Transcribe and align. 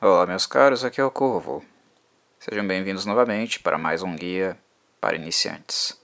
Olá, 0.00 0.24
meus 0.26 0.46
caros, 0.46 0.84
aqui 0.84 1.00
é 1.00 1.04
o 1.04 1.10
Corvo. 1.10 1.60
Sejam 2.38 2.64
bem-vindos 2.64 3.04
novamente 3.04 3.58
para 3.58 3.76
mais 3.76 4.00
um 4.00 4.14
guia 4.14 4.56
para 5.00 5.16
iniciantes. 5.16 6.00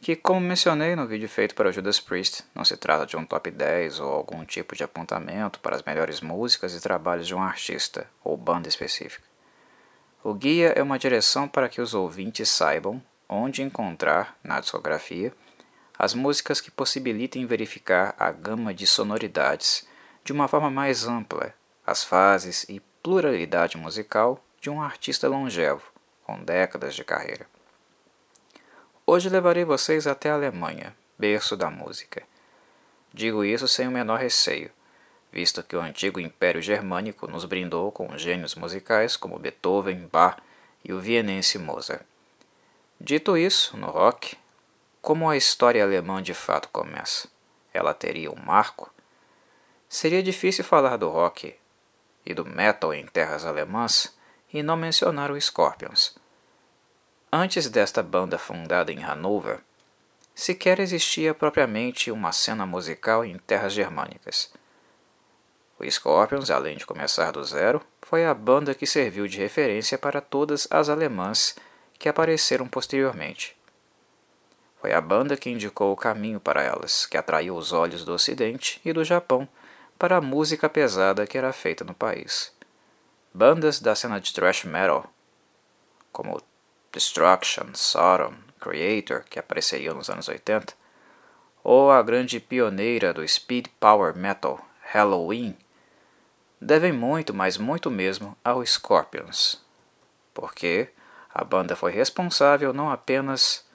Que, 0.00 0.16
como 0.16 0.40
mencionei 0.40 0.96
no 0.96 1.06
vídeo 1.06 1.28
feito 1.28 1.54
para 1.54 1.68
o 1.68 1.72
Judas 1.72 2.00
Priest, 2.00 2.44
não 2.54 2.64
se 2.64 2.78
trata 2.78 3.04
de 3.04 3.14
um 3.14 3.26
top 3.26 3.50
10 3.50 4.00
ou 4.00 4.10
algum 4.10 4.42
tipo 4.42 4.74
de 4.74 4.82
apontamento 4.82 5.60
para 5.60 5.76
as 5.76 5.82
melhores 5.82 6.22
músicas 6.22 6.74
e 6.74 6.80
trabalhos 6.80 7.26
de 7.26 7.34
um 7.34 7.42
artista 7.42 8.08
ou 8.24 8.38
banda 8.38 8.70
específica. 8.70 9.28
O 10.24 10.32
guia 10.32 10.72
é 10.74 10.82
uma 10.82 10.98
direção 10.98 11.46
para 11.46 11.68
que 11.68 11.82
os 11.82 11.92
ouvintes 11.92 12.48
saibam 12.48 13.02
onde 13.28 13.60
encontrar, 13.60 14.34
na 14.42 14.60
discografia, 14.60 15.30
as 15.98 16.14
músicas 16.14 16.58
que 16.58 16.70
possibilitem 16.70 17.44
verificar 17.44 18.14
a 18.18 18.30
gama 18.30 18.72
de 18.72 18.86
sonoridades 18.86 19.86
de 20.24 20.32
uma 20.32 20.48
forma 20.48 20.70
mais 20.70 21.06
ampla, 21.06 21.52
as 21.86 22.02
fases 22.02 22.64
e 22.70 22.80
pluralidade 23.06 23.76
musical 23.76 24.44
de 24.60 24.68
um 24.68 24.82
artista 24.82 25.28
longevo, 25.28 25.92
com 26.24 26.42
décadas 26.42 26.92
de 26.92 27.04
carreira. 27.04 27.46
Hoje 29.06 29.28
levarei 29.28 29.64
vocês 29.64 30.08
até 30.08 30.28
a 30.28 30.34
Alemanha, 30.34 30.92
berço 31.16 31.56
da 31.56 31.70
música. 31.70 32.24
Digo 33.14 33.44
isso 33.44 33.68
sem 33.68 33.86
o 33.86 33.92
menor 33.92 34.18
receio, 34.18 34.72
visto 35.30 35.62
que 35.62 35.76
o 35.76 35.80
antigo 35.80 36.18
Império 36.18 36.60
Germânico 36.60 37.30
nos 37.30 37.44
brindou 37.44 37.92
com 37.92 38.18
gênios 38.18 38.56
musicais 38.56 39.16
como 39.16 39.38
Beethoven, 39.38 40.08
Bach 40.10 40.38
e 40.84 40.92
o 40.92 40.98
vienense 40.98 41.60
Mozart. 41.60 42.02
Dito 43.00 43.36
isso, 43.36 43.76
no 43.76 43.86
rock, 43.86 44.36
como 45.00 45.30
a 45.30 45.36
história 45.36 45.84
alemã 45.84 46.20
de 46.20 46.34
fato 46.34 46.68
começa? 46.70 47.28
Ela 47.72 47.94
teria 47.94 48.32
um 48.32 48.44
marco? 48.44 48.92
Seria 49.88 50.24
difícil 50.24 50.64
falar 50.64 50.96
do 50.96 51.08
rock 51.08 51.54
e 52.26 52.34
do 52.34 52.44
metal 52.44 52.92
em 52.92 53.06
terras 53.06 53.46
alemãs 53.46 54.14
e 54.52 54.62
não 54.62 54.76
mencionar 54.76 55.30
o 55.30 55.40
Scorpions. 55.40 56.16
Antes 57.32 57.68
desta 57.68 58.02
banda 58.02 58.36
fundada 58.36 58.92
em 58.92 59.04
Hanover, 59.04 59.60
sequer 60.34 60.80
existia 60.80 61.32
propriamente 61.32 62.10
uma 62.10 62.32
cena 62.32 62.66
musical 62.66 63.24
em 63.24 63.38
terras 63.38 63.72
germânicas. 63.72 64.52
O 65.78 65.90
Scorpions, 65.90 66.50
além 66.50 66.76
de 66.76 66.86
começar 66.86 67.32
do 67.32 67.44
zero, 67.44 67.82
foi 68.02 68.24
a 68.24 68.32
banda 68.32 68.74
que 68.74 68.86
serviu 68.86 69.28
de 69.28 69.38
referência 69.38 69.98
para 69.98 70.20
todas 70.20 70.66
as 70.70 70.88
alemãs 70.88 71.54
que 71.98 72.08
apareceram 72.08 72.66
posteriormente. 72.66 73.56
Foi 74.80 74.92
a 74.92 75.00
banda 75.00 75.36
que 75.36 75.50
indicou 75.50 75.92
o 75.92 75.96
caminho 75.96 76.40
para 76.40 76.62
elas, 76.62 77.06
que 77.06 77.16
atraiu 77.16 77.56
os 77.56 77.72
olhos 77.72 78.04
do 78.04 78.12
Ocidente 78.12 78.80
e 78.84 78.92
do 78.92 79.04
Japão 79.04 79.48
para 79.98 80.16
a 80.16 80.20
música 80.20 80.68
pesada 80.68 81.26
que 81.26 81.38
era 81.38 81.52
feita 81.52 81.84
no 81.84 81.94
país. 81.94 82.54
Bandas 83.32 83.80
da 83.80 83.94
cena 83.94 84.20
de 84.20 84.32
thrash 84.32 84.64
metal, 84.64 85.10
como 86.12 86.40
Destruction, 86.92 87.74
Sodom, 87.74 88.34
Creator, 88.60 89.24
que 89.24 89.38
apareceriam 89.38 89.94
nos 89.94 90.08
anos 90.08 90.28
80, 90.28 90.74
ou 91.62 91.90
a 91.90 92.02
grande 92.02 92.40
pioneira 92.40 93.12
do 93.12 93.26
speed 93.26 93.66
power 93.78 94.16
metal, 94.16 94.64
Halloween, 94.80 95.56
devem 96.60 96.92
muito, 96.92 97.34
mas 97.34 97.58
muito 97.58 97.90
mesmo, 97.90 98.36
ao 98.44 98.64
Scorpions, 98.64 99.62
porque 100.32 100.90
a 101.32 101.44
banda 101.44 101.76
foi 101.76 101.92
responsável 101.92 102.72
não 102.72 102.90
apenas 102.90 103.66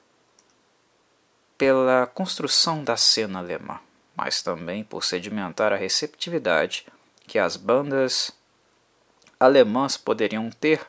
pela 1.56 2.06
construção 2.06 2.82
da 2.82 2.96
cena 2.96 3.38
alemã, 3.38 3.78
mas 4.16 4.42
também 4.42 4.84
por 4.84 5.04
sedimentar 5.04 5.72
a 5.72 5.76
receptividade 5.76 6.86
que 7.26 7.38
as 7.38 7.56
bandas 7.56 8.32
alemãs 9.38 9.96
poderiam 9.96 10.50
ter 10.50 10.86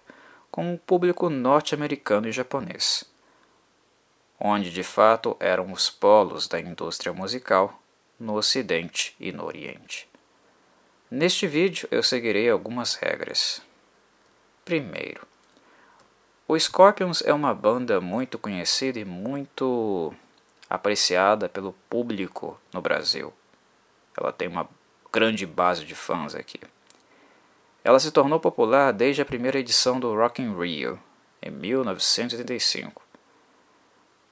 com 0.51 0.73
o 0.73 0.77
público 0.77 1.29
norte-americano 1.29 2.27
e 2.27 2.31
japonês, 2.31 3.03
onde 4.39 4.69
de 4.69 4.83
fato 4.83 5.35
eram 5.39 5.71
os 5.71 5.89
polos 5.89 6.47
da 6.47 6.59
indústria 6.59 7.11
musical 7.11 7.81
no 8.19 8.35
Ocidente 8.35 9.15
e 9.19 9.31
no 9.31 9.45
Oriente. 9.45 10.07
Neste 11.09 11.47
vídeo 11.47 11.87
eu 11.91 12.03
seguirei 12.03 12.49
algumas 12.49 12.95
regras. 12.95 13.61
Primeiro, 14.63 15.27
o 16.47 16.59
Scorpions 16.59 17.21
é 17.21 17.33
uma 17.33 17.53
banda 17.53 17.99
muito 17.99 18.37
conhecida 18.37 18.99
e 18.99 19.05
muito 19.05 20.13
apreciada 20.73 21.47
pelo 21.47 21.71
público 21.87 22.59
no 22.73 22.81
Brasil. 22.81 23.31
Ela 24.17 24.33
tem 24.33 24.47
uma 24.47 24.67
grande 25.11 25.45
base 25.45 25.85
de 25.85 25.93
fãs 25.93 26.33
aqui. 26.33 26.59
Ela 27.83 27.99
se 27.99 28.11
tornou 28.11 28.39
popular 28.39 28.91
desde 28.91 29.21
a 29.21 29.25
primeira 29.25 29.59
edição 29.59 29.99
do 29.99 30.15
Rock 30.15 30.41
in 30.41 30.57
Rio, 30.57 30.99
em 31.43 31.51
1985. 31.51 33.03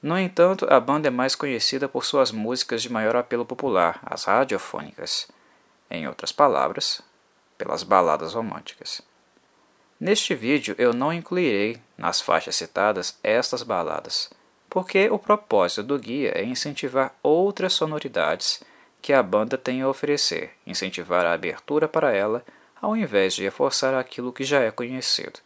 No 0.02 0.18
entanto, 0.18 0.66
a 0.68 0.80
banda 0.80 1.06
é 1.06 1.12
mais 1.12 1.36
conhecida 1.36 1.88
por 1.88 2.04
suas 2.04 2.32
músicas 2.32 2.82
de 2.82 2.90
maior 2.90 3.14
apelo 3.14 3.46
popular, 3.46 4.00
as 4.02 4.24
radiofônicas. 4.24 5.28
Em 5.88 6.08
outras 6.08 6.32
palavras, 6.32 7.00
pelas 7.56 7.84
baladas 7.84 8.34
românticas. 8.34 9.00
Neste 10.00 10.34
vídeo 10.34 10.74
eu 10.76 10.92
não 10.92 11.12
incluirei 11.12 11.80
nas 11.96 12.20
faixas 12.20 12.56
citadas 12.56 13.16
estas 13.22 13.62
baladas 13.62 14.28
porque 14.72 15.10
o 15.10 15.18
propósito 15.18 15.82
do 15.82 15.98
guia 15.98 16.32
é 16.34 16.42
incentivar 16.42 17.14
outras 17.22 17.74
sonoridades 17.74 18.62
que 19.02 19.12
a 19.12 19.22
banda 19.22 19.58
tem 19.58 19.82
a 19.82 19.88
oferecer, 19.88 20.54
incentivar 20.66 21.26
a 21.26 21.34
abertura 21.34 21.86
para 21.86 22.16
ela, 22.16 22.42
ao 22.80 22.96
invés 22.96 23.34
de 23.34 23.42
reforçar 23.42 23.92
aquilo 23.92 24.32
que 24.32 24.44
já 24.44 24.60
é 24.60 24.70
conhecido. 24.70 25.40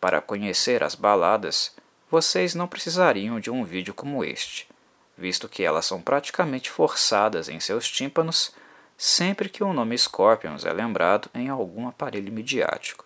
Para 0.00 0.22
conhecer 0.22 0.82
as 0.82 0.94
baladas, 0.94 1.76
vocês 2.10 2.54
não 2.54 2.66
precisariam 2.66 3.38
de 3.38 3.50
um 3.50 3.62
vídeo 3.62 3.92
como 3.92 4.24
este, 4.24 4.66
visto 5.14 5.46
que 5.46 5.62
elas 5.62 5.84
são 5.84 6.00
praticamente 6.00 6.70
forçadas 6.70 7.50
em 7.50 7.60
seus 7.60 7.86
tímpanos 7.86 8.54
sempre 8.96 9.50
que 9.50 9.62
o 9.62 9.74
nome 9.74 9.98
Scorpions 9.98 10.64
é 10.64 10.72
lembrado 10.72 11.28
em 11.34 11.50
algum 11.50 11.86
aparelho 11.86 12.32
midiático. 12.32 13.04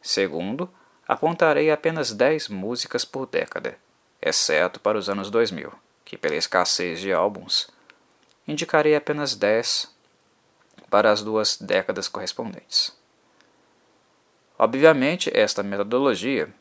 Segundo, 0.00 0.66
apontarei 1.06 1.70
apenas 1.70 2.10
10 2.10 2.48
músicas 2.48 3.04
por 3.04 3.26
década 3.26 3.76
exceto 4.20 4.80
para 4.80 4.98
os 4.98 5.08
anos 5.08 5.30
2000, 5.30 5.72
que 6.04 6.16
pela 6.16 6.36
escassez 6.36 7.00
de 7.00 7.12
álbuns, 7.12 7.68
indicarei 8.46 8.94
apenas 8.96 9.34
10 9.34 9.94
para 10.90 11.10
as 11.10 11.22
duas 11.22 11.56
décadas 11.56 12.08
correspondentes. 12.08 12.96
Obviamente, 14.58 15.30
esta 15.32 15.62
metodologia 15.62 16.52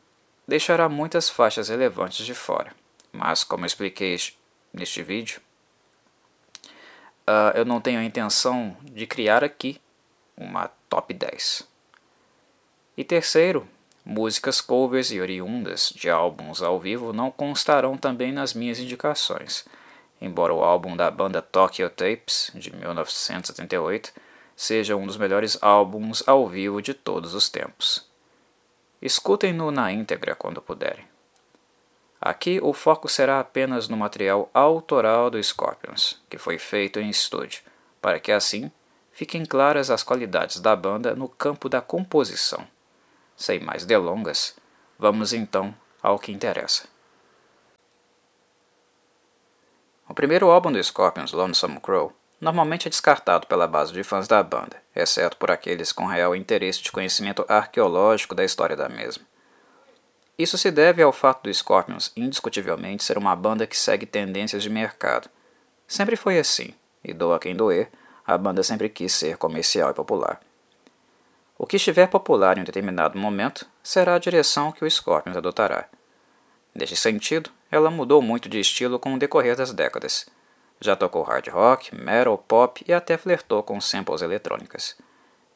deixará 0.48 0.88
muitas 0.88 1.30
faixas 1.30 1.70
relevantes 1.70 2.26
de 2.26 2.34
fora, 2.34 2.76
mas 3.12 3.44
como 3.44 3.66
expliquei 3.66 4.18
neste 4.72 5.02
vídeo, 5.02 5.42
uh, 7.28 7.56
eu 7.56 7.66
não 7.66 7.82
tenho 7.82 8.00
a 8.00 8.04
intenção 8.04 8.78
de 8.84 9.08
criar 9.08 9.44
aqui 9.44 9.82
uma 10.36 10.68
top 10.90 11.14
10. 11.14 11.68
E 12.96 13.04
terceiro, 13.04 13.68
Músicas 14.10 14.62
covers 14.62 15.12
e 15.12 15.20
oriundas 15.20 15.92
de 15.94 16.10
álbuns 16.10 16.62
ao 16.62 16.80
vivo 16.80 17.12
não 17.12 17.30
constarão 17.30 17.98
também 17.98 18.32
nas 18.32 18.54
minhas 18.54 18.80
indicações, 18.80 19.66
embora 20.22 20.54
o 20.54 20.64
álbum 20.64 20.96
da 20.96 21.12
banda 21.12 21.42
Tokyo 21.42 21.90
Tapes, 21.90 22.50
de 22.56 22.74
1978, 22.74 24.14
seja 24.56 24.96
um 24.96 25.06
dos 25.06 25.18
melhores 25.18 25.62
álbuns 25.62 26.24
ao 26.26 26.48
vivo 26.48 26.82
de 26.82 26.94
todos 26.94 27.34
os 27.34 27.50
tempos. 27.50 28.10
Escutem-no 29.02 29.72
na 29.72 29.92
íntegra 29.92 30.36
quando 30.36 30.62
puderem. 30.62 31.04
Aqui 32.22 32.62
o 32.64 32.72
foco 32.72 33.10
será 33.10 33.42
apenas 33.42 33.90
no 33.90 33.98
material 33.98 34.50
autoral 34.54 35.30
do 35.30 35.44
Scorpions, 35.44 36.18
que 36.30 36.38
foi 36.38 36.58
feito 36.58 36.98
em 36.98 37.10
estúdio, 37.10 37.62
para 38.02 38.22
que 38.22 38.32
assim 38.32 38.72
fiquem 39.12 39.46
claras 39.46 39.92
as 39.92 40.02
qualidades 40.02 40.62
da 40.62 40.78
banda 40.78 41.14
no 41.14 41.28
campo 41.28 41.68
da 41.68 41.82
composição. 41.82 42.66
Sem 43.38 43.60
mais 43.60 43.86
delongas, 43.86 44.56
vamos 44.98 45.32
então 45.32 45.74
ao 46.02 46.18
que 46.18 46.32
interessa. 46.32 46.86
O 50.10 50.14
primeiro 50.16 50.50
álbum 50.50 50.72
do 50.72 50.84
Scorpions, 50.84 51.34
Lonesome 51.34 51.80
Crow, 51.80 52.12
normalmente 52.42 52.88
é 52.88 52.90
descartado 52.90 53.46
pela 53.46 53.68
base 53.68 53.94
de 53.94 54.04
fãs 54.04 54.28
da 54.28 54.42
banda, 54.42 54.82
exceto 54.96 55.38
por 55.38 55.52
aqueles 55.52 55.92
com 55.92 56.08
real 56.08 56.36
interesse 56.36 56.82
de 56.82 56.92
conhecimento 56.92 57.46
arqueológico 57.48 58.34
da 58.34 58.44
história 58.44 58.76
da 58.76 58.90
mesma. 58.90 59.24
Isso 60.36 60.58
se 60.58 60.72
deve 60.72 61.04
ao 61.04 61.12
fato 61.12 61.44
do 61.44 61.54
Scorpions 61.54 62.12
indiscutivelmente 62.16 63.04
ser 63.04 63.20
uma 63.20 63.36
banda 63.36 63.68
que 63.68 63.78
segue 63.78 64.08
tendências 64.08 64.64
de 64.64 64.70
mercado. 64.70 65.30
Sempre 65.88 66.16
foi 66.16 66.40
assim, 66.40 66.74
e 67.04 67.14
doa 67.14 67.38
quem 67.38 67.56
doer, 67.56 67.92
a 68.26 68.36
banda 68.36 68.64
sempre 68.64 68.90
quis 68.90 69.14
ser 69.14 69.38
comercial 69.38 69.92
e 69.92 69.94
popular. 69.94 70.42
O 71.58 71.66
que 71.66 71.78
estiver 71.78 72.08
popular 72.08 72.58
em 72.58 72.62
um 72.62 72.64
determinado 72.64 73.18
momento 73.18 73.68
será 73.82 74.16
a 74.16 74.20
direção 74.20 74.72
que 74.72 74.86
o 74.86 74.90
Scorpions 74.90 75.36
adotará. 75.36 75.90
Neste 76.74 76.96
sentido, 76.96 77.50
ela 77.72 77.90
mudou 77.90 78.22
muito 78.22 78.48
de 78.48 78.60
estilo 78.60 79.00
com 79.00 79.16
o 79.16 79.20
decorrer 79.20 79.56
das 79.56 79.74
décadas. 79.74 80.28
Já 80.80 80.96
tocou 80.96 81.24
hard 81.24 81.48
rock, 81.48 81.96
metal, 81.96 82.38
pop 82.38 82.84
e 82.88 82.94
até 82.94 83.18
flertou 83.18 83.64
com 83.64 83.82
samples 83.82 84.22
eletrônicas. 84.22 84.96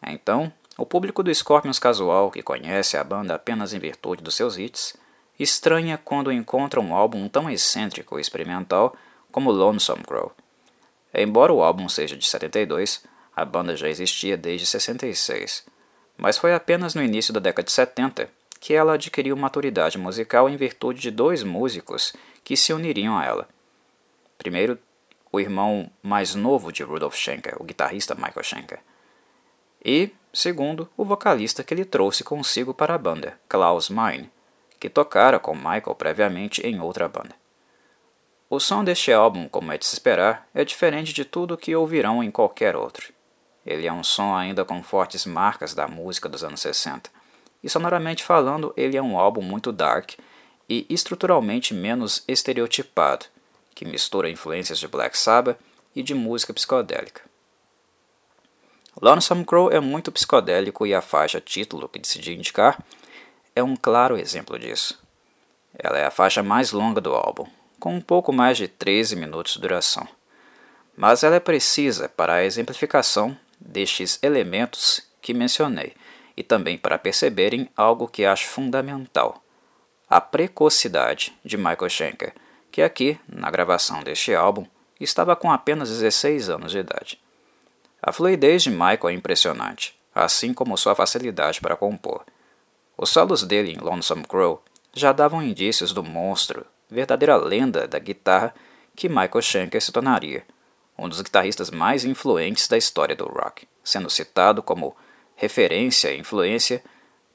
Então, 0.01 0.51
o 0.75 0.86
público 0.86 1.21
do 1.21 1.33
Scorpions 1.33 1.77
casual, 1.77 2.31
que 2.31 2.42
conhece 2.42 2.97
a 2.97 3.04
banda 3.04 3.36
apenas 3.36 3.71
em 3.71 3.80
virtude 3.80 4.24
dos 4.24 4.33
seus 4.33 4.57
hits, 4.57 4.95
estranha 5.39 6.00
quando 6.04 6.31
encontra 6.31 6.81
um 6.81 6.95
álbum 6.95 7.27
tão 7.30 7.47
excêntrico 7.47 8.18
e 8.18 8.21
experimental 8.21 8.95
como 9.31 9.51
Lonesome 9.51 10.04
Crow. 10.04 10.31
Embora 11.13 11.54
o 11.54 11.63
álbum 11.63 11.88
seja 11.88 12.18
de 12.18 12.27
72, 12.27 13.04
a 13.36 13.45
banda 13.45 13.75
já 13.75 13.88
existia 13.88 14.36
desde 14.36 14.65
66, 14.65 15.65
mas 16.21 16.38
foi 16.38 16.53
apenas 16.53 16.94
no 16.94 17.01
início 17.01 17.33
da 17.33 17.39
década 17.39 17.65
de 17.65 17.71
70 17.71 18.29
que 18.59 18.75
ela 18.75 18.94
adquiriu 18.94 19.35
maturidade 19.35 19.97
musical 19.97 20.47
em 20.47 20.56
virtude 20.56 21.01
de 21.01 21.09
dois 21.09 21.41
músicos 21.41 22.13
que 22.44 22.56
se 22.56 22.71
uniriam 22.71 23.18
a 23.18 23.25
ela. 23.25 23.50
Primeiro, 24.38 24.77
o 25.31 25.39
irmão 25.39 25.89
mais 26.03 26.35
novo 26.35 26.71
de 26.71 26.83
Rudolf 26.83 27.15
Schenker, 27.15 27.56
o 27.59 27.63
guitarrista 27.63 28.13
Michael 28.13 28.44
Schenker. 28.44 28.79
E, 29.83 30.12
segundo, 30.31 30.88
o 30.95 31.03
vocalista 31.03 31.63
que 31.63 31.73
ele 31.73 31.85
trouxe 31.85 32.23
consigo 32.23 32.71
para 32.71 32.94
a 32.94 33.00
banda, 33.00 33.39
Klaus 33.50 33.89
Meine, 33.89 34.29
que 34.79 34.89
tocara 34.89 35.39
com 35.39 35.56
Michael 35.56 35.95
previamente 35.97 36.62
em 36.62 36.79
outra 36.79 37.07
banda. 37.07 37.33
O 38.47 38.59
som 38.59 38.83
deste 38.83 39.12
álbum, 39.12 39.50
como 39.50 39.71
é 39.71 39.77
de 39.77 39.88
se 39.88 39.95
esperar, 39.95 40.47
é 40.53 40.63
diferente 40.63 41.13
de 41.13 41.25
tudo 41.25 41.57
que 41.57 41.75
ouvirão 41.75 42.23
em 42.23 42.29
qualquer 42.29 42.75
outro. 42.75 43.12
Ele 43.65 43.87
é 43.87 43.93
um 43.93 44.03
som 44.03 44.35
ainda 44.35 44.65
com 44.65 44.81
fortes 44.81 45.25
marcas 45.25 45.73
da 45.73 45.87
música 45.87 46.27
dos 46.27 46.43
anos 46.43 46.61
60, 46.61 47.09
e 47.63 47.69
sonoramente 47.69 48.23
falando, 48.23 48.73
ele 48.75 48.97
é 48.97 49.01
um 49.01 49.17
álbum 49.19 49.41
muito 49.41 49.71
dark 49.71 50.13
e 50.67 50.85
estruturalmente 50.89 51.73
menos 51.73 52.23
estereotipado, 52.27 53.25
que 53.75 53.85
mistura 53.85 54.29
influências 54.29 54.79
de 54.79 54.87
Black 54.87 55.17
Sabbath 55.17 55.59
e 55.95 56.01
de 56.01 56.13
música 56.13 56.53
psicodélica. 56.53 57.21
Lonesome 58.99 59.45
Crow 59.45 59.71
é 59.71 59.79
muito 59.79 60.11
psicodélico 60.11 60.85
e 60.85 60.93
a 60.93 61.01
faixa 61.01 61.39
título 61.39 61.87
que 61.87 61.99
decidi 61.99 62.33
indicar 62.33 62.83
é 63.55 63.63
um 63.63 63.75
claro 63.75 64.17
exemplo 64.17 64.57
disso. 64.57 64.99
Ela 65.77 65.99
é 65.99 66.05
a 66.05 66.11
faixa 66.11 66.43
mais 66.43 66.71
longa 66.71 66.99
do 66.99 67.13
álbum, 67.13 67.47
com 67.79 67.95
um 67.95 68.01
pouco 68.01 68.33
mais 68.33 68.57
de 68.57 68.67
13 68.67 69.15
minutos 69.15 69.53
de 69.53 69.61
duração. 69.61 70.07
Mas 70.95 71.23
ela 71.23 71.35
é 71.35 71.39
precisa 71.39 72.09
para 72.09 72.35
a 72.35 72.43
exemplificação 72.43 73.37
destes 73.61 74.19
elementos 74.23 75.07
que 75.21 75.33
mencionei 75.33 75.93
e 76.35 76.43
também 76.43 76.77
para 76.77 76.97
perceberem 76.97 77.69
algo 77.77 78.07
que 78.07 78.25
acho 78.25 78.47
fundamental: 78.47 79.43
a 80.09 80.19
precocidade 80.19 81.37
de 81.45 81.57
Michael 81.57 81.89
Schenker, 81.89 82.33
que 82.71 82.81
aqui, 82.81 83.19
na 83.27 83.51
gravação 83.51 84.03
deste 84.03 84.33
álbum, 84.33 84.65
estava 84.99 85.35
com 85.35 85.51
apenas 85.51 85.89
16 85.89 86.49
anos 86.49 86.71
de 86.71 86.79
idade. 86.79 87.19
A 88.01 88.11
fluidez 88.11 88.63
de 88.63 88.71
Michael 88.71 89.09
é 89.09 89.13
impressionante, 89.13 89.95
assim 90.13 90.53
como 90.53 90.77
sua 90.77 90.95
facilidade 90.95 91.61
para 91.61 91.75
compor. 91.75 92.25
Os 92.97 93.09
solos 93.09 93.43
dele 93.43 93.71
em 93.73 93.77
Lonesome 93.77 94.23
Crow 94.23 94.63
já 94.93 95.11
davam 95.11 95.41
indícios 95.41 95.93
do 95.93 96.03
monstro, 96.03 96.65
verdadeira 96.89 97.35
lenda 97.35 97.87
da 97.87 97.99
guitarra 97.99 98.53
que 98.95 99.07
Michael 99.07 99.41
Schenker 99.41 99.81
se 99.81 99.91
tornaria, 99.91 100.43
um 101.01 101.09
dos 101.09 101.21
guitarristas 101.21 101.71
mais 101.71 102.06
influentes 102.06 102.68
da 102.68 102.77
história 102.77 103.15
do 103.15 103.25
rock, 103.25 103.68
sendo 103.83 104.09
citado 104.09 104.62
como 104.62 104.95
referência 105.36 106.13
e 106.13 106.19
influência 106.19 106.83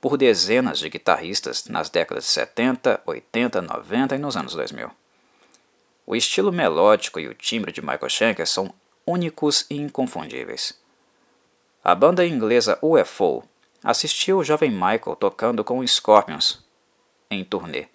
por 0.01 0.17
dezenas 0.17 0.79
de 0.79 0.89
guitarristas 0.89 1.67
nas 1.67 1.91
décadas 1.91 2.25
de 2.25 2.31
70, 2.31 3.03
80, 3.05 3.61
90 3.61 4.15
e 4.15 4.19
nos 4.19 4.37
anos 4.37 4.55
2000. 4.55 4.89
O 6.07 6.15
estilo 6.15 6.53
melódico 6.53 7.19
e 7.19 7.27
o 7.27 7.35
timbre 7.35 7.73
de 7.73 7.83
Michael 7.83 8.09
Schenker 8.09 8.47
são 8.47 8.73
únicos 9.05 9.67
e 9.69 9.77
inconfundíveis. 9.77 10.79
A 11.83 11.95
banda 11.95 12.25
inglesa 12.25 12.79
UFO 12.81 13.43
assistiu 13.83 14.39
o 14.39 14.45
jovem 14.45 14.71
Michael 14.71 15.17
tocando 15.19 15.65
com 15.65 15.81
os 15.81 15.93
Scorpions 15.93 16.65
em 17.29 17.45
turnê 17.45 17.89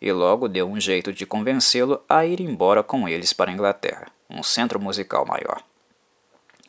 e 0.00 0.12
logo 0.12 0.48
deu 0.48 0.68
um 0.68 0.80
jeito 0.80 1.12
de 1.12 1.24
convencê-lo 1.24 2.02
a 2.08 2.26
ir 2.26 2.40
embora 2.40 2.82
com 2.82 3.08
eles 3.08 3.32
para 3.32 3.50
a 3.50 3.54
Inglaterra, 3.54 4.08
um 4.28 4.42
centro 4.42 4.80
musical 4.80 5.26
maior. 5.26 5.62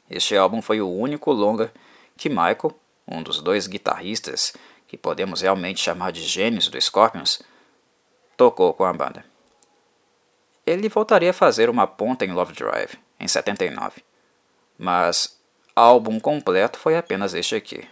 Este 0.09 0.35
álbum 0.35 0.61
foi 0.61 0.81
o 0.81 0.89
único 0.89 1.31
longa 1.31 1.73
que 2.15 2.29
Michael, 2.29 2.73
um 3.07 3.23
dos 3.23 3.41
dois 3.41 3.67
guitarristas 3.67 4.53
que 4.87 4.97
podemos 4.97 5.41
realmente 5.41 5.81
chamar 5.81 6.11
de 6.11 6.21
gênios 6.21 6.67
do 6.67 6.79
Scorpions, 6.79 7.41
tocou 8.37 8.73
com 8.73 8.85
a 8.85 8.93
banda. 8.93 9.25
Ele 10.65 10.89
voltaria 10.89 11.29
a 11.29 11.33
fazer 11.33 11.69
uma 11.69 11.87
ponta 11.87 12.25
em 12.25 12.31
Love 12.31 12.53
Drive, 12.53 12.97
em 13.19 13.27
79. 13.27 14.03
Mas 14.77 15.39
álbum 15.75 16.19
completo 16.19 16.79
foi 16.79 16.97
apenas 16.97 17.33
este 17.33 17.55
aqui. 17.55 17.87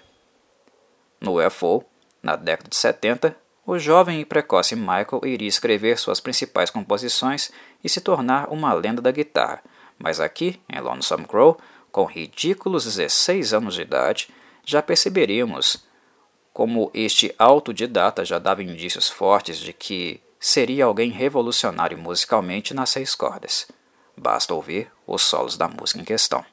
No 1.20 1.40
UFO, 1.46 1.86
na 2.22 2.36
década 2.36 2.70
de 2.70 2.76
70, 2.76 3.36
o 3.66 3.80
jovem 3.80 4.20
e 4.20 4.26
precoce 4.26 4.76
Michael 4.76 5.22
iria 5.24 5.48
escrever 5.48 5.98
suas 5.98 6.20
principais 6.20 6.70
composições 6.70 7.52
e 7.84 7.90
se 7.90 8.02
tornar 8.02 8.50
uma 8.50 8.74
lenda 8.74 9.02
da 9.02 9.12
guitarra, 9.12 9.64
mas 9.98 10.20
aqui, 10.20 10.60
em 10.70 10.80
Lonesome 10.80 11.26
Crow, 11.26 11.58
com 11.92 12.06
ridículos 12.06 12.86
16 12.86 13.54
anos 13.54 13.76
de 13.76 13.84
idade, 13.84 14.30
já 14.66 14.82
perceberíamos 14.82 15.86
como 16.54 16.92
este 16.94 17.34
autodidata 17.40 18.24
já 18.24 18.38
dava 18.38 18.62
indícios 18.62 19.10
fortes 19.10 19.58
de 19.58 19.74
que 19.74 20.22
seria 20.40 20.86
alguém 20.86 21.10
revolucionário 21.10 21.98
musicalmente 21.98 22.74
nas 22.74 22.92
seis 22.92 23.16
cordas. 23.16 23.68
Basta 24.16 24.54
ouvir 24.54 24.92
os 25.08 25.24
solos 25.24 25.58
da 25.58 25.68
música 25.68 26.00
em 26.00 26.04
questão. 26.04 26.46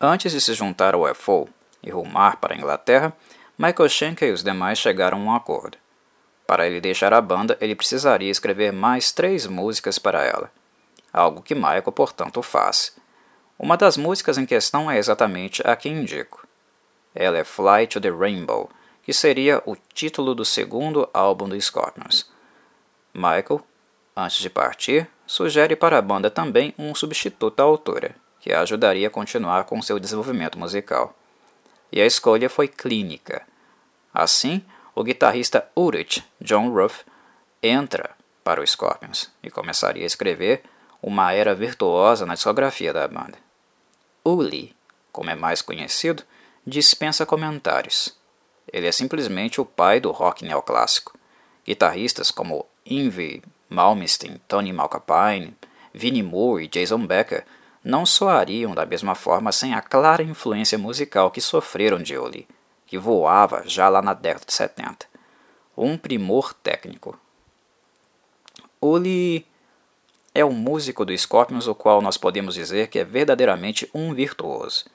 Antes 0.00 0.32
de 0.32 0.40
se 0.40 0.54
juntar 0.54 0.94
ao 0.94 1.10
UFO 1.10 1.48
e 1.82 1.90
rumar 1.90 2.36
para 2.36 2.54
a 2.54 2.56
Inglaterra, 2.56 3.12
Michael 3.58 3.88
Schenker 3.88 4.28
e 4.28 4.32
os 4.32 4.42
demais 4.42 4.78
chegaram 4.78 5.18
a 5.18 5.20
um 5.20 5.34
acordo. 5.34 5.78
Para 6.46 6.66
ele 6.66 6.80
deixar 6.80 7.14
a 7.14 7.20
banda, 7.20 7.56
ele 7.60 7.74
precisaria 7.74 8.30
escrever 8.30 8.72
mais 8.72 9.12
três 9.12 9.46
músicas 9.46 9.98
para 9.98 10.24
ela, 10.24 10.50
algo 11.12 11.42
que 11.42 11.54
Michael, 11.54 11.92
portanto, 11.92 12.42
faz. 12.42 12.96
Uma 13.58 13.76
das 13.76 13.96
músicas 13.96 14.36
em 14.36 14.44
questão 14.44 14.90
é 14.90 14.98
exatamente 14.98 15.62
a 15.66 15.74
que 15.76 15.88
indico. 15.88 16.46
Ela 17.14 17.38
é 17.38 17.44
Fly 17.44 17.86
to 17.86 18.00
the 18.00 18.10
Rainbow, 18.10 18.68
que 19.02 19.12
seria 19.12 19.62
o 19.64 19.76
título 19.94 20.34
do 20.34 20.44
segundo 20.44 21.08
álbum 21.14 21.48
do 21.48 21.60
Scorpions. 21.60 22.28
Michael 23.14 23.64
Antes 24.16 24.38
de 24.38 24.48
partir, 24.48 25.08
sugere 25.26 25.74
para 25.74 25.98
a 25.98 26.02
banda 26.02 26.30
também 26.30 26.72
um 26.78 26.94
substituto 26.94 27.58
à 27.58 27.64
autora, 27.64 28.14
que 28.38 28.52
a 28.52 28.60
ajudaria 28.60 29.08
a 29.08 29.10
continuar 29.10 29.64
com 29.64 29.82
seu 29.82 29.98
desenvolvimento 29.98 30.56
musical. 30.56 31.16
E 31.94 32.00
a 32.00 32.06
escolha 32.06 32.50
foi 32.50 32.66
clínica. 32.66 33.46
Assim, 34.12 34.64
o 34.96 35.04
guitarrista 35.04 35.70
Ulrich 35.76 36.24
John 36.40 36.70
Ruff 36.70 37.04
entra 37.62 38.10
para 38.42 38.60
o 38.60 38.66
Scorpions 38.66 39.30
e 39.40 39.48
começaria 39.48 40.02
a 40.02 40.06
escrever 40.06 40.64
uma 41.00 41.32
era 41.32 41.54
virtuosa 41.54 42.26
na 42.26 42.34
discografia 42.34 42.92
da 42.92 43.06
banda. 43.06 43.38
Uli, 44.24 44.74
como 45.12 45.30
é 45.30 45.36
mais 45.36 45.62
conhecido, 45.62 46.24
dispensa 46.66 47.24
comentários. 47.24 48.12
Ele 48.72 48.88
é 48.88 48.92
simplesmente 48.92 49.60
o 49.60 49.64
pai 49.64 50.00
do 50.00 50.10
rock 50.10 50.44
neoclássico. 50.44 51.16
Guitarristas 51.64 52.32
como 52.32 52.66
Yngwie 52.84 53.40
Malmsteen, 53.68 54.40
Tony 54.48 54.72
Malkapine, 54.72 55.56
Vinnie 55.92 56.24
Moore 56.24 56.64
e 56.64 56.68
Jason 56.68 57.06
Becker 57.06 57.46
não 57.84 58.06
soariam 58.06 58.74
da 58.74 58.86
mesma 58.86 59.14
forma 59.14 59.52
sem 59.52 59.74
a 59.74 59.82
clara 59.82 60.22
influência 60.22 60.78
musical 60.78 61.30
que 61.30 61.40
sofreram 61.40 62.02
de 62.02 62.16
Oli, 62.16 62.48
que 62.86 62.96
voava 62.96 63.62
já 63.66 63.90
lá 63.90 64.00
na 64.00 64.14
década 64.14 64.46
de 64.46 64.54
70. 64.54 65.06
Um 65.76 65.98
primor 65.98 66.54
técnico. 66.54 67.18
Oli 68.80 69.46
é 70.34 70.42
um 70.42 70.52
músico 70.52 71.04
do 71.04 71.16
Scorpions 71.16 71.66
o 71.66 71.74
qual 71.74 72.00
nós 72.00 72.16
podemos 72.16 72.54
dizer 72.54 72.88
que 72.88 72.98
é 72.98 73.04
verdadeiramente 73.04 73.88
um 73.92 74.14
virtuoso. 74.14 74.86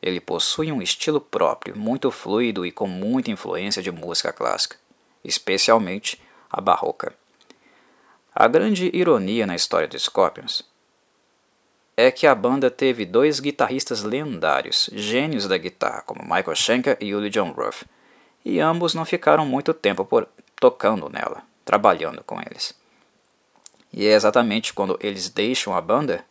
Ele 0.00 0.18
possui 0.18 0.72
um 0.72 0.80
estilo 0.80 1.20
próprio, 1.20 1.76
muito 1.76 2.10
fluido 2.10 2.64
e 2.64 2.72
com 2.72 2.86
muita 2.86 3.30
influência 3.30 3.82
de 3.82 3.92
música 3.92 4.32
clássica, 4.32 4.76
especialmente 5.22 6.20
a 6.50 6.58
barroca. 6.58 7.14
A 8.34 8.48
grande 8.48 8.90
ironia 8.94 9.46
na 9.46 9.54
história 9.54 9.86
dos 9.86 10.04
Scorpions 10.04 10.69
é 12.06 12.10
que 12.10 12.26
a 12.26 12.34
banda 12.34 12.70
teve 12.70 13.04
dois 13.04 13.40
guitarristas 13.40 14.02
lendários, 14.02 14.88
gênios 14.92 15.46
da 15.46 15.56
guitarra, 15.56 16.02
como 16.02 16.22
Michael 16.22 16.56
Schenker 16.56 16.96
e 17.00 17.14
Uli 17.14 17.30
John 17.30 17.52
Ruff, 17.52 17.84
e 18.44 18.60
ambos 18.60 18.94
não 18.94 19.04
ficaram 19.04 19.44
muito 19.46 19.74
tempo 19.74 20.04
por, 20.04 20.28
tocando 20.56 21.08
nela, 21.08 21.42
trabalhando 21.64 22.22
com 22.24 22.40
eles. 22.40 22.74
E 23.92 24.06
é 24.06 24.12
exatamente 24.12 24.72
quando 24.72 24.98
eles 25.00 25.28
deixam 25.28 25.74
a 25.74 25.80
banda, 25.80 26.24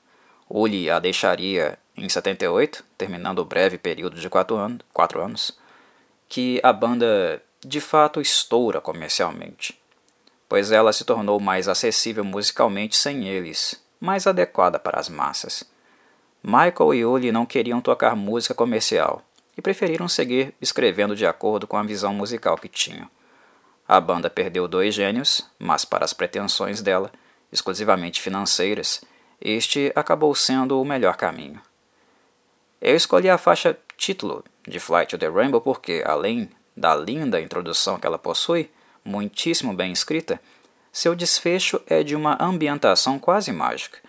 Uli 0.49 0.89
a 0.89 0.99
deixaria 0.99 1.77
em 1.95 2.09
78, 2.09 2.83
terminando 2.97 3.39
o 3.39 3.45
breve 3.45 3.77
período 3.77 4.19
de 4.19 4.29
quatro, 4.29 4.55
anos, 4.55 4.79
quatro 4.93 5.21
anos, 5.21 5.57
que 6.27 6.59
a 6.63 6.73
banda 6.73 7.41
de 7.63 7.79
fato 7.79 8.21
estoura 8.21 8.79
comercialmente 8.79 9.79
pois 10.49 10.71
ela 10.71 10.91
se 10.91 11.05
tornou 11.05 11.39
mais 11.39 11.67
acessível 11.67 12.25
musicalmente 12.25 12.97
sem 12.97 13.27
eles, 13.27 13.79
mais 13.99 14.25
adequada 14.27 14.79
para 14.79 14.99
as 14.99 15.09
massas. 15.09 15.63
Michael 16.41 16.93
e 16.93 17.05
Uli 17.05 17.31
não 17.31 17.45
queriam 17.45 17.81
tocar 17.81 18.15
música 18.15 18.53
comercial 18.53 19.21
e 19.57 19.61
preferiram 19.61 20.07
seguir 20.07 20.53
escrevendo 20.61 21.15
de 21.15 21.25
acordo 21.25 21.67
com 21.67 21.75
a 21.75 21.83
visão 21.83 22.13
musical 22.13 22.57
que 22.57 22.69
tinham. 22.69 23.09
A 23.87 23.99
banda 23.99 24.29
perdeu 24.29 24.67
dois 24.67 24.93
gênios, 24.93 25.45
mas 25.57 25.83
para 25.83 26.05
as 26.05 26.13
pretensões 26.13 26.81
dela, 26.81 27.11
exclusivamente 27.51 28.21
financeiras, 28.21 29.01
este 29.41 29.91
acabou 29.95 30.33
sendo 30.35 30.79
o 30.79 30.85
melhor 30.85 31.17
caminho. 31.17 31.61
Eu 32.81 32.95
escolhi 32.95 33.29
a 33.29 33.37
faixa 33.37 33.77
título 33.97 34.45
de 34.65 34.79
Flight 34.79 35.09
to 35.09 35.17
the 35.17 35.27
Rainbow 35.27 35.59
porque, 35.59 36.03
além 36.05 36.49
da 36.75 36.95
linda 36.95 37.41
introdução 37.41 37.99
que 37.99 38.07
ela 38.07 38.17
possui, 38.17 38.69
muitíssimo 39.03 39.73
bem 39.73 39.91
escrita, 39.91 40.39
seu 40.91 41.15
desfecho 41.15 41.81
é 41.87 42.03
de 42.03 42.15
uma 42.15 42.37
ambientação 42.39 43.19
quase 43.19 43.51
mágica. 43.51 43.99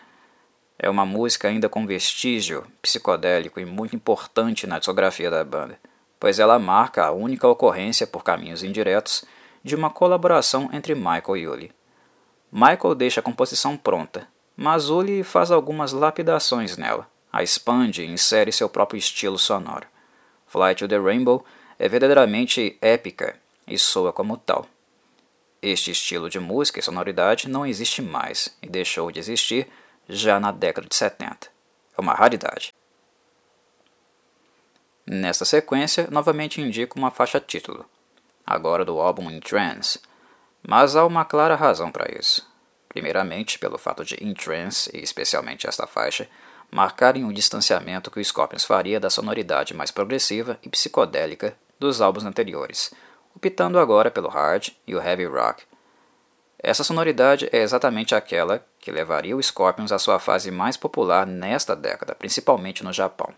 É 0.79 0.89
uma 0.89 1.05
música 1.05 1.49
ainda 1.49 1.69
com 1.69 1.87
vestígio 1.87 2.67
psicodélico 2.81 3.61
e 3.61 3.67
muito 3.67 3.95
importante 3.95 4.67
na 4.67 4.79
discografia 4.79 5.31
da 5.31 5.45
banda, 5.45 5.79
pois 6.19 6.39
ela 6.39 6.59
marca 6.59 7.05
a 7.05 7.13
única 7.13 7.47
ocorrência 7.47 8.07
por 8.07 8.25
caminhos 8.25 8.63
indiretos 8.63 9.25
de 9.63 9.77
uma 9.77 9.91
colaboração 9.91 10.71
entre 10.73 10.95
Michael 10.95 11.37
e 11.37 11.49
Uli. 11.49 11.73
Michael 12.51 12.95
deixa 12.95 13.21
a 13.21 13.23
composição 13.23 13.77
pronta, 13.77 14.27
mas 14.57 14.89
Uli 14.89 15.23
faz 15.23 15.51
algumas 15.51 15.93
lapidações 15.93 16.77
nela, 16.79 17.07
a 17.31 17.43
expande 17.43 18.03
e 18.03 18.07
insere 18.07 18.51
seu 18.51 18.69
próprio 18.69 18.99
estilo 18.99 19.39
sonoro. 19.39 19.87
Flight 20.47 20.79
to 20.79 20.89
the 20.89 20.99
Rainbow 20.99 21.45
é 21.79 21.89
verdadeiramente 21.89 22.77
épica 22.81 23.37
e 23.67 23.79
soa 23.79 24.13
como 24.13 24.37
tal. 24.37 24.67
Este 25.62 25.90
estilo 25.90 26.31
de 26.31 26.40
música 26.40 26.81
e 26.81 26.83
sonoridade 26.83 27.47
não 27.47 27.67
existe 27.67 28.00
mais 28.00 28.57
e 28.62 28.69
deixou 28.69 29.11
de 29.12 29.19
existir 29.19 29.69
já 30.09 30.40
na 30.40 30.50
década 30.50 30.88
de 30.88 30.95
70. 30.95 31.49
É 31.97 32.00
uma 32.00 32.14
raridade. 32.14 32.73
Nesta 35.07 35.45
sequência, 35.45 36.09
novamente 36.11 36.62
indico 36.62 36.99
uma 36.99 37.11
faixa 37.11 37.38
título, 37.38 37.85
agora 38.47 38.87
do 38.87 39.00
álbum 39.00 39.31
In 39.31 39.40
Trance, 39.40 40.00
mas 40.67 40.97
há 40.97 41.05
uma 41.05 41.26
clara 41.26 41.57
razão 41.57 41.90
para 41.90 42.11
isso. 42.19 42.49
Primeiramente, 42.88 43.59
pelo 43.59 43.76
fato 43.76 44.02
de 44.02 44.17
In 44.25 44.33
Trance, 44.33 44.90
e 44.95 45.02
especialmente 45.02 45.67
esta 45.67 45.87
faixa, 45.87 46.26
marcarem 46.71 47.25
o 47.25 47.33
distanciamento 47.33 48.11
que 48.11 48.21
o 48.21 48.25
Scorpions 48.25 48.64
faria 48.64 48.99
da 48.99 49.11
sonoridade 49.11 49.75
mais 49.75 49.90
progressiva 49.90 50.59
e 50.62 50.69
psicodélica 50.71 51.57
dos 51.79 52.00
álbuns 52.00 52.25
anteriores, 52.25 52.93
optando 53.35 53.79
agora 53.79 54.11
pelo 54.11 54.29
hard 54.29 54.71
e 54.87 54.95
o 54.95 55.01
heavy 55.01 55.27
rock. 55.27 55.65
Essa 56.59 56.85
sonoridade 56.85 57.49
é 57.53 57.59
exatamente 57.59 58.15
aquela 58.15 58.65
que 58.79 58.91
levaria 58.91 59.37
o 59.37 59.43
Scorpions 59.43 59.93
à 59.93 59.99
sua 59.99 60.19
fase 60.19 60.51
mais 60.51 60.77
popular 60.77 61.27
nesta 61.27 61.75
década, 61.75 62.15
principalmente 62.15 62.85
no 62.85 62.93
Japão. 62.93 63.33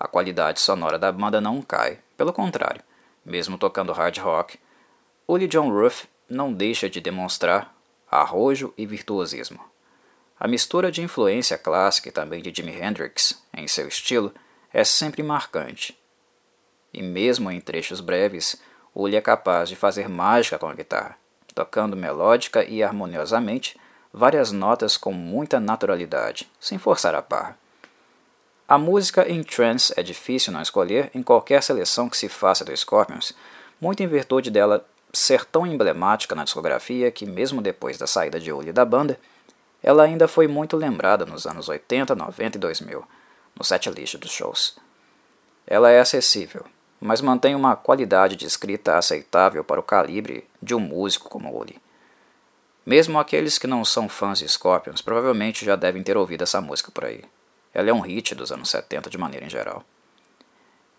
A 0.00 0.08
qualidade 0.08 0.60
sonora 0.60 0.98
da 0.98 1.12
banda 1.12 1.40
não 1.40 1.60
cai, 1.60 1.98
pelo 2.16 2.32
contrário, 2.32 2.82
mesmo 3.24 3.58
tocando 3.58 3.92
hard 3.92 4.16
rock, 4.18 4.58
Uli 5.26 5.46
John 5.46 5.70
Ruff 5.70 6.08
não 6.28 6.52
deixa 6.52 6.88
de 6.88 7.00
demonstrar 7.00 7.74
arrojo 8.10 8.72
e 8.78 8.86
virtuosismo. 8.86 9.60
A 10.40 10.48
mistura 10.48 10.90
de 10.90 11.02
influência 11.02 11.58
clássica 11.58 12.08
e 12.08 12.12
também 12.12 12.40
de 12.40 12.52
Jimi 12.54 12.72
Hendrix 12.72 13.42
em 13.52 13.68
seu 13.68 13.88
estilo 13.88 14.32
é 14.72 14.84
sempre 14.84 15.22
marcante. 15.22 15.98
E 16.94 17.02
mesmo 17.02 17.50
em 17.50 17.60
trechos 17.60 18.00
breves, 18.00 18.56
Uli 18.94 19.16
é 19.16 19.20
capaz 19.20 19.68
de 19.68 19.76
fazer 19.76 20.08
mágica 20.08 20.58
com 20.58 20.68
a 20.68 20.74
guitarra, 20.74 21.16
tocando 21.54 21.96
melódica 21.96 22.64
e 22.64 22.82
harmoniosamente 22.82 23.78
várias 24.12 24.52
notas 24.52 24.96
com 24.96 25.12
muita 25.12 25.60
naturalidade, 25.60 26.50
sem 26.58 26.78
forçar 26.78 27.14
a 27.14 27.20
barra. 27.20 27.56
A 28.66 28.76
música 28.76 29.30
em 29.30 29.42
trance 29.42 29.92
é 29.96 30.02
difícil 30.02 30.52
não 30.52 30.60
escolher 30.60 31.10
em 31.14 31.22
qualquer 31.22 31.62
seleção 31.62 32.08
que 32.08 32.16
se 32.16 32.28
faça 32.28 32.64
do 32.64 32.76
Scorpions, 32.76 33.32
muito 33.80 34.02
em 34.02 34.06
virtude 34.06 34.50
dela 34.50 34.84
ser 35.12 35.44
tão 35.44 35.66
emblemática 35.66 36.34
na 36.34 36.44
discografia 36.44 37.10
que, 37.10 37.24
mesmo 37.24 37.62
depois 37.62 37.96
da 37.96 38.06
saída 38.06 38.38
de 38.38 38.52
Uli 38.52 38.72
da 38.72 38.84
banda, 38.84 39.18
ela 39.82 40.02
ainda 40.02 40.28
foi 40.28 40.46
muito 40.46 40.76
lembrada 40.76 41.24
nos 41.24 41.46
anos 41.46 41.68
80, 41.68 42.14
90 42.14 42.58
e 42.58 42.60
2000, 42.60 43.04
no 43.56 43.64
setlist 43.64 44.16
dos 44.16 44.30
shows. 44.30 44.76
Ela 45.66 45.90
é 45.90 46.00
acessível, 46.00 46.64
mas 47.00 47.20
mantém 47.20 47.54
uma 47.54 47.76
qualidade 47.76 48.36
de 48.36 48.46
escrita 48.46 48.96
aceitável 48.96 49.62
para 49.62 49.80
o 49.80 49.82
calibre 49.82 50.46
de 50.62 50.74
um 50.74 50.80
músico 50.80 51.28
como 51.28 51.56
Uli. 51.56 51.80
Mesmo 52.84 53.18
aqueles 53.18 53.58
que 53.58 53.66
não 53.66 53.84
são 53.84 54.08
fãs 54.08 54.38
de 54.38 54.48
Scorpions 54.48 55.02
provavelmente 55.02 55.64
já 55.64 55.76
devem 55.76 56.02
ter 56.02 56.16
ouvido 56.16 56.42
essa 56.42 56.60
música 56.60 56.90
por 56.90 57.04
aí. 57.04 57.22
Ela 57.72 57.90
é 57.90 57.92
um 57.92 58.00
hit 58.00 58.34
dos 58.34 58.50
anos 58.50 58.70
70 58.70 59.10
de 59.10 59.18
maneira 59.18 59.46
em 59.46 59.50
geral. 59.50 59.84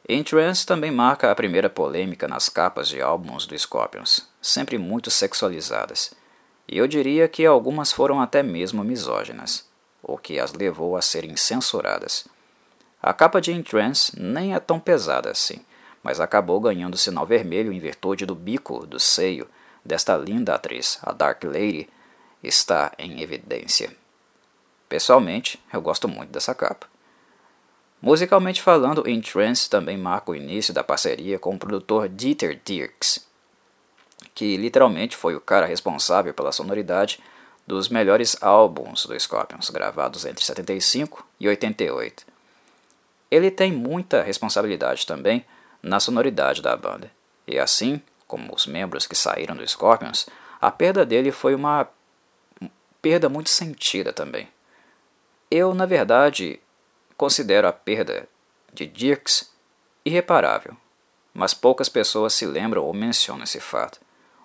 Entrance 0.08 0.65
também 0.65 0.91
marca 0.91 1.29
a 1.29 1.36
primeira 1.36 1.70
polêmica 1.70 2.27
nas 2.27 2.50
capas 2.50 2.88
de 2.88 3.01
álbuns 3.01 3.46
do 3.46 3.58
Scorpions, 3.58 4.27
sempre 4.41 4.77
muito 4.77 5.12
sexualizadas, 5.12 6.13
e 6.68 6.77
eu 6.77 6.88
diria 6.88 7.27
que 7.27 7.46
algumas 7.46 7.91
foram 7.91 8.22
até 8.22 8.41
mesmo 8.41 8.84
misóginas, 8.84 9.68
o 10.01 10.18
que 10.18 10.39
as 10.39 10.53
levou 10.53 10.96
a 10.96 11.01
serem 11.01 11.36
censuradas. 11.36 12.27
A 13.01 13.13
capa 13.13 13.39
de 13.39 13.51
Entrance 13.51 14.12
nem 14.20 14.53
é 14.53 14.60
tão 14.60 14.79
pesada 14.79 15.29
assim, 15.29 15.63
mas 16.03 16.20
acabou 16.20 16.60
ganhando 16.60 16.98
sinal 16.98 17.25
vermelho 17.25 17.72
em 17.72 17.79
virtude 17.79 18.25
do 18.25 18.36
bico 18.36 18.86
do 18.86 19.00
seio 19.00 19.48
desta 19.84 20.15
linda 20.18 20.56
atriz, 20.56 21.00
a 21.01 21.12
Dark 21.12 21.44
Lady, 21.44 21.89
está 22.44 22.91
em 22.98 23.22
evidência. 23.22 23.91
Pessoalmente, 24.88 25.62
eu 25.72 25.82
gosto 25.82 26.08
muito 26.08 26.32
dessa 26.32 26.56
capa. 26.56 26.88
Musicalmente 28.01 28.62
falando, 28.62 29.08
In 29.10 29.20
Trance 29.20 29.70
também 29.70 29.98
marca 29.98 30.32
o 30.32 30.36
início 30.36 30.74
da 30.74 30.84
parceria 30.84 31.38
com 31.38 31.53
o 31.53 31.60
produtor 31.60 32.08
Dieter 32.08 32.60
Dierks, 32.63 33.27
que 34.34 34.56
literalmente 34.56 35.18
foi 35.18 35.36
o 35.36 35.41
cara 35.41 35.65
responsável 35.65 36.34
pela 36.34 36.53
sonoridade 36.53 37.20
dos 37.68 37.89
melhores 37.89 38.41
álbuns 38.41 39.06
do 39.06 39.20
Scorpions, 39.20 39.70
gravados 39.70 40.25
entre 40.25 40.44
75 40.44 41.27
e 41.39 41.48
88. 41.48 42.25
Ele 43.29 43.51
tem 43.51 43.72
muita 43.72 44.24
responsabilidade 44.24 45.06
também 45.06 45.46
na 45.82 46.00
sonoridade 46.00 46.62
da 46.62 46.76
banda. 46.76 47.12
E 47.48 47.58
assim, 47.58 48.02
como 48.28 48.54
os 48.54 48.68
membros 48.68 49.08
que 49.08 49.16
saíram 49.16 49.56
do 49.56 49.68
Scorpions, 49.68 50.28
a 50.62 50.70
perda 50.72 51.06
dele 51.06 51.32
foi 51.32 51.56
uma 51.56 51.88
perda 53.02 53.30
muito 53.30 53.50
sentida 53.50 54.14
também. 54.14 54.48
Eu, 55.50 55.74
na 55.74 55.86
verdade, 55.86 56.60
considero 57.18 57.68
a 57.68 57.74
perda 57.74 58.28
de 58.74 58.86
Dirks 58.86 59.52
irreparável, 60.06 60.78
mas 61.34 61.54
poucas 61.54 61.90
pessoas 61.90 62.34
se 62.34 62.46
lembram 62.46 62.84
ou 62.84 62.94
mencionam 62.94 63.44
esse 63.44 63.60
fato. 63.60 64.00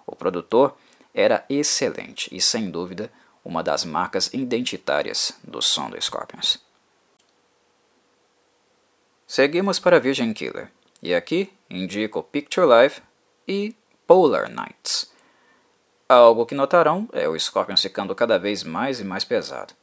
O 0.07 0.17
produtor 0.17 0.77
era 1.13 1.45
excelente 1.49 2.35
e, 2.35 2.41
sem 2.41 2.71
dúvida, 2.71 3.11
uma 3.45 3.63
das 3.63 3.85
marcas 3.85 4.33
identitárias 4.33 5.39
do 5.45 5.61
som 5.61 5.91
do 5.91 6.01
Scorpions. 6.01 6.59
Seguimos 9.27 9.79
para 9.79 10.01
Virgin 10.01 10.33
Killer. 10.33 10.71
E 11.05 11.15
aqui 11.15 11.53
indico 11.69 12.23
Picture 12.23 12.67
Life 12.67 13.03
e 13.47 13.77
Polar 14.07 14.49
Nights. 14.49 15.13
Algo 16.09 16.47
que 16.47 16.55
notarão 16.55 17.07
é 17.13 17.29
o 17.29 17.39
Scorpion 17.39 17.77
ficando 17.77 18.15
cada 18.15 18.39
vez 18.39 18.65
mais 18.65 19.01
e 19.01 19.05
mais 19.05 19.23
pesado. 19.23 19.75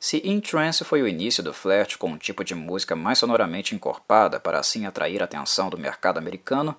Se 0.00 0.20
In 0.28 0.40
Trance 0.40 0.82
foi 0.82 1.02
o 1.02 1.06
início 1.06 1.40
do 1.40 1.54
flerte 1.54 1.96
com 1.96 2.10
um 2.10 2.18
tipo 2.18 2.42
de 2.42 2.56
música 2.56 2.96
mais 2.96 3.18
sonoramente 3.18 3.76
encorpada 3.76 4.40
para 4.40 4.58
assim 4.58 4.86
atrair 4.86 5.22
a 5.22 5.26
atenção 5.26 5.70
do 5.70 5.78
mercado 5.78 6.18
americano, 6.18 6.74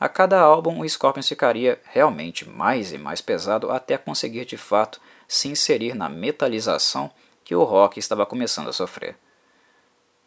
a 0.00 0.08
cada 0.08 0.40
álbum 0.40 0.80
o 0.80 0.88
Scorpion 0.88 1.22
ficaria 1.22 1.80
realmente 1.84 2.48
mais 2.48 2.92
e 2.92 2.98
mais 2.98 3.20
pesado 3.20 3.70
até 3.70 3.96
conseguir 3.96 4.46
de 4.46 4.56
fato 4.56 5.00
se 5.28 5.46
inserir 5.46 5.94
na 5.94 6.08
metalização 6.08 7.08
que 7.44 7.54
o 7.54 7.62
rock 7.62 8.00
estava 8.00 8.26
começando 8.26 8.66
a 8.66 8.72
sofrer. 8.72 9.16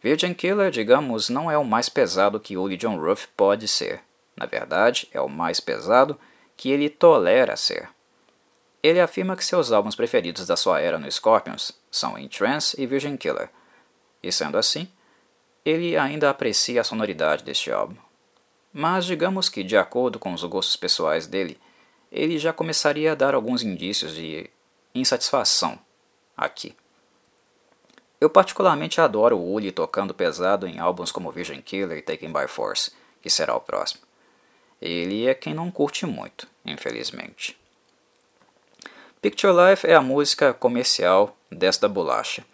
Virgin 0.02 0.34
Killer, 0.34 0.72
digamos, 0.72 1.30
não 1.30 1.50
é 1.50 1.58
o 1.58 1.64
mais 1.64 1.88
pesado 1.88 2.40
que 2.40 2.58
Uli 2.58 2.76
John 2.76 2.98
Ruff 2.98 3.28
pode 3.38 3.68
ser. 3.68 4.02
Na 4.36 4.46
verdade, 4.46 5.08
é 5.14 5.22
o 5.22 5.30
mais 5.30 5.60
pesado 5.60 6.20
que 6.58 6.72
ele 6.72 6.90
tolera 6.90 7.56
ser. 7.56 7.88
Ele 8.82 9.00
afirma 9.00 9.36
que 9.36 9.46
seus 9.46 9.72
álbuns 9.72 9.96
preferidos 9.96 10.48
da 10.48 10.56
sua 10.56 10.80
era 10.80 10.98
no 10.98 11.12
Scorpions 11.12 11.72
são 11.92 12.18
In 12.18 12.28
Trance 12.28 12.82
e 12.82 12.88
Virgin 12.88 13.16
Killer. 13.16 13.50
E 14.24 14.32
sendo 14.32 14.58
assim, 14.58 14.88
ele 15.64 15.96
ainda 15.96 16.32
aprecia 16.32 16.82
a 16.82 16.84
sonoridade 16.84 17.44
deste 17.44 17.72
álbum. 17.72 17.96
Mas 18.74 19.06
digamos 19.06 19.50
que, 19.50 19.64
de 19.64 19.78
acordo 19.78 20.18
com 20.18 20.34
os 20.34 20.44
gostos 20.44 20.76
pessoais 20.76 21.28
dele, 21.28 21.60
ele 22.12 22.40
já 22.40 22.52
começaria 22.52 23.12
a 23.12 23.16
dar 23.16 23.36
alguns 23.36 23.62
indícios 23.62 24.16
de 24.16 24.50
insatisfação 24.96 25.78
aqui. 26.36 26.76
Eu 28.22 28.30
particularmente 28.30 29.02
adoro 29.02 29.36
o 29.36 29.52
Uli 29.52 29.72
tocando 29.72 30.14
pesado 30.14 30.68
em 30.68 30.78
álbuns 30.78 31.12
como 31.12 31.32
Virgin 31.32 31.60
Killer 31.60 31.98
e 31.98 32.04
Taken 32.04 32.32
by 32.32 32.48
Force, 32.48 32.92
que 33.20 33.32
será 33.32 33.56
o 33.56 33.60
próximo. 33.60 34.04
Ele 34.80 35.26
é 35.28 35.34
quem 35.34 35.56
não 35.56 35.72
curte 35.72 36.06
muito, 36.06 36.48
infelizmente. 36.64 37.58
Picture 39.20 39.52
Life 39.52 39.88
é 39.88 39.96
a 39.96 40.02
música 40.02 40.54
comercial 40.54 41.36
desta 41.52 41.90
bolacha, 41.90 42.46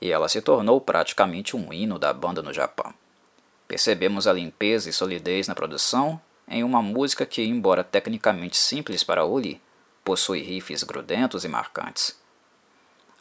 e 0.00 0.10
ela 0.10 0.28
se 0.28 0.42
tornou 0.42 0.80
praticamente 0.80 1.56
um 1.56 1.72
hino 1.72 2.00
da 2.00 2.12
banda 2.12 2.42
no 2.42 2.52
Japão. 2.52 2.92
Percebemos 3.68 4.26
a 4.26 4.32
limpeza 4.32 4.90
e 4.90 4.92
solidez 4.92 5.46
na 5.46 5.54
produção 5.54 6.20
em 6.48 6.64
uma 6.64 6.82
música 6.82 7.24
que, 7.24 7.44
embora 7.44 7.84
tecnicamente 7.84 8.56
simples 8.56 9.04
para 9.04 9.24
Uli, 9.24 9.60
possui 10.04 10.42
riffs 10.42 10.82
grudentos 10.82 11.44
e 11.44 11.48
marcantes. 11.48 12.20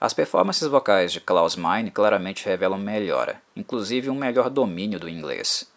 As 0.02 0.16
performances 0.16 0.68
vocais 0.68 1.14
de 1.14 1.22
Klaus 1.22 1.56
Meine 1.56 1.92
claramente 1.92 2.44
revelam 2.44 2.80
melhora, 2.80 3.40
inclusive 3.56 4.10
um 4.10 4.16
melhor 4.16 4.50
domínio 4.50 5.00
do 5.00 5.08
inglês. 5.08 5.72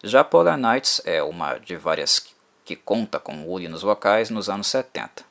Já 0.00 0.22
Polar 0.22 0.56
Nights 0.56 1.02
é 1.04 1.20
uma 1.24 1.58
de 1.58 1.74
várias 1.74 2.24
que 2.64 2.76
conta 2.76 3.18
com 3.18 3.44
Uli 3.48 3.66
nos 3.66 3.82
vocais 3.82 4.30
nos 4.30 4.48
anos 4.48 4.68
70. 4.68 5.24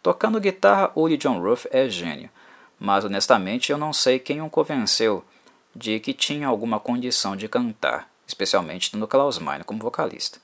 Tocando 0.00 0.38
guitarra, 0.38 0.92
Uli 0.94 1.16
John 1.16 1.40
Ruff 1.42 1.66
é 1.72 1.88
gênio, 1.88 2.30
mas 2.78 3.04
honestamente 3.04 3.72
eu 3.72 3.78
não 3.78 3.92
sei 3.92 4.20
quem 4.20 4.40
o 4.40 4.48
convenceu 4.48 5.24
de 5.74 5.98
que 5.98 6.14
tinha 6.14 6.46
alguma 6.46 6.78
condição 6.78 7.34
de 7.34 7.48
cantar, 7.48 8.08
especialmente 8.28 8.92
tendo 8.92 9.08
Klaus 9.08 9.40
Meine 9.40 9.64
como 9.64 9.80
vocalista. 9.82 10.38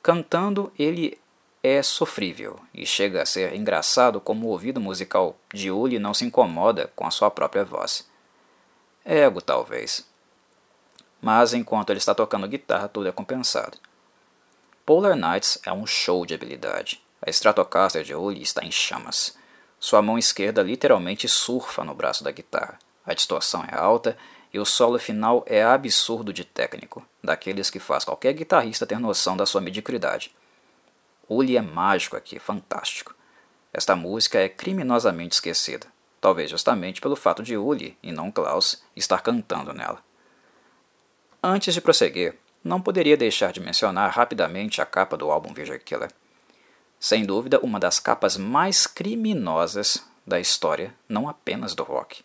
Cantando, 0.00 0.72
ele 0.78 1.18
é 1.62 1.80
sofrível 1.82 2.58
e 2.74 2.84
chega 2.84 3.22
a 3.22 3.26
ser 3.26 3.54
engraçado 3.54 4.20
como 4.20 4.46
o 4.46 4.50
ouvido 4.50 4.80
musical 4.80 5.36
de 5.54 5.70
Uli 5.70 5.98
não 5.98 6.12
se 6.12 6.24
incomoda 6.24 6.90
com 6.96 7.06
a 7.06 7.10
sua 7.10 7.30
própria 7.30 7.64
voz. 7.64 8.08
Ego, 9.04 9.40
talvez. 9.40 10.04
Mas 11.20 11.54
enquanto 11.54 11.90
ele 11.90 11.98
está 11.98 12.14
tocando 12.14 12.48
guitarra, 12.48 12.88
tudo 12.88 13.08
é 13.08 13.12
compensado. 13.12 13.78
Polar 14.84 15.14
Nights 15.14 15.60
é 15.64 15.72
um 15.72 15.86
show 15.86 16.26
de 16.26 16.34
habilidade. 16.34 17.00
A 17.24 17.30
Stratocaster 17.30 18.02
de 18.02 18.14
Uli 18.14 18.42
está 18.42 18.64
em 18.64 18.72
chamas. 18.72 19.38
Sua 19.78 20.02
mão 20.02 20.18
esquerda 20.18 20.62
literalmente 20.62 21.28
surfa 21.28 21.84
no 21.84 21.94
braço 21.94 22.24
da 22.24 22.32
guitarra. 22.32 22.78
A 23.06 23.14
distorção 23.14 23.64
é 23.70 23.76
alta 23.76 24.18
e 24.52 24.58
o 24.58 24.64
solo 24.64 24.98
final 24.98 25.44
é 25.46 25.62
absurdo 25.62 26.32
de 26.32 26.44
técnico, 26.44 27.06
daqueles 27.22 27.70
que 27.70 27.78
faz 27.78 28.04
qualquer 28.04 28.32
guitarrista 28.32 28.86
ter 28.86 28.98
noção 28.98 29.36
da 29.36 29.46
sua 29.46 29.60
mediocridade. 29.60 30.32
Uli 31.32 31.56
é 31.56 31.62
mágico 31.62 32.16
aqui, 32.16 32.38
fantástico. 32.38 33.14
Esta 33.72 33.96
música 33.96 34.38
é 34.38 34.48
criminosamente 34.48 35.34
esquecida, 35.34 35.86
talvez 36.20 36.50
justamente 36.50 37.00
pelo 37.00 37.16
fato 37.16 37.42
de 37.42 37.56
Uli, 37.56 37.96
e 38.02 38.12
não 38.12 38.30
Klaus, 38.30 38.82
estar 38.94 39.22
cantando 39.22 39.72
nela. 39.72 40.02
Antes 41.42 41.74
de 41.74 41.80
prosseguir, 41.80 42.36
não 42.62 42.80
poderia 42.80 43.16
deixar 43.16 43.52
de 43.52 43.60
mencionar 43.60 44.10
rapidamente 44.12 44.80
a 44.80 44.86
capa 44.86 45.16
do 45.16 45.30
álbum 45.30 45.52
Visual 45.52 45.78
Killer. 45.80 46.12
Sem 47.00 47.24
dúvida, 47.24 47.58
uma 47.60 47.80
das 47.80 47.98
capas 47.98 48.36
mais 48.36 48.86
criminosas 48.86 50.06
da 50.24 50.38
história, 50.38 50.94
não 51.08 51.28
apenas 51.28 51.74
do 51.74 51.82
rock, 51.82 52.22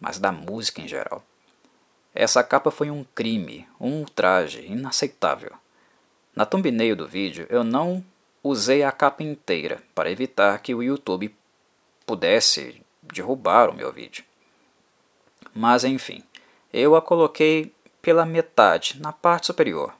mas 0.00 0.18
da 0.18 0.32
música 0.32 0.80
em 0.80 0.88
geral. 0.88 1.22
Essa 2.12 2.42
capa 2.42 2.70
foi 2.70 2.90
um 2.90 3.04
crime, 3.14 3.68
um 3.78 4.00
ultraje 4.00 4.64
inaceitável. 4.66 5.52
Na 6.34 6.44
thumbnail 6.44 6.96
do 6.96 7.06
vídeo, 7.06 7.46
eu 7.48 7.62
não 7.62 8.04
usei 8.46 8.82
a 8.82 8.92
capa 8.92 9.22
inteira 9.22 9.82
para 9.94 10.10
evitar 10.10 10.58
que 10.60 10.74
o 10.74 10.82
YouTube 10.82 11.34
pudesse 12.06 12.82
derrubar 13.02 13.70
o 13.70 13.74
meu 13.74 13.92
vídeo. 13.92 14.24
Mas 15.54 15.84
enfim, 15.84 16.22
eu 16.72 16.94
a 16.94 17.02
coloquei 17.02 17.72
pela 18.02 18.24
metade 18.26 19.00
na 19.00 19.12
parte 19.12 19.46
superior 19.46 19.94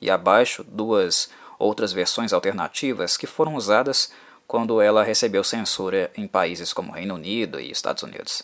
e 0.00 0.10
abaixo 0.10 0.62
duas 0.62 1.30
outras 1.58 1.92
versões 1.92 2.32
alternativas 2.32 3.16
que 3.16 3.26
foram 3.26 3.54
usadas 3.54 4.12
quando 4.46 4.80
ela 4.80 5.02
recebeu 5.02 5.42
censura 5.42 6.10
em 6.16 6.26
países 6.26 6.72
como 6.72 6.92
Reino 6.92 7.16
Unido 7.16 7.60
e 7.60 7.70
Estados 7.70 8.02
Unidos. 8.02 8.42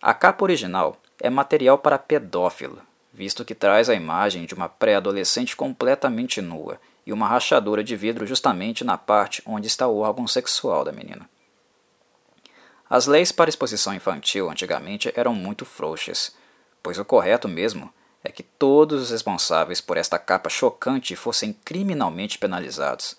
A 0.00 0.14
capa 0.14 0.44
original 0.44 0.96
é 1.18 1.28
material 1.28 1.78
para 1.78 1.98
pedófilo, 1.98 2.80
visto 3.12 3.44
que 3.44 3.54
traz 3.54 3.88
a 3.88 3.94
imagem 3.94 4.44
de 4.44 4.54
uma 4.54 4.68
pré-adolescente 4.68 5.56
completamente 5.56 6.40
nua 6.40 6.78
e 7.10 7.12
uma 7.12 7.26
rachadura 7.26 7.82
de 7.82 7.96
vidro 7.96 8.24
justamente 8.24 8.84
na 8.84 8.96
parte 8.96 9.42
onde 9.44 9.66
está 9.66 9.88
o 9.88 9.98
órgão 9.98 10.28
sexual 10.28 10.84
da 10.84 10.92
menina. 10.92 11.28
As 12.88 13.06
leis 13.06 13.32
para 13.32 13.50
exposição 13.50 13.92
infantil 13.92 14.48
antigamente 14.48 15.12
eram 15.16 15.34
muito 15.34 15.64
frouxas, 15.64 16.32
pois 16.80 17.00
o 17.00 17.04
correto 17.04 17.48
mesmo 17.48 17.92
é 18.22 18.30
que 18.30 18.44
todos 18.44 19.02
os 19.02 19.10
responsáveis 19.10 19.80
por 19.80 19.96
esta 19.96 20.20
capa 20.20 20.48
chocante 20.48 21.16
fossem 21.16 21.52
criminalmente 21.52 22.38
penalizados. 22.38 23.16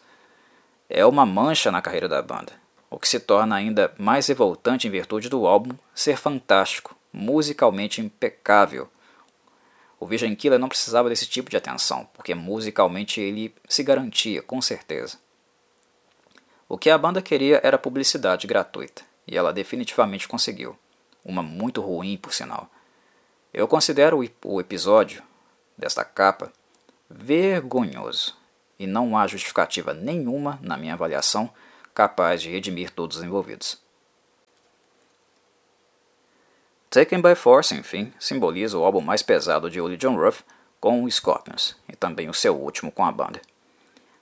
É 0.90 1.06
uma 1.06 1.26
mancha 1.26 1.70
na 1.70 1.82
carreira 1.82 2.08
da 2.08 2.22
banda, 2.22 2.54
o 2.90 2.98
que 2.98 3.10
se 3.10 3.20
torna 3.20 3.58
ainda 3.58 3.94
mais 3.98 4.26
revoltante 4.28 4.88
em 4.88 4.92
virtude 4.92 5.28
do 5.28 5.46
álbum 5.46 5.76
ser 5.94 6.16
fantástico, 6.16 6.96
musicalmente 7.12 8.00
impecável 8.00 8.90
o 10.02 10.08
Vision 10.08 10.34
Killer 10.34 10.58
não 10.58 10.68
precisava 10.68 11.10
desse 11.10 11.28
tipo 11.28 11.52
de 11.52 11.58
atenção, 11.58 12.10
porque 12.16 12.34
musicalmente 12.34 13.22
ele 13.22 13.54
se 13.70 13.84
garantia, 13.84 14.42
com 14.42 14.60
certeza. 14.60 15.20
O 16.68 16.76
que 16.76 16.90
a 16.90 16.98
banda 16.98 17.22
queria 17.22 17.62
era 17.64 17.78
publicidade 17.78 18.48
gratuita, 18.48 19.04
e 19.28 19.38
ela 19.38 19.54
definitivamente 19.54 20.28
conseguiu. 20.28 20.76
Uma 21.24 21.44
muito 21.44 21.82
ruim, 21.82 22.18
por 22.18 22.34
sinal. 22.34 22.68
Eu 23.54 23.68
considero 23.68 24.28
o 24.44 24.60
episódio 24.60 25.22
desta 25.78 26.04
capa 26.04 26.52
vergonhoso, 27.08 28.36
e 28.80 28.88
não 28.88 29.16
há 29.16 29.28
justificativa 29.28 29.94
nenhuma, 29.94 30.58
na 30.64 30.78
minha 30.78 30.96
avaliação, 30.96 31.48
capaz 31.94 32.42
de 32.42 32.50
redimir 32.50 32.90
todos 32.90 33.18
os 33.18 33.24
envolvidos. 33.24 33.80
Taken 36.92 37.22
by 37.22 37.36
Force, 37.36 37.74
enfim, 37.74 38.12
simboliza 38.20 38.78
o 38.78 38.84
álbum 38.84 39.00
mais 39.00 39.24
pesado 39.24 39.70
de 39.70 39.80
Uli 39.80 39.96
John 39.96 40.18
Ruff 40.18 40.44
com 40.78 41.02
o 41.02 41.10
Scorpions, 41.10 41.74
e 41.88 41.96
também 41.96 42.28
o 42.28 42.34
seu 42.34 42.54
último 42.54 42.92
com 42.92 43.06
a 43.06 43.12
banda. 43.14 43.42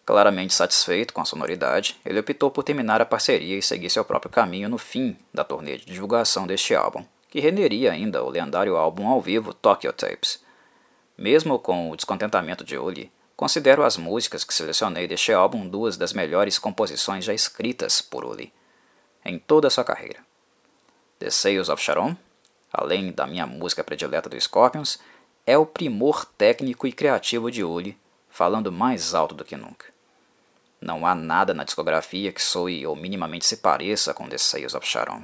Claramente 0.05 0.53
satisfeito 0.53 1.11
com 1.11 1.19
a 1.19 1.25
sonoridade, 1.25 1.99
ele 2.05 2.19
optou 2.19 2.51
por 2.51 2.61
terminar 2.61 3.01
a 3.01 3.07
parceria 3.07 3.57
e 3.57 3.61
seguir 3.63 3.89
seu 3.89 4.05
próprio 4.05 4.31
caminho 4.31 4.69
no 4.69 4.77
fim 4.77 5.17
da 5.33 5.43
turnê 5.43 5.77
de 5.77 5.85
divulgação 5.85 6.45
deste 6.45 6.75
álbum, 6.75 7.03
que 7.27 7.39
renderia 7.39 7.91
ainda 7.91 8.23
o 8.23 8.29
lendário 8.29 8.77
álbum 8.77 9.07
ao 9.07 9.19
vivo 9.19 9.51
Tokyo 9.51 9.91
Tapes. 9.91 10.39
Mesmo 11.17 11.57
com 11.57 11.89
o 11.89 11.95
descontentamento 11.95 12.63
de 12.63 12.77
Uli, 12.77 13.11
considero 13.35 13.83
as 13.83 13.97
músicas 13.97 14.43
que 14.43 14.53
selecionei 14.53 15.07
deste 15.07 15.33
álbum 15.33 15.67
duas 15.67 15.97
das 15.97 16.13
melhores 16.13 16.59
composições 16.59 17.25
já 17.25 17.33
escritas 17.33 17.99
por 17.99 18.23
Uli 18.23 18.53
em 19.25 19.39
toda 19.39 19.69
a 19.69 19.71
sua 19.71 19.83
carreira. 19.83 20.19
The 21.17 21.31
Sales 21.31 21.67
of 21.67 21.81
Sharon 21.81 22.15
além 22.71 23.11
da 23.11 23.25
minha 23.25 23.47
música 23.47 23.83
predileta 23.83 24.29
do 24.29 24.39
Scorpions, 24.39 24.99
é 25.45 25.57
o 25.57 25.65
primor 25.65 26.25
técnico 26.25 26.85
e 26.85 26.91
criativo 26.91 27.49
de 27.49 27.63
Uli, 27.63 27.97
falando 28.29 28.71
mais 28.71 29.13
alto 29.13 29.33
do 29.33 29.43
que 29.43 29.57
nunca. 29.57 29.87
Não 30.79 31.05
há 31.05 31.13
nada 31.13 31.53
na 31.53 31.63
discografia 31.63 32.31
que 32.31 32.41
soe 32.41 32.85
ou 32.85 32.95
minimamente 32.95 33.45
se 33.45 33.57
pareça 33.57 34.13
com 34.13 34.29
The 34.29 34.37
Sales 34.37 34.75
of 34.75 34.87
Sharon. 34.87 35.23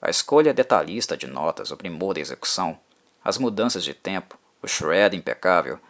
A 0.00 0.08
escolha 0.08 0.54
detalhista 0.54 1.16
de 1.16 1.26
notas, 1.26 1.70
o 1.72 1.76
primor 1.76 2.14
da 2.14 2.20
execução, 2.20 2.78
as 3.24 3.38
mudanças 3.38 3.82
de 3.82 3.92
tempo, 3.92 4.38
o 4.62 4.68
shred 4.68 5.16
impecável, 5.16 5.80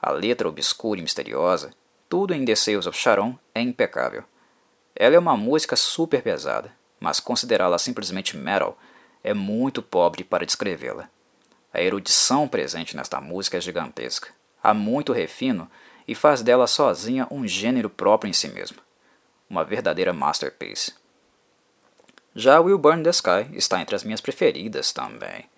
a 0.00 0.10
letra 0.10 0.48
obscura 0.48 1.00
e 1.00 1.02
misteriosa, 1.02 1.72
tudo 2.08 2.32
em 2.32 2.44
The 2.44 2.54
Sales 2.54 2.86
of 2.86 2.96
Sharon 2.96 3.36
é 3.52 3.60
impecável. 3.60 4.22
Ela 4.94 5.16
é 5.16 5.18
uma 5.18 5.36
música 5.36 5.74
super 5.74 6.22
pesada, 6.22 6.72
mas 7.00 7.18
considerá-la 7.18 7.78
simplesmente 7.78 8.36
metal 8.36 8.78
é 9.26 9.34
muito 9.34 9.82
pobre 9.82 10.22
para 10.22 10.46
descrevê-la. 10.46 11.10
A 11.74 11.82
erudição 11.82 12.46
presente 12.46 12.96
nesta 12.96 13.20
música 13.20 13.56
é 13.56 13.60
gigantesca. 13.60 14.30
Há 14.62 14.72
muito 14.72 15.12
refino 15.12 15.68
e 16.06 16.14
faz 16.14 16.42
dela 16.42 16.68
sozinha 16.68 17.26
um 17.28 17.44
gênero 17.44 17.90
próprio 17.90 18.30
em 18.30 18.32
si 18.32 18.46
mesma. 18.46 18.78
Uma 19.50 19.64
verdadeira 19.64 20.12
masterpiece. 20.12 20.94
Já 22.36 22.60
Will 22.60 22.78
Burn 22.78 23.02
the 23.02 23.10
Sky 23.10 23.50
está 23.54 23.80
entre 23.80 23.96
as 23.96 24.04
minhas 24.04 24.20
preferidas 24.20 24.92
também. 24.92 25.50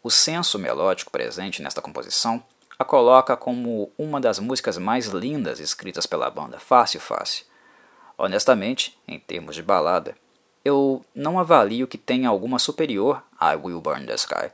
O 0.00 0.08
senso 0.08 0.56
melódico 0.56 1.10
presente 1.10 1.60
nesta 1.60 1.82
composição 1.82 2.44
a 2.78 2.84
coloca 2.84 3.36
como 3.36 3.90
uma 3.98 4.20
das 4.20 4.38
músicas 4.38 4.78
mais 4.78 5.06
lindas 5.06 5.58
escritas 5.58 6.06
pela 6.06 6.30
banda, 6.30 6.60
fácil, 6.60 7.00
fácil. 7.00 7.44
Honestamente, 8.16 8.96
em 9.08 9.18
termos 9.18 9.56
de 9.56 9.62
balada, 9.64 10.16
eu 10.64 11.04
não 11.14 11.38
avalio 11.38 11.86
que 11.86 11.98
tenha 11.98 12.28
alguma 12.28 12.58
superior 12.58 13.22
a 13.38 13.52
Will 13.52 13.82
Burn 13.82 14.06
the 14.06 14.14
Sky, 14.14 14.50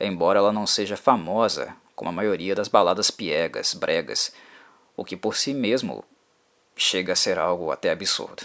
embora 0.00 0.40
ela 0.40 0.52
não 0.52 0.66
seja 0.66 0.96
famosa 0.96 1.76
como 1.94 2.10
a 2.10 2.12
maioria 2.12 2.56
das 2.56 2.66
baladas 2.66 3.08
piegas, 3.08 3.72
bregas, 3.72 4.34
o 4.96 5.04
que 5.04 5.16
por 5.16 5.36
si 5.36 5.54
mesmo 5.54 6.04
chega 6.76 7.12
a 7.12 7.16
ser 7.16 7.38
algo 7.38 7.70
até 7.70 7.92
absurdo. 7.92 8.42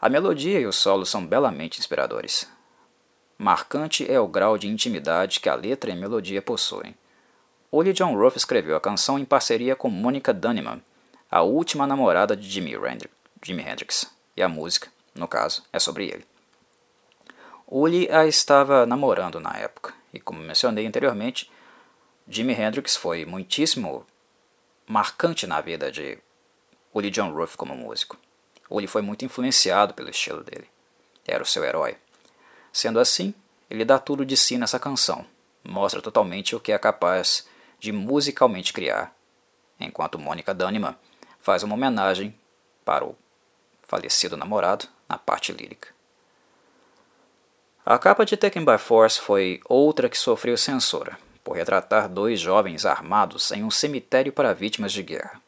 A 0.00 0.08
melodia 0.08 0.58
e 0.58 0.66
o 0.66 0.72
solo 0.72 1.04
são 1.04 1.26
belamente 1.26 1.78
inspiradores. 1.78 2.48
Marcante 3.36 4.10
é 4.10 4.18
o 4.18 4.28
grau 4.28 4.56
de 4.56 4.68
intimidade 4.68 5.40
que 5.40 5.50
a 5.50 5.54
letra 5.54 5.90
e 5.90 5.92
a 5.92 5.96
melodia 5.96 6.40
possuem. 6.40 6.94
Ollie 7.70 7.92
John 7.92 8.16
Ruff 8.16 8.38
escreveu 8.38 8.76
a 8.76 8.80
canção 8.80 9.18
em 9.18 9.24
parceria 9.24 9.76
com 9.76 9.90
Monica 9.90 10.32
Dunneman, 10.32 10.80
a 11.30 11.42
última 11.42 11.86
namorada 11.86 12.34
de 12.34 12.48
Jimi 12.48 12.74
Hendrix, 12.74 14.06
e 14.36 14.42
a 14.42 14.48
música 14.48 14.93
no 15.14 15.28
caso, 15.28 15.62
é 15.72 15.78
sobre 15.78 16.06
ele. 16.06 16.26
Uli 17.66 18.10
a 18.10 18.26
estava 18.26 18.84
namorando 18.84 19.40
na 19.40 19.56
época, 19.56 19.94
e 20.12 20.20
como 20.20 20.40
mencionei 20.40 20.86
anteriormente, 20.86 21.50
Jimi 22.28 22.52
Hendrix 22.52 22.96
foi 22.96 23.24
muitíssimo 23.24 24.06
marcante 24.86 25.46
na 25.46 25.60
vida 25.60 25.90
de 25.90 26.18
Uli 26.92 27.10
John 27.10 27.32
Ruff 27.32 27.56
como 27.56 27.74
músico. 27.74 28.18
Uli 28.68 28.86
foi 28.86 29.02
muito 29.02 29.24
influenciado 29.24 29.94
pelo 29.94 30.10
estilo 30.10 30.42
dele. 30.42 30.68
Era 31.26 31.42
o 31.42 31.46
seu 31.46 31.64
herói. 31.64 31.96
Sendo 32.72 32.98
assim, 32.98 33.34
ele 33.70 33.84
dá 33.84 33.98
tudo 33.98 34.26
de 34.26 34.36
si 34.36 34.58
nessa 34.58 34.78
canção, 34.78 35.24
mostra 35.62 36.02
totalmente 36.02 36.54
o 36.54 36.60
que 36.60 36.72
é 36.72 36.78
capaz 36.78 37.48
de 37.78 37.92
musicalmente 37.92 38.72
criar, 38.72 39.14
enquanto 39.80 40.18
Mônica 40.18 40.54
Danima 40.54 40.98
faz 41.40 41.62
uma 41.62 41.74
homenagem 41.74 42.34
para 42.84 43.04
o 43.04 43.16
falecido 43.82 44.36
namorado 44.36 44.88
na 45.08 45.18
parte 45.18 45.52
lírica. 45.52 45.88
A 47.84 47.98
capa 47.98 48.24
de 48.24 48.36
Taken 48.36 48.64
by 48.64 48.78
Force 48.78 49.20
foi 49.20 49.60
outra 49.66 50.08
que 50.08 50.16
sofreu 50.16 50.56
censura, 50.56 51.18
por 51.44 51.56
retratar 51.56 52.08
dois 52.08 52.40
jovens 52.40 52.86
armados 52.86 53.52
em 53.52 53.62
um 53.62 53.70
cemitério 53.70 54.32
para 54.32 54.54
vítimas 54.54 54.92
de 54.92 55.02
guerra. 55.02 55.42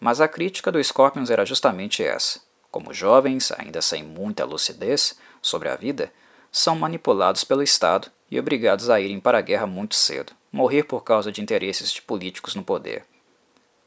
Mas 0.00 0.20
a 0.20 0.26
crítica 0.26 0.72
do 0.72 0.82
Scorpions 0.82 1.30
era 1.30 1.46
justamente 1.46 2.02
essa. 2.02 2.40
Como 2.72 2.92
jovens, 2.92 3.52
ainda 3.52 3.80
sem 3.80 4.02
muita 4.02 4.44
lucidez 4.44 5.16
sobre 5.40 5.68
a 5.68 5.76
vida, 5.76 6.12
são 6.50 6.76
manipulados 6.76 7.44
pelo 7.44 7.62
Estado 7.62 8.10
e 8.30 8.38
obrigados 8.38 8.90
a 8.90 9.00
irem 9.00 9.20
para 9.20 9.38
a 9.38 9.42
guerra 9.42 9.66
muito 9.66 9.94
cedo, 9.94 10.32
morrer 10.50 10.82
por 10.82 11.04
causa 11.04 11.30
de 11.30 11.40
interesses 11.40 11.92
de 11.92 12.02
políticos 12.02 12.54
no 12.54 12.64
poder. 12.64 13.04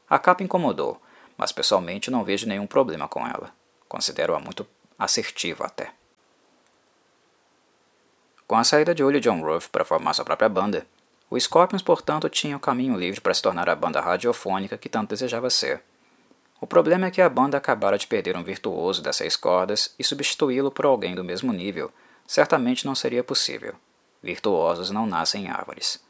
A 0.08 0.18
capa 0.18 0.42
incomodou, 0.42 1.00
mas 1.36 1.52
pessoalmente 1.52 2.10
não 2.10 2.24
vejo 2.24 2.48
nenhum 2.48 2.66
problema 2.66 3.06
com 3.06 3.26
ela. 3.26 3.52
Considero-a 3.88 4.40
muito 4.40 4.66
assertiva 5.00 5.64
até. 5.64 5.92
Com 8.46 8.56
a 8.56 8.64
saída 8.64 8.94
de 8.94 9.02
Willie 9.02 9.20
John 9.20 9.40
Ruff 9.40 9.70
para 9.70 9.84
formar 9.84 10.12
sua 10.12 10.24
própria 10.24 10.48
banda, 10.48 10.86
o 11.30 11.38
Scorpions, 11.38 11.82
portanto, 11.82 12.28
tinha 12.28 12.56
o 12.56 12.60
caminho 12.60 12.98
livre 12.98 13.20
para 13.20 13.32
se 13.32 13.40
tornar 13.40 13.68
a 13.68 13.76
banda 13.76 14.00
radiofônica 14.00 14.76
que 14.76 14.88
tanto 14.88 15.10
desejava 15.10 15.48
ser. 15.48 15.82
O 16.60 16.66
problema 16.66 17.06
é 17.06 17.10
que 17.10 17.22
a 17.22 17.28
banda 17.28 17.56
acabara 17.56 17.96
de 17.96 18.06
perder 18.06 18.36
um 18.36 18.42
virtuoso 18.42 19.00
das 19.00 19.16
seis 19.16 19.36
cordas 19.36 19.94
e 19.98 20.04
substituí-lo 20.04 20.70
por 20.70 20.84
alguém 20.84 21.14
do 21.14 21.24
mesmo 21.24 21.52
nível 21.52 21.90
certamente 22.26 22.84
não 22.84 22.94
seria 22.94 23.24
possível. 23.24 23.74
Virtuosos 24.22 24.90
não 24.90 25.06
nascem 25.06 25.46
em 25.46 25.48
árvores. 25.48 26.04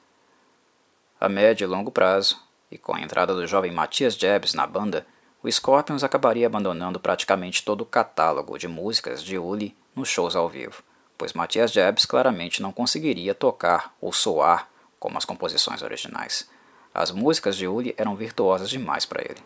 A 1.20 1.28
médio 1.28 1.64
e 1.64 1.68
longo 1.68 1.90
prazo, 1.90 2.42
e 2.70 2.78
com 2.78 2.94
a 2.94 3.00
entrada 3.00 3.34
do 3.34 3.46
jovem 3.46 3.70
Matias 3.70 4.14
Jebs 4.14 4.54
na 4.54 4.66
banda, 4.66 5.06
o 5.42 5.50
Scorpions 5.50 6.04
acabaria 6.04 6.46
abandonando 6.46 7.00
praticamente 7.00 7.64
todo 7.64 7.80
o 7.80 7.86
catálogo 7.86 8.58
de 8.58 8.68
músicas 8.68 9.22
de 9.22 9.38
Uli 9.38 9.74
nos 9.96 10.08
shows 10.08 10.36
ao 10.36 10.48
vivo, 10.48 10.82
pois 11.16 11.32
Matias 11.32 11.72
Jebs 11.72 12.04
claramente 12.04 12.60
não 12.60 12.72
conseguiria 12.72 13.34
tocar 13.34 13.94
ou 14.00 14.12
soar 14.12 14.68
como 14.98 15.16
as 15.16 15.24
composições 15.24 15.82
originais. 15.82 16.48
As 16.92 17.10
músicas 17.10 17.56
de 17.56 17.66
Uli 17.66 17.94
eram 17.96 18.14
virtuosas 18.14 18.68
demais 18.68 19.06
para 19.06 19.22
ele. 19.22 19.40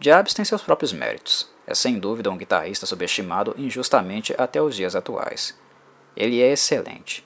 Jebs 0.00 0.34
tem 0.34 0.44
seus 0.44 0.62
próprios 0.62 0.92
méritos. 0.92 1.48
É 1.66 1.74
sem 1.74 1.98
dúvida 1.98 2.30
um 2.30 2.36
guitarrista 2.36 2.84
subestimado 2.84 3.54
injustamente 3.56 4.34
até 4.36 4.60
os 4.60 4.74
dias 4.74 4.96
atuais. 4.96 5.56
Ele 6.16 6.42
é 6.42 6.52
excelente, 6.52 7.24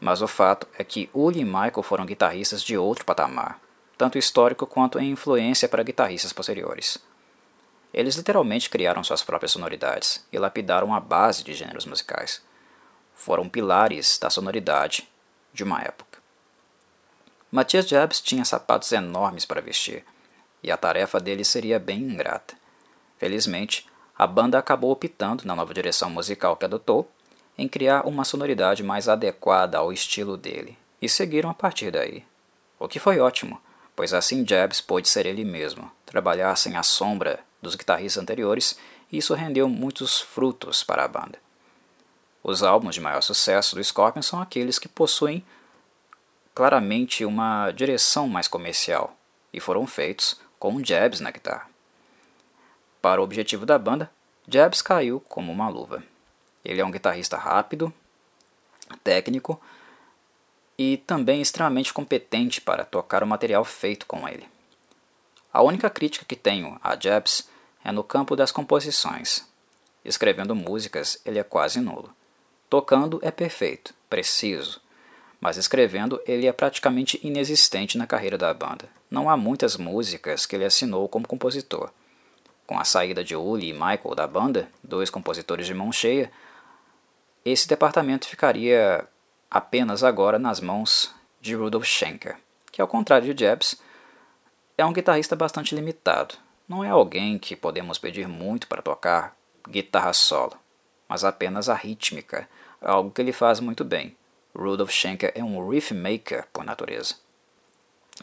mas 0.00 0.20
o 0.22 0.28
fato 0.28 0.66
é 0.78 0.84
que 0.84 1.08
Uli 1.14 1.40
e 1.40 1.44
Michael 1.44 1.82
foram 1.82 2.04
guitarristas 2.04 2.62
de 2.62 2.76
outro 2.76 3.04
patamar, 3.04 3.60
tanto 4.00 4.16
histórico 4.16 4.66
quanto 4.66 4.98
em 4.98 5.10
influência 5.10 5.68
para 5.68 5.82
guitarristas 5.82 6.32
posteriores. 6.32 6.96
Eles 7.92 8.16
literalmente 8.16 8.70
criaram 8.70 9.04
suas 9.04 9.22
próprias 9.22 9.52
sonoridades 9.52 10.24
e 10.32 10.38
lapidaram 10.38 10.94
a 10.94 10.98
base 10.98 11.44
de 11.44 11.52
gêneros 11.52 11.84
musicais. 11.84 12.40
Foram 13.12 13.46
pilares 13.46 14.18
da 14.18 14.30
sonoridade 14.30 15.06
de 15.52 15.62
uma 15.62 15.82
época. 15.82 16.18
Matthias 17.52 17.86
Jabs 17.86 18.22
tinha 18.22 18.42
sapatos 18.42 18.90
enormes 18.90 19.44
para 19.44 19.60
vestir, 19.60 20.02
e 20.62 20.70
a 20.70 20.78
tarefa 20.78 21.20
dele 21.20 21.44
seria 21.44 21.78
bem 21.78 21.98
ingrata. 21.98 22.54
Felizmente, 23.18 23.86
a 24.16 24.26
banda 24.26 24.58
acabou 24.58 24.92
optando, 24.92 25.44
na 25.44 25.54
nova 25.54 25.74
direção 25.74 26.08
musical 26.08 26.56
que 26.56 26.64
adotou, 26.64 27.06
em 27.58 27.68
criar 27.68 28.06
uma 28.06 28.24
sonoridade 28.24 28.82
mais 28.82 29.10
adequada 29.10 29.76
ao 29.76 29.92
estilo 29.92 30.38
dele, 30.38 30.78
e 31.02 31.06
seguiram 31.06 31.50
a 31.50 31.54
partir 31.54 31.90
daí. 31.90 32.24
O 32.78 32.88
que 32.88 32.98
foi 32.98 33.20
ótimo, 33.20 33.60
pois 34.00 34.14
assim 34.14 34.46
Jabs 34.48 34.80
pôde 34.80 35.06
ser 35.06 35.26
ele 35.26 35.44
mesmo, 35.44 35.92
trabalhar 36.06 36.56
sem 36.56 36.74
a 36.74 36.82
sombra 36.82 37.40
dos 37.60 37.74
guitarristas 37.74 38.22
anteriores, 38.22 38.78
e 39.12 39.18
isso 39.18 39.34
rendeu 39.34 39.68
muitos 39.68 40.22
frutos 40.22 40.82
para 40.82 41.04
a 41.04 41.06
banda. 41.06 41.38
Os 42.42 42.62
álbuns 42.62 42.94
de 42.94 43.00
maior 43.02 43.20
sucesso 43.20 43.76
do 43.76 43.84
Scorpion 43.84 44.22
são 44.22 44.40
aqueles 44.40 44.78
que 44.78 44.88
possuem 44.88 45.44
claramente 46.54 47.26
uma 47.26 47.70
direção 47.72 48.26
mais 48.26 48.48
comercial, 48.48 49.14
e 49.52 49.60
foram 49.60 49.86
feitos 49.86 50.40
com 50.58 50.82
Jabs 50.82 51.20
na 51.20 51.30
guitarra. 51.30 51.68
Para 53.02 53.20
o 53.20 53.24
objetivo 53.24 53.66
da 53.66 53.78
banda, 53.78 54.10
Jabs 54.48 54.80
caiu 54.80 55.20
como 55.28 55.52
uma 55.52 55.68
luva. 55.68 56.02
Ele 56.64 56.80
é 56.80 56.84
um 56.86 56.90
guitarrista 56.90 57.36
rápido, 57.36 57.92
técnico 59.04 59.60
e 60.82 60.96
também 60.96 61.42
extremamente 61.42 61.92
competente 61.92 62.58
para 62.58 62.86
tocar 62.86 63.22
o 63.22 63.26
material 63.26 63.62
feito 63.66 64.06
com 64.06 64.26
ele. 64.26 64.48
A 65.52 65.60
única 65.60 65.90
crítica 65.90 66.24
que 66.24 66.34
tenho 66.34 66.80
a 66.82 66.98
Jabs 66.98 67.46
é 67.84 67.92
no 67.92 68.02
campo 68.02 68.34
das 68.34 68.50
composições. 68.50 69.46
Escrevendo 70.02 70.54
músicas, 70.54 71.20
ele 71.22 71.38
é 71.38 71.42
quase 71.42 71.82
nulo. 71.82 72.10
Tocando 72.70 73.20
é 73.20 73.30
perfeito, 73.30 73.92
preciso, 74.08 74.80
mas 75.38 75.58
escrevendo 75.58 76.18
ele 76.26 76.46
é 76.46 76.52
praticamente 76.52 77.20
inexistente 77.22 77.98
na 77.98 78.06
carreira 78.06 78.38
da 78.38 78.54
banda. 78.54 78.88
Não 79.10 79.28
há 79.28 79.36
muitas 79.36 79.76
músicas 79.76 80.46
que 80.46 80.56
ele 80.56 80.64
assinou 80.64 81.06
como 81.10 81.28
compositor. 81.28 81.90
Com 82.66 82.80
a 82.80 82.84
saída 82.84 83.22
de 83.22 83.36
Uli 83.36 83.68
e 83.68 83.74
Michael 83.74 84.14
da 84.16 84.26
banda, 84.26 84.70
dois 84.82 85.10
compositores 85.10 85.66
de 85.66 85.74
mão 85.74 85.92
cheia, 85.92 86.32
esse 87.44 87.68
departamento 87.68 88.26
ficaria 88.26 89.06
apenas 89.50 90.04
agora 90.04 90.38
nas 90.38 90.60
mãos 90.60 91.12
de 91.40 91.54
Rudolf 91.54 91.84
Schenker, 91.84 92.36
que 92.70 92.80
ao 92.80 92.86
contrário 92.86 93.34
de 93.34 93.44
Jebs, 93.44 93.80
é 94.78 94.84
um 94.84 94.92
guitarrista 94.92 95.34
bastante 95.34 95.74
limitado. 95.74 96.36
Não 96.68 96.84
é 96.84 96.88
alguém 96.88 97.38
que 97.38 97.56
podemos 97.56 97.98
pedir 97.98 98.28
muito 98.28 98.68
para 98.68 98.80
tocar 98.80 99.36
guitarra 99.68 100.12
solo, 100.12 100.56
mas 101.08 101.24
apenas 101.24 101.68
a 101.68 101.74
rítmica, 101.74 102.48
algo 102.80 103.10
que 103.10 103.20
ele 103.20 103.32
faz 103.32 103.58
muito 103.58 103.84
bem. 103.84 104.16
Rudolf 104.54 104.90
Schenker 104.90 105.32
é 105.34 105.42
um 105.42 105.68
riff 105.68 105.92
maker 105.92 106.46
por 106.52 106.64
natureza, 106.64 107.16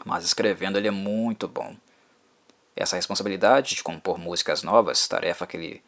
mas 0.06 0.24
escrevendo 0.24 0.78
ele 0.78 0.88
é 0.88 0.92
muito 0.92 1.48
bom. 1.48 1.76
Essa 2.76 2.96
responsabilidade 2.96 3.76
de 3.76 3.84
compor 3.84 4.18
músicas 4.18 4.64
novas, 4.64 5.08
tarefa 5.08 5.48
que 5.48 5.58
ele 5.58 5.84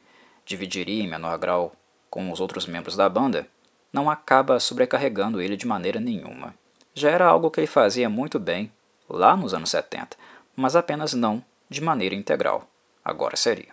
dividiria 0.46 1.04
em 1.04 1.08
menor 1.08 1.38
grau 1.38 1.76
com 2.10 2.32
os 2.32 2.40
outros 2.40 2.66
membros 2.66 2.96
da 2.96 3.08
banda, 3.08 3.48
não 3.92 4.10
acaba 4.10 4.60
sobrecarregando 4.60 5.42
ele 5.42 5.56
de 5.56 5.68
maneira 5.68 6.00
nenhuma. 6.00 6.54
Já 6.94 7.10
era 7.10 7.26
algo 7.26 7.50
que 7.50 7.60
ele 7.60 7.68
fazia 7.68 8.10
muito 8.10 8.40
bem 8.40 8.72
lá 9.10 9.36
nos 9.36 9.54
anos 9.54 9.70
70, 9.70 10.18
mas 10.56 10.76
apenas 10.76 11.14
não 11.14 11.44
de 11.70 11.82
maneira 11.82 12.16
integral. 12.16 12.70
Agora 13.04 13.36
seria. 13.36 13.70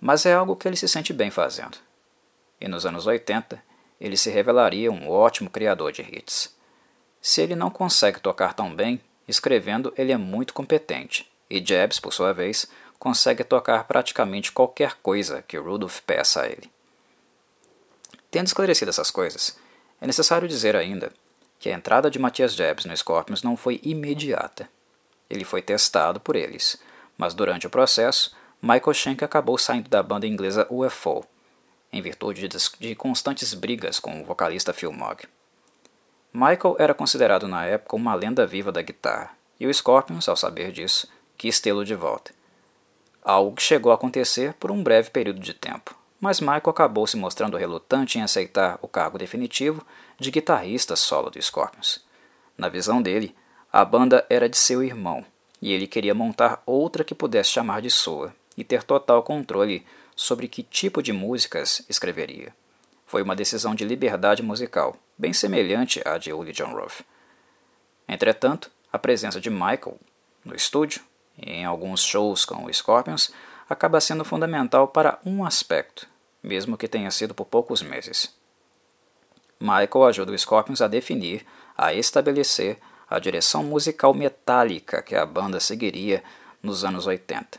Mas 0.00 0.26
é 0.26 0.32
algo 0.32 0.56
que 0.56 0.68
ele 0.68 0.76
se 0.76 0.88
sente 0.88 1.12
bem 1.12 1.30
fazendo. 1.30 1.78
E 2.60 2.68
nos 2.68 2.86
anos 2.86 3.06
80, 3.06 3.62
ele 4.00 4.16
se 4.16 4.30
revelaria 4.30 4.92
um 4.92 5.10
ótimo 5.10 5.50
criador 5.50 5.92
de 5.92 6.02
hits. 6.02 6.56
Se 7.20 7.40
ele 7.40 7.56
não 7.56 7.70
consegue 7.70 8.20
tocar 8.20 8.54
tão 8.54 8.74
bem, 8.74 9.00
escrevendo 9.26 9.92
ele 9.96 10.12
é 10.12 10.16
muito 10.16 10.54
competente 10.54 11.28
e 11.50 11.64
Jebs, 11.64 11.98
por 11.98 12.12
sua 12.12 12.32
vez, 12.32 12.66
consegue 12.98 13.42
tocar 13.42 13.84
praticamente 13.84 14.52
qualquer 14.52 14.94
coisa 15.02 15.42
que 15.42 15.56
Rudolph 15.56 16.00
peça 16.00 16.42
a 16.42 16.46
ele. 16.46 16.70
Tendo 18.30 18.46
esclarecido 18.46 18.90
essas 18.90 19.10
coisas, 19.10 19.56
é 20.00 20.06
necessário 20.06 20.46
dizer 20.46 20.76
ainda 20.76 21.12
que 21.58 21.70
a 21.70 21.74
entrada 21.74 22.10
de 22.10 22.18
Matthias 22.18 22.54
Jebs 22.54 22.84
no 22.84 22.96
Scorpions 22.96 23.42
não 23.42 23.56
foi 23.56 23.80
imediata. 23.82 24.68
Ele 25.28 25.44
foi 25.44 25.62
testado 25.62 26.20
por 26.20 26.36
eles, 26.36 26.78
mas 27.16 27.34
durante 27.34 27.66
o 27.66 27.70
processo, 27.70 28.36
Michael 28.62 28.94
Schenck 28.94 29.24
acabou 29.24 29.58
saindo 29.58 29.88
da 29.88 30.02
banda 30.02 30.26
inglesa 30.26 30.66
UFO, 30.70 31.24
em 31.92 32.02
virtude 32.02 32.48
de 32.48 32.94
constantes 32.94 33.54
brigas 33.54 33.98
com 33.98 34.20
o 34.20 34.24
vocalista 34.24 34.72
Phil 34.72 34.92
Mogg. 34.92 35.24
Michael 36.32 36.76
era 36.78 36.94
considerado 36.94 37.48
na 37.48 37.64
época 37.64 37.96
uma 37.96 38.14
lenda 38.14 38.46
viva 38.46 38.70
da 38.70 38.82
guitarra, 38.82 39.30
e 39.58 39.66
o 39.66 39.72
Scorpions, 39.72 40.28
ao 40.28 40.36
saber 40.36 40.70
disso, 40.70 41.08
quis 41.36 41.58
tê-lo 41.58 41.84
de 41.84 41.94
volta. 41.94 42.32
Algo 43.22 43.56
que 43.56 43.62
chegou 43.62 43.90
a 43.90 43.94
acontecer 43.94 44.54
por 44.54 44.70
um 44.70 44.82
breve 44.82 45.10
período 45.10 45.40
de 45.40 45.54
tempo, 45.54 45.97
mas 46.20 46.40
Michael 46.40 46.70
acabou 46.70 47.06
se 47.06 47.16
mostrando 47.16 47.56
relutante 47.56 48.18
em 48.18 48.22
aceitar 48.22 48.78
o 48.82 48.88
cargo 48.88 49.18
definitivo 49.18 49.86
de 50.18 50.30
guitarrista 50.30 50.96
solo 50.96 51.30
do 51.30 51.40
Scorpions. 51.40 52.04
Na 52.56 52.68
visão 52.68 53.00
dele, 53.00 53.34
a 53.72 53.84
banda 53.84 54.26
era 54.28 54.48
de 54.48 54.56
seu 54.56 54.82
irmão, 54.82 55.24
e 55.62 55.72
ele 55.72 55.86
queria 55.86 56.14
montar 56.14 56.62
outra 56.66 57.04
que 57.04 57.14
pudesse 57.14 57.50
chamar 57.50 57.82
de 57.82 57.90
sua 57.90 58.34
e 58.56 58.64
ter 58.64 58.82
total 58.82 59.22
controle 59.22 59.86
sobre 60.16 60.48
que 60.48 60.62
tipo 60.62 61.02
de 61.02 61.12
músicas 61.12 61.84
escreveria. 61.88 62.52
foi 63.06 63.22
uma 63.22 63.34
decisão 63.34 63.74
de 63.74 63.84
liberdade 63.84 64.42
musical, 64.42 64.94
bem 65.16 65.32
semelhante 65.32 66.02
à 66.04 66.18
de 66.18 66.30
Uli 66.30 66.52
John 66.52 66.74
Ruff. 66.74 67.02
Entretanto, 68.06 68.70
a 68.92 68.98
presença 68.98 69.40
de 69.40 69.48
Michael 69.48 69.98
no 70.44 70.54
estúdio 70.54 71.00
em 71.40 71.64
alguns 71.64 72.02
shows 72.02 72.44
com 72.44 72.64
o 72.64 72.74
Scorpions 72.74 73.32
acaba 73.68 74.00
sendo 74.00 74.24
fundamental 74.24 74.88
para 74.88 75.18
um 75.24 75.44
aspecto, 75.44 76.08
mesmo 76.42 76.76
que 76.76 76.88
tenha 76.88 77.10
sido 77.10 77.34
por 77.34 77.44
poucos 77.44 77.82
meses. 77.82 78.34
Michael 79.60 80.06
ajuda 80.06 80.32
o 80.32 80.38
Scorpions 80.38 80.80
a 80.80 80.88
definir, 80.88 81.44
a 81.76 81.92
estabelecer 81.92 82.78
a 83.08 83.18
direção 83.18 83.64
musical 83.64 84.14
metálica 84.14 85.02
que 85.02 85.16
a 85.16 85.26
banda 85.26 85.58
seguiria 85.60 86.22
nos 86.62 86.84
anos 86.84 87.06
80. 87.06 87.58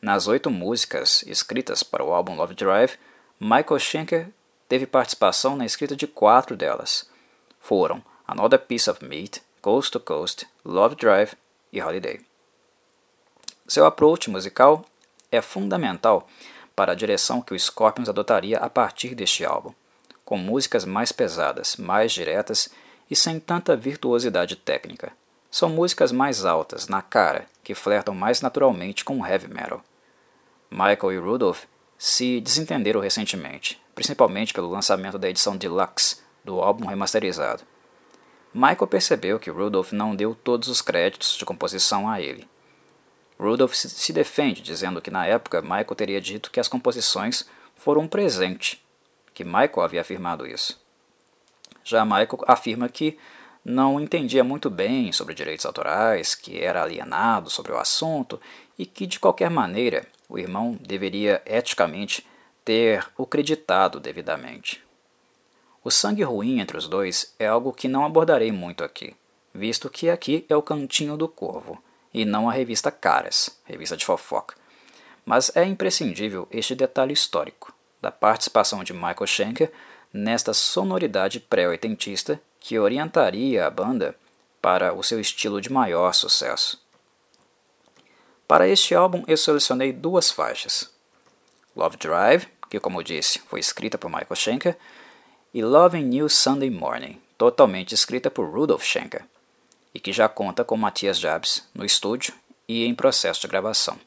Nas 0.00 0.26
oito 0.26 0.50
músicas 0.50 1.22
escritas 1.26 1.82
para 1.82 2.04
o 2.04 2.12
álbum 2.12 2.36
Love 2.36 2.54
Drive, 2.54 2.98
Michael 3.40 3.78
Schenker 3.78 4.28
teve 4.68 4.86
participação 4.86 5.56
na 5.56 5.64
escrita 5.64 5.96
de 5.96 6.06
quatro 6.06 6.56
delas. 6.56 7.08
Foram 7.58 8.02
Another 8.26 8.58
Piece 8.58 8.90
of 8.90 9.04
Meat, 9.04 9.42
Coast 9.62 9.92
to 9.92 10.00
Coast, 10.00 10.46
Love 10.64 10.94
Drive 10.96 11.34
e 11.72 11.80
Holiday. 11.80 12.20
Seu 13.66 13.86
approach 13.86 14.28
musical 14.28 14.84
é 15.34 15.42
fundamental 15.42 16.26
para 16.74 16.92
a 16.92 16.94
direção 16.94 17.40
que 17.40 17.54
o 17.54 17.58
Scorpions 17.58 18.08
adotaria 18.08 18.58
a 18.58 18.68
partir 18.68 19.14
deste 19.14 19.44
álbum, 19.44 19.72
com 20.24 20.36
músicas 20.36 20.84
mais 20.84 21.12
pesadas, 21.12 21.76
mais 21.76 22.12
diretas 22.12 22.70
e 23.10 23.14
sem 23.14 23.38
tanta 23.38 23.76
virtuosidade 23.76 24.56
técnica. 24.56 25.12
São 25.50 25.68
músicas 25.68 26.10
mais 26.10 26.44
altas, 26.44 26.88
na 26.88 27.00
cara, 27.00 27.46
que 27.62 27.74
flertam 27.74 28.14
mais 28.14 28.40
naturalmente 28.40 29.04
com 29.04 29.20
o 29.20 29.26
heavy 29.26 29.46
metal. 29.46 29.82
Michael 30.70 31.12
e 31.12 31.18
Rudolph 31.18 31.64
se 31.96 32.40
desentenderam 32.40 33.00
recentemente, 33.00 33.80
principalmente 33.94 34.52
pelo 34.52 34.68
lançamento 34.68 35.16
da 35.16 35.28
edição 35.28 35.56
deluxe 35.56 36.16
do 36.44 36.60
álbum 36.60 36.86
remasterizado. 36.86 37.62
Michael 38.52 38.86
percebeu 38.86 39.38
que 39.38 39.50
Rudolph 39.50 39.92
não 39.92 40.14
deu 40.14 40.34
todos 40.34 40.68
os 40.68 40.82
créditos 40.82 41.36
de 41.36 41.44
composição 41.44 42.08
a 42.08 42.20
ele. 42.20 42.48
Rudolph 43.38 43.74
se 43.74 44.12
defende, 44.12 44.62
dizendo 44.62 45.02
que 45.02 45.10
na 45.10 45.26
época 45.26 45.60
Michael 45.60 45.94
teria 45.96 46.20
dito 46.20 46.50
que 46.50 46.60
as 46.60 46.68
composições 46.68 47.48
foram 47.74 48.02
um 48.02 48.08
presente, 48.08 48.82
que 49.32 49.44
Michael 49.44 49.82
havia 49.82 50.00
afirmado 50.00 50.46
isso. 50.46 50.80
Já 51.82 52.04
Michael 52.04 52.44
afirma 52.46 52.88
que 52.88 53.18
não 53.64 54.00
entendia 54.00 54.44
muito 54.44 54.70
bem 54.70 55.10
sobre 55.10 55.34
direitos 55.34 55.66
autorais, 55.66 56.34
que 56.34 56.62
era 56.62 56.82
alienado 56.82 57.50
sobre 57.50 57.72
o 57.72 57.78
assunto 57.78 58.40
e 58.78 58.86
que, 58.86 59.06
de 59.06 59.18
qualquer 59.18 59.50
maneira, 59.50 60.06
o 60.28 60.38
irmão 60.38 60.78
deveria 60.80 61.42
eticamente 61.44 62.26
ter 62.64 63.06
o 63.16 63.26
creditado 63.26 63.98
devidamente. 63.98 64.82
O 65.82 65.90
sangue 65.90 66.22
ruim 66.22 66.60
entre 66.60 66.78
os 66.78 66.88
dois 66.88 67.34
é 67.38 67.46
algo 67.46 67.72
que 67.72 67.88
não 67.88 68.04
abordarei 68.04 68.50
muito 68.50 68.84
aqui, 68.84 69.14
visto 69.52 69.90
que 69.90 70.08
aqui 70.08 70.46
é 70.48 70.56
o 70.56 70.62
cantinho 70.62 71.16
do 71.16 71.28
corvo 71.28 71.82
e 72.14 72.24
não 72.24 72.48
a 72.48 72.52
revista 72.52 72.92
Caras, 72.92 73.50
revista 73.64 73.96
de 73.96 74.04
fofoca. 74.04 74.54
Mas 75.26 75.54
é 75.56 75.64
imprescindível 75.64 76.46
este 76.50 76.74
detalhe 76.74 77.12
histórico 77.12 77.74
da 78.00 78.12
participação 78.12 78.84
de 78.84 78.92
Michael 78.92 79.26
Schenker 79.26 79.72
nesta 80.12 80.54
sonoridade 80.54 81.40
pré-oitentista 81.40 82.40
que 82.60 82.78
orientaria 82.78 83.66
a 83.66 83.70
banda 83.70 84.14
para 84.62 84.94
o 84.94 85.02
seu 85.02 85.18
estilo 85.18 85.60
de 85.60 85.72
maior 85.72 86.14
sucesso. 86.14 86.80
Para 88.46 88.68
este 88.68 88.94
álbum 88.94 89.24
eu 89.26 89.36
selecionei 89.36 89.92
duas 89.92 90.30
faixas. 90.30 90.90
Love 91.74 91.96
Drive, 91.96 92.46
que 92.70 92.78
como 92.78 93.02
disse 93.02 93.40
foi 93.40 93.58
escrita 93.58 93.98
por 93.98 94.08
Michael 94.08 94.36
Schenker, 94.36 94.78
e 95.52 95.62
Love 95.62 95.98
in 95.98 96.04
New 96.04 96.28
Sunday 96.28 96.70
Morning, 96.70 97.20
totalmente 97.36 97.94
escrita 97.94 98.30
por 98.30 98.48
Rudolf 98.48 98.84
Schenker, 98.84 99.24
e 99.94 100.00
que 100.00 100.12
já 100.12 100.28
conta 100.28 100.64
com 100.64 100.76
Matthias 100.76 101.18
Jabs 101.18 101.68
no 101.72 101.84
estúdio 101.84 102.34
e 102.68 102.84
em 102.84 102.94
processo 102.94 103.40
de 103.40 103.48
gravação. 103.48 103.98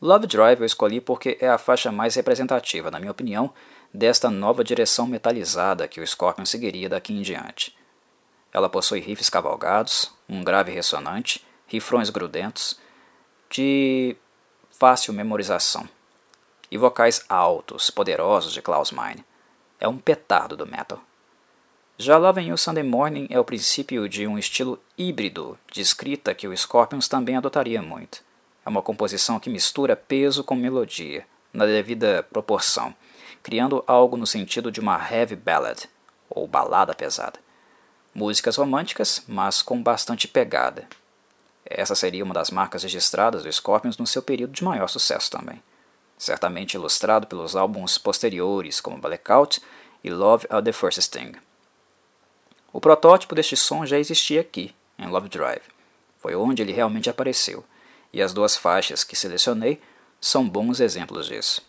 Love 0.00 0.28
Drive 0.28 0.60
eu 0.60 0.66
escolhi 0.66 1.00
porque 1.00 1.36
é 1.40 1.48
a 1.48 1.58
faixa 1.58 1.90
mais 1.90 2.14
representativa, 2.14 2.90
na 2.90 3.00
minha 3.00 3.10
opinião, 3.10 3.52
desta 3.92 4.30
nova 4.30 4.62
direção 4.62 5.06
metalizada 5.06 5.88
que 5.88 6.00
o 6.00 6.06
Scorpion 6.06 6.46
seguiria 6.46 6.88
daqui 6.88 7.12
em 7.12 7.22
diante. 7.22 7.76
Ela 8.52 8.68
possui 8.68 9.00
riffs 9.00 9.28
cavalgados, 9.28 10.12
um 10.28 10.44
grave 10.44 10.72
ressonante, 10.72 11.44
rifrões 11.66 12.10
grudentos, 12.10 12.78
de 13.50 14.16
fácil 14.70 15.12
memorização, 15.12 15.88
e 16.70 16.78
vocais 16.78 17.24
altos, 17.28 17.90
poderosos 17.90 18.52
de 18.52 18.62
Klaus 18.62 18.92
Meine, 18.92 19.24
é 19.80 19.88
um 19.88 19.98
petardo 19.98 20.56
do 20.56 20.66
metal. 20.66 21.02
Já 22.00 22.16
Love 22.16 22.40
You 22.42 22.56
Sunday 22.56 22.84
Morning 22.84 23.26
é 23.28 23.40
o 23.40 23.44
princípio 23.44 24.08
de 24.08 24.24
um 24.24 24.38
estilo 24.38 24.80
híbrido 24.96 25.58
de 25.72 25.80
escrita 25.80 26.32
que 26.32 26.46
o 26.46 26.56
Scorpions 26.56 27.08
também 27.08 27.36
adotaria 27.36 27.82
muito. 27.82 28.22
É 28.64 28.68
uma 28.68 28.80
composição 28.80 29.40
que 29.40 29.50
mistura 29.50 29.96
peso 29.96 30.44
com 30.44 30.54
melodia, 30.54 31.26
na 31.52 31.66
devida 31.66 32.22
proporção, 32.22 32.94
criando 33.42 33.82
algo 33.84 34.16
no 34.16 34.28
sentido 34.28 34.70
de 34.70 34.78
uma 34.78 34.96
heavy 35.10 35.34
ballad, 35.34 35.86
ou 36.30 36.46
balada 36.46 36.94
pesada. 36.94 37.40
Músicas 38.14 38.54
românticas, 38.54 39.24
mas 39.26 39.60
com 39.60 39.82
bastante 39.82 40.28
pegada. 40.28 40.86
Essa 41.66 41.96
seria 41.96 42.22
uma 42.22 42.34
das 42.34 42.52
marcas 42.52 42.84
registradas 42.84 43.42
do 43.42 43.52
Scorpions 43.52 43.98
no 43.98 44.06
seu 44.06 44.22
período 44.22 44.52
de 44.52 44.62
maior 44.62 44.88
sucesso 44.88 45.30
também 45.30 45.60
certamente 46.18 46.74
ilustrado 46.74 47.28
pelos 47.28 47.54
álbuns 47.54 47.96
posteriores 47.96 48.80
como 48.80 48.98
Blackout 48.98 49.62
e 50.02 50.10
Love 50.10 50.46
at 50.50 50.64
the 50.64 50.72
First 50.72 51.00
Sting. 51.00 51.32
O 52.78 52.80
protótipo 52.80 53.34
deste 53.34 53.56
som 53.56 53.84
já 53.84 53.98
existia 53.98 54.40
aqui, 54.40 54.72
em 54.96 55.08
Love 55.08 55.28
Drive. 55.28 55.64
Foi 56.20 56.36
onde 56.36 56.62
ele 56.62 56.70
realmente 56.70 57.10
apareceu, 57.10 57.64
e 58.12 58.22
as 58.22 58.32
duas 58.32 58.56
faixas 58.56 59.02
que 59.02 59.16
selecionei 59.16 59.80
são 60.20 60.48
bons 60.48 60.78
exemplos 60.78 61.26
disso. 61.26 61.60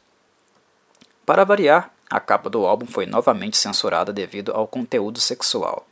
Para 1.25 1.43
variar, 1.43 1.91
a 2.07 2.19
capa 2.19 2.47
do 2.47 2.63
álbum 2.63 2.85
foi 2.85 3.07
novamente 3.07 3.57
censurada 3.57 4.13
devido 4.13 4.51
ao 4.51 4.67
conteúdo 4.67 5.19
sexual. 5.19 5.87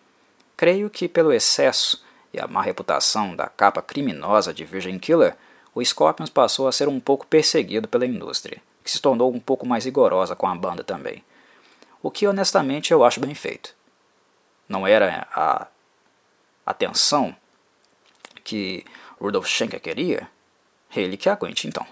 Creio 0.56 0.88
que 0.88 1.08
pelo 1.08 1.34
excesso 1.34 2.06
e 2.32 2.40
a 2.40 2.46
má 2.46 2.62
reputação 2.62 3.36
da 3.36 3.48
capa 3.48 3.82
criminosa 3.82 4.54
de 4.54 4.66
Virgin 4.66 5.00
Killer, 5.00 5.36
o 5.74 5.84
Scorpions 5.84 6.30
passou 6.30 6.68
a 6.68 6.72
ser 6.72 6.88
um 6.88 7.00
pouco 7.00 7.26
perseguido 7.26 7.88
pela 7.88 8.06
indústria, 8.06 8.62
que 8.84 8.92
se 8.92 9.02
tornou 9.02 9.34
um 9.34 9.40
pouco 9.40 9.66
mais 9.66 9.86
rigorosa 9.86 10.36
com 10.36 10.46
a 10.46 10.54
banda 10.54 10.84
também. 10.84 11.24
O 12.04 12.12
que 12.12 12.28
honestamente 12.28 12.94
eu 12.94 13.04
acho 13.04 13.20
bem 13.20 13.34
feito. 13.34 13.77
Não 14.68 14.86
era 14.86 15.28
a 15.34 15.68
atenção 16.66 17.36
que 18.44 18.86
Rudolf 19.20 19.48
Schenker 19.48 19.80
queria? 19.80 20.30
Ele 20.96 21.18
que 21.18 21.30
aguente 21.30 21.68
então. 21.68 21.86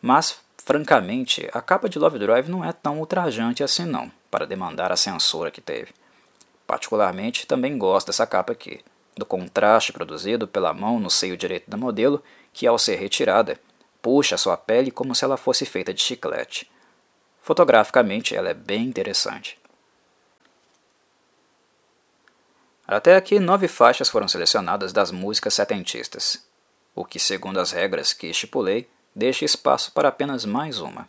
Mas, 0.00 0.40
francamente, 0.58 1.48
a 1.52 1.60
capa 1.60 1.88
de 1.88 1.98
Love 1.98 2.18
Drive 2.18 2.48
não 2.48 2.64
é 2.64 2.72
tão 2.72 2.98
ultrajante 2.98 3.62
assim 3.62 3.84
não, 3.84 4.10
para 4.30 4.46
demandar 4.46 4.90
a 4.90 4.96
censura 4.96 5.50
que 5.50 5.60
teve. 5.60 5.92
Particularmente, 6.66 7.46
também 7.46 7.78
gosto 7.78 8.08
dessa 8.08 8.26
capa 8.26 8.52
aqui, 8.52 8.80
do 9.16 9.24
contraste 9.26 9.92
produzido 9.92 10.48
pela 10.48 10.72
mão 10.72 10.98
no 10.98 11.10
seio 11.10 11.36
direito 11.36 11.70
da 11.70 11.76
modelo 11.76 12.22
que, 12.52 12.66
ao 12.66 12.78
ser 12.78 12.96
retirada, 12.96 13.60
puxa 14.00 14.36
sua 14.36 14.56
pele 14.56 14.90
como 14.90 15.14
se 15.14 15.24
ela 15.24 15.36
fosse 15.36 15.64
feita 15.64 15.94
de 15.94 16.02
chiclete. 16.02 16.70
Fotograficamente, 17.40 18.34
ela 18.34 18.50
é 18.50 18.54
bem 18.54 18.84
interessante. 18.84 19.58
Até 22.92 23.16
aqui, 23.16 23.40
nove 23.40 23.68
faixas 23.68 24.10
foram 24.10 24.28
selecionadas 24.28 24.92
das 24.92 25.10
músicas 25.10 25.54
setentistas, 25.54 26.46
o 26.94 27.06
que, 27.06 27.18
segundo 27.18 27.58
as 27.58 27.72
regras 27.72 28.12
que 28.12 28.26
estipulei, 28.26 28.86
deixa 29.16 29.46
espaço 29.46 29.92
para 29.92 30.08
apenas 30.08 30.44
mais 30.44 30.78
uma. 30.78 31.08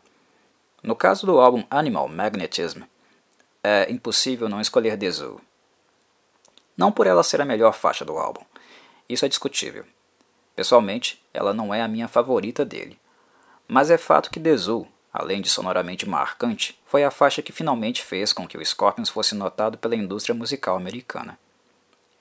No 0.82 0.96
caso 0.96 1.26
do 1.26 1.42
álbum 1.42 1.66
Animal 1.70 2.08
Magnetism, 2.08 2.84
é 3.62 3.92
impossível 3.92 4.48
não 4.48 4.62
escolher 4.62 4.98
The 4.98 5.12
Zoo. 5.12 5.42
Não 6.78 6.90
por 6.90 7.06
ela 7.06 7.22
ser 7.22 7.42
a 7.42 7.46
melhor 7.46 7.74
faixa 7.74 8.06
do 8.06 8.18
álbum, 8.18 8.46
isso 9.10 9.26
é 9.26 9.28
discutível. 9.28 9.84
Pessoalmente, 10.56 11.22
ela 11.34 11.54
não 11.54 11.74
é 11.74 11.82
a 11.82 11.88
minha 11.90 12.08
favorita 12.08 12.64
dele. 12.64 12.98
Mas 13.68 13.92
é 13.92 13.98
fato 13.98 14.32
que 14.32 14.40
The 14.40 14.56
Zoo, 14.56 14.88
além 15.12 15.42
de 15.42 15.50
sonoramente 15.50 16.08
marcante, 16.08 16.80
foi 16.86 17.04
a 17.04 17.12
faixa 17.12 17.42
que 17.42 17.52
finalmente 17.52 18.02
fez 18.02 18.32
com 18.32 18.48
que 18.48 18.58
o 18.58 18.66
Scorpions 18.66 19.10
fosse 19.10 19.36
notado 19.36 19.78
pela 19.78 19.98
indústria 19.98 20.34
musical 20.34 20.78
americana. 20.78 21.38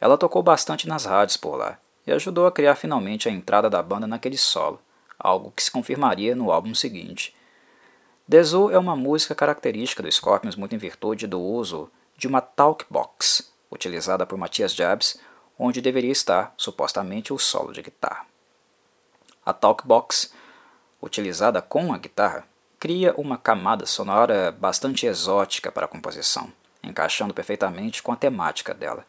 Ela 0.02 0.18
tocou 0.18 0.42
bastante 0.42 0.88
nas 0.88 1.04
rádios 1.04 1.36
por 1.36 1.54
lá 1.54 1.78
e 2.04 2.10
ajudou 2.10 2.48
a 2.48 2.50
criar 2.50 2.74
finalmente 2.74 3.28
a 3.28 3.30
entrada 3.30 3.70
da 3.70 3.80
banda 3.80 4.04
naquele 4.04 4.36
solo, 4.36 4.80
algo 5.16 5.52
que 5.52 5.62
se 5.62 5.70
confirmaria 5.70 6.34
no 6.34 6.50
álbum 6.50 6.74
seguinte. 6.74 7.32
Zoo 8.42 8.72
é 8.72 8.76
uma 8.76 8.96
música 8.96 9.32
característica 9.32 10.02
do 10.02 10.10
Scorpions 10.10 10.56
muito 10.56 10.74
em 10.74 10.78
virtude 10.78 11.28
do 11.28 11.40
uso 11.40 11.88
de 12.16 12.26
uma 12.26 12.40
talkbox, 12.40 13.48
utilizada 13.70 14.26
por 14.26 14.36
Matthias 14.36 14.74
Jabs 14.74 15.20
onde 15.56 15.80
deveria 15.80 16.10
estar, 16.10 16.52
supostamente, 16.56 17.32
o 17.32 17.38
solo 17.38 17.72
de 17.72 17.80
guitarra. 17.80 18.26
A 19.46 19.52
talkbox, 19.52 20.34
utilizada 21.00 21.62
com 21.62 21.94
a 21.94 21.98
guitarra, 21.98 22.44
cria 22.76 23.14
uma 23.16 23.38
camada 23.38 23.86
sonora 23.86 24.50
bastante 24.50 25.06
exótica 25.06 25.70
para 25.70 25.84
a 25.84 25.88
composição, 25.88 26.52
encaixando 26.82 27.32
perfeitamente 27.32 28.02
com 28.02 28.10
a 28.10 28.16
temática 28.16 28.74
dela. 28.74 29.06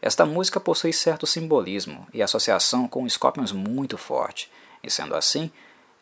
Esta 0.00 0.24
música 0.24 0.60
possui 0.60 0.92
certo 0.92 1.26
simbolismo 1.26 2.06
e 2.12 2.22
associação 2.22 2.86
com 2.86 3.08
Scorpions 3.08 3.52
muito 3.52 3.98
forte, 3.98 4.50
e 4.82 4.90
sendo 4.90 5.14
assim, 5.14 5.50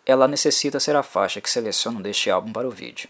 ela 0.05 0.29
necessita 0.29 0.79
ser 0.79 0.95
a 0.97 1.03
faixa 1.03 1.41
que 1.41 1.51
seleciono 1.51 2.03
deste 2.03 2.31
álbum 2.31 2.53
para 2.53 2.69
o 2.69 2.71
vídeo. 2.71 3.09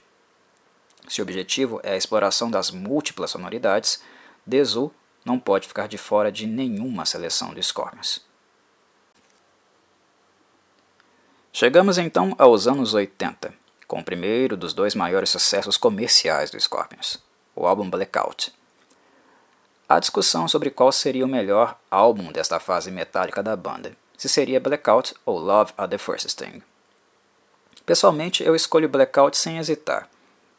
Se 1.09 1.21
o 1.21 1.25
objetivo 1.25 1.81
é 1.83 1.93
a 1.93 1.97
exploração 1.97 2.51
das 2.51 2.71
múltiplas 2.71 3.31
sonoridades, 3.31 4.03
Desu 4.45 4.93
não 5.25 5.39
pode 5.39 5.67
ficar 5.67 5.89
de 5.89 5.99
fora 5.99 6.31
de 6.31 6.47
nenhuma 6.47 7.05
seleção 7.05 7.53
de 7.53 7.63
Scorpions. 7.63 8.25
Chegamos 11.53 11.99
então 11.99 12.35
aos 12.39 12.67
anos 12.67 12.95
80, 12.95 13.53
com 13.87 14.01
o 14.01 14.05
primeiro 14.05 14.57
dos 14.57 14.75
dois 14.75 14.95
maiores 14.95 15.31
sucessos 15.31 15.77
comerciais 15.77 16.51
do 16.51 16.61
Scorpions, 16.61 17.19
o 17.55 17.67
álbum 17.67 17.89
Blackout. 17.89 18.53
Há 19.89 20.01
discussão 20.01 20.49
sobre 20.49 20.69
qual 20.69 20.91
seria 20.91 21.25
o 21.25 21.29
melhor 21.29 21.79
álbum 21.89 22.33
desta 22.33 22.59
fase 22.59 22.91
metálica 22.91 23.41
da 23.41 23.55
banda, 23.55 23.97
se 24.19 24.29
seria 24.29 24.59
Blackout 24.59 25.15
ou 25.25 25.39
Love 25.39 25.73
at 25.79 25.89
the 25.89 25.97
First 25.97 26.29
Sting. 26.29 26.61
Pessoalmente, 27.85 28.43
eu 28.43 28.57
escolho 28.57 28.89
Blackout 28.89 29.37
sem 29.37 29.59
hesitar. 29.59 30.09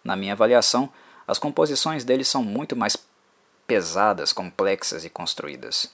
Na 0.01 0.15
minha 0.15 0.31
avaliação, 0.31 0.89
as 1.27 1.37
composições 1.37 2.05
dele 2.05 2.23
são 2.23 2.41
muito 2.41 2.73
mais 2.73 2.95
pesadas, 3.67 4.31
complexas 4.31 5.03
e 5.03 5.09
construídas. 5.09 5.91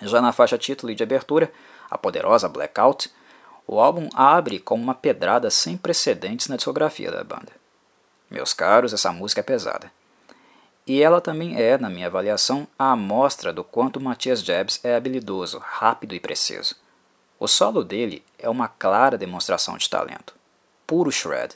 Já 0.00 0.22
na 0.22 0.32
faixa 0.32 0.56
título 0.56 0.90
e 0.90 0.94
de 0.94 1.02
abertura, 1.02 1.52
a 1.90 1.98
poderosa 1.98 2.48
Blackout, 2.48 3.12
o 3.66 3.78
álbum 3.78 4.08
abre 4.14 4.58
com 4.58 4.76
uma 4.76 4.94
pedrada 4.94 5.50
sem 5.50 5.76
precedentes 5.76 6.48
na 6.48 6.56
discografia 6.56 7.10
da 7.10 7.22
banda. 7.22 7.52
Meus 8.30 8.54
caros, 8.54 8.94
essa 8.94 9.12
música 9.12 9.40
é 9.40 9.44
pesada. 9.44 9.92
E 10.86 11.02
ela 11.02 11.20
também 11.20 11.56
é, 11.56 11.78
na 11.78 11.88
minha 11.88 12.08
avaliação, 12.08 12.68
a 12.78 12.92
amostra 12.92 13.52
do 13.52 13.64
quanto 13.64 14.00
Matthias 14.00 14.42
Jebs 14.42 14.80
é 14.84 14.94
habilidoso, 14.94 15.58
rápido 15.58 16.14
e 16.14 16.20
preciso. 16.20 16.76
O 17.40 17.48
solo 17.48 17.82
dele 17.82 18.22
é 18.38 18.48
uma 18.48 18.68
clara 18.68 19.16
demonstração 19.16 19.76
de 19.78 19.88
talento. 19.88 20.34
Puro 20.86 21.10
shred. 21.10 21.54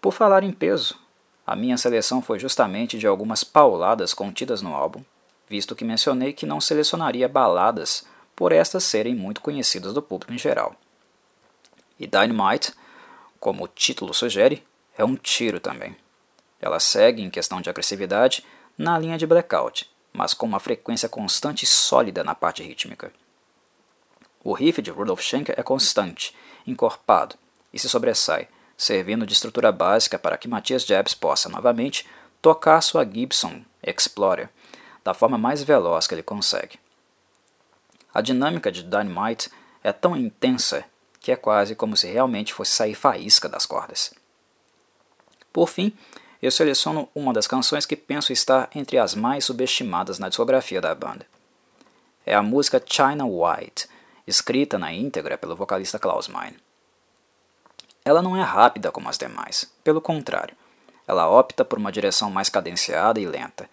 Por 0.00 0.12
falar 0.12 0.42
em 0.42 0.52
peso, 0.52 0.98
a 1.46 1.54
minha 1.54 1.76
seleção 1.76 2.22
foi 2.22 2.38
justamente 2.38 2.98
de 2.98 3.06
algumas 3.06 3.44
pauladas 3.44 4.14
contidas 4.14 4.62
no 4.62 4.74
álbum, 4.74 5.04
visto 5.48 5.76
que 5.76 5.84
mencionei 5.84 6.32
que 6.32 6.46
não 6.46 6.60
selecionaria 6.60 7.28
baladas 7.28 8.06
por 8.34 8.50
estas 8.50 8.84
serem 8.84 9.14
muito 9.14 9.40
conhecidas 9.40 9.94
do 9.94 10.02
público 10.02 10.32
em 10.32 10.38
geral. 10.38 10.74
E 11.98 12.06
Dynamite, 12.06 12.72
como 13.38 13.64
o 13.64 13.68
título 13.68 14.12
sugere, 14.12 14.62
é 14.96 15.04
um 15.04 15.16
tiro 15.16 15.60
também. 15.60 15.96
Ela 16.60 16.80
segue, 16.80 17.22
em 17.22 17.30
questão 17.30 17.60
de 17.60 17.68
agressividade, 17.70 18.44
na 18.76 18.98
linha 18.98 19.18
de 19.18 19.26
Blackout, 19.26 19.90
mas 20.12 20.34
com 20.34 20.46
uma 20.46 20.60
frequência 20.60 21.08
constante 21.08 21.64
e 21.64 21.66
sólida 21.66 22.24
na 22.24 22.34
parte 22.34 22.62
rítmica. 22.62 23.12
O 24.42 24.52
riff 24.52 24.80
de 24.80 24.90
Rudolf 24.90 25.20
Schenker 25.20 25.54
é 25.58 25.62
constante, 25.62 26.34
encorpado 26.66 27.36
e 27.72 27.78
se 27.78 27.88
sobressai, 27.88 28.48
servindo 28.76 29.26
de 29.26 29.32
estrutura 29.32 29.72
básica 29.72 30.18
para 30.18 30.36
que 30.36 30.48
Matthias 30.48 30.84
Jebs 30.84 31.14
possa, 31.14 31.48
novamente, 31.48 32.06
tocar 32.40 32.80
sua 32.80 33.04
Gibson 33.04 33.62
Explorer 33.82 34.48
da 35.02 35.14
forma 35.14 35.38
mais 35.38 35.62
veloz 35.62 36.06
que 36.06 36.14
ele 36.14 36.22
consegue. 36.22 36.78
A 38.12 38.20
dinâmica 38.20 38.72
de 38.72 38.82
Dynamite 38.82 39.50
é 39.82 39.92
tão 39.92 40.16
intensa 40.16 40.84
que 41.20 41.30
é 41.30 41.36
quase 41.36 41.74
como 41.74 41.96
se 41.96 42.08
realmente 42.08 42.52
fosse 42.52 42.72
sair 42.72 42.94
faísca 42.94 43.48
das 43.48 43.66
cordas. 43.66 44.12
Por 45.52 45.68
fim, 45.68 45.92
eu 46.46 46.50
seleciono 46.52 47.08
uma 47.12 47.32
das 47.32 47.48
canções 47.48 47.84
que 47.84 47.96
penso 47.96 48.32
estar 48.32 48.70
entre 48.72 48.98
as 48.98 49.16
mais 49.16 49.44
subestimadas 49.44 50.20
na 50.20 50.28
discografia 50.28 50.80
da 50.80 50.94
banda. 50.94 51.26
É 52.24 52.36
a 52.36 52.42
música 52.42 52.80
China 52.86 53.26
White, 53.26 53.88
escrita 54.24 54.78
na 54.78 54.92
íntegra 54.92 55.36
pelo 55.36 55.56
vocalista 55.56 55.98
Klaus 55.98 56.28
Meine. 56.28 56.56
Ela 58.04 58.22
não 58.22 58.36
é 58.36 58.42
rápida 58.42 58.92
como 58.92 59.08
as 59.08 59.18
demais, 59.18 59.68
pelo 59.82 60.00
contrário, 60.00 60.56
ela 61.04 61.28
opta 61.28 61.64
por 61.64 61.80
uma 61.80 61.90
direção 61.90 62.30
mais 62.30 62.48
cadenciada 62.48 63.18
e 63.18 63.26
lenta, 63.26 63.68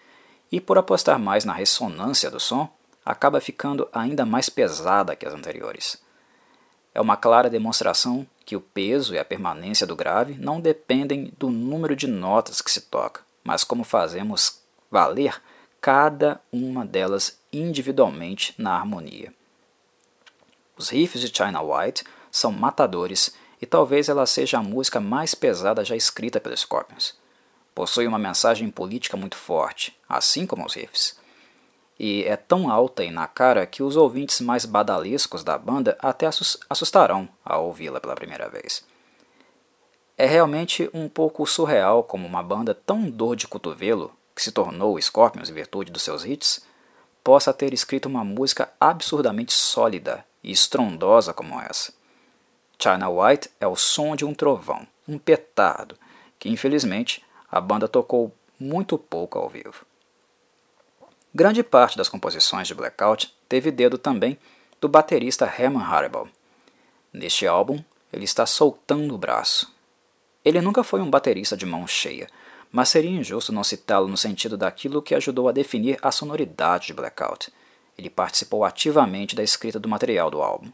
e 0.50 0.60
por 0.60 0.76
apostar 0.76 1.16
mais 1.16 1.44
na 1.44 1.52
ressonância 1.52 2.28
do 2.28 2.40
som, 2.40 2.68
acaba 3.04 3.40
ficando 3.40 3.88
ainda 3.92 4.26
mais 4.26 4.48
pesada 4.48 5.14
que 5.14 5.26
as 5.26 5.34
anteriores. 5.34 6.02
É 6.92 7.00
uma 7.00 7.16
clara 7.16 7.48
demonstração 7.48 8.26
que 8.44 8.56
o 8.56 8.60
peso 8.60 9.14
e 9.14 9.18
a 9.18 9.24
permanência 9.24 9.86
do 9.86 9.96
grave 9.96 10.34
não 10.34 10.60
dependem 10.60 11.32
do 11.38 11.50
número 11.50 11.96
de 11.96 12.06
notas 12.06 12.60
que 12.60 12.70
se 12.70 12.82
toca, 12.82 13.22
mas 13.42 13.64
como 13.64 13.84
fazemos 13.84 14.60
valer 14.90 15.40
cada 15.80 16.40
uma 16.52 16.84
delas 16.84 17.38
individualmente 17.52 18.54
na 18.56 18.74
harmonia. 18.74 19.32
Os 20.76 20.88
riffs 20.88 21.20
de 21.20 21.28
China 21.34 21.62
White 21.62 22.04
são 22.30 22.50
matadores 22.50 23.34
e 23.60 23.66
talvez 23.66 24.08
ela 24.08 24.26
seja 24.26 24.58
a 24.58 24.62
música 24.62 25.00
mais 25.00 25.34
pesada 25.34 25.84
já 25.84 25.94
escrita 25.94 26.40
pelos 26.40 26.60
Scorpions. 26.60 27.14
Possui 27.74 28.06
uma 28.06 28.18
mensagem 28.18 28.70
política 28.70 29.16
muito 29.16 29.36
forte, 29.36 29.96
assim 30.08 30.46
como 30.46 30.64
os 30.64 30.74
riffs 30.74 31.16
e 31.98 32.24
é 32.24 32.36
tão 32.36 32.70
alta 32.70 33.04
e 33.04 33.10
na 33.10 33.26
cara 33.26 33.66
que 33.66 33.82
os 33.82 33.96
ouvintes 33.96 34.40
mais 34.40 34.64
badalescos 34.64 35.44
da 35.44 35.56
banda 35.56 35.96
até 36.00 36.26
assustarão 36.26 37.28
ao 37.44 37.66
ouvi-la 37.66 38.00
pela 38.00 38.14
primeira 38.14 38.48
vez. 38.48 38.84
É 40.16 40.26
realmente 40.26 40.88
um 40.94 41.08
pouco 41.08 41.46
surreal 41.46 42.02
como 42.04 42.26
uma 42.26 42.42
banda 42.42 42.74
tão 42.74 43.10
dor 43.10 43.36
de 43.36 43.48
cotovelo, 43.48 44.12
que 44.34 44.42
se 44.42 44.52
tornou 44.52 45.00
Scorpions 45.00 45.50
em 45.50 45.54
virtude 45.54 45.90
dos 45.90 46.02
seus 46.02 46.24
hits, 46.24 46.64
possa 47.22 47.52
ter 47.52 47.72
escrito 47.72 48.06
uma 48.06 48.24
música 48.24 48.70
absurdamente 48.78 49.52
sólida 49.52 50.24
e 50.42 50.52
estrondosa 50.52 51.32
como 51.32 51.60
essa. 51.60 51.92
China 52.78 53.08
White 53.08 53.50
é 53.58 53.66
o 53.66 53.76
som 53.76 54.14
de 54.14 54.24
um 54.24 54.34
trovão, 54.34 54.86
um 55.08 55.18
petardo, 55.18 55.96
que 56.38 56.48
infelizmente 56.48 57.24
a 57.50 57.60
banda 57.60 57.88
tocou 57.88 58.32
muito 58.58 58.98
pouco 58.98 59.38
ao 59.38 59.48
vivo. 59.48 59.86
Grande 61.36 61.64
parte 61.64 61.96
das 61.96 62.08
composições 62.08 62.68
de 62.68 62.76
Blackout 62.76 63.34
teve 63.48 63.72
dedo 63.72 63.98
também 63.98 64.38
do 64.80 64.88
baterista 64.88 65.44
Herman 65.46 65.82
Haribo. 65.82 66.28
Neste 67.12 67.44
álbum, 67.44 67.82
ele 68.12 68.24
está 68.24 68.46
soltando 68.46 69.16
o 69.16 69.18
braço. 69.18 69.74
Ele 70.44 70.60
nunca 70.60 70.84
foi 70.84 71.00
um 71.00 71.10
baterista 71.10 71.56
de 71.56 71.66
mão 71.66 71.88
cheia, 71.88 72.28
mas 72.70 72.88
seria 72.88 73.10
injusto 73.10 73.50
não 73.50 73.64
citá-lo 73.64 74.06
no 74.06 74.16
sentido 74.16 74.56
daquilo 74.56 75.02
que 75.02 75.12
ajudou 75.12 75.48
a 75.48 75.52
definir 75.52 75.98
a 76.02 76.12
sonoridade 76.12 76.86
de 76.86 76.94
Blackout. 76.94 77.52
Ele 77.98 78.08
participou 78.08 78.64
ativamente 78.64 79.34
da 79.34 79.42
escrita 79.42 79.80
do 79.80 79.88
material 79.88 80.30
do 80.30 80.40
álbum, 80.40 80.70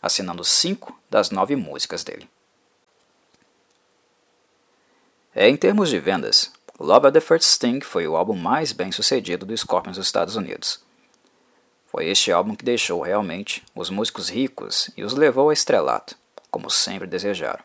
assinando 0.00 0.42
cinco 0.42 0.98
das 1.10 1.30
nove 1.30 1.54
músicas 1.54 2.02
dele. 2.02 2.26
É, 5.34 5.48
em 5.50 5.56
termos 5.56 5.90
de 5.90 5.98
vendas, 5.98 6.50
Love 6.80 7.08
at 7.08 7.12
the 7.12 7.20
First 7.20 7.44
Sting 7.44 7.80
foi 7.80 8.06
o 8.06 8.16
álbum 8.16 8.36
mais 8.36 8.72
bem 8.72 8.92
sucedido 8.92 9.44
do 9.44 9.56
Scorpions 9.56 9.96
dos 9.96 10.06
Estados 10.06 10.36
Unidos. 10.36 10.80
Foi 11.88 12.06
este 12.06 12.30
álbum 12.30 12.54
que 12.54 12.64
deixou 12.64 13.02
realmente 13.02 13.64
os 13.74 13.90
músicos 13.90 14.28
ricos 14.28 14.88
e 14.96 15.02
os 15.02 15.12
levou 15.14 15.50
a 15.50 15.52
estrelato, 15.52 16.16
como 16.52 16.70
sempre 16.70 17.08
desejaram. 17.08 17.64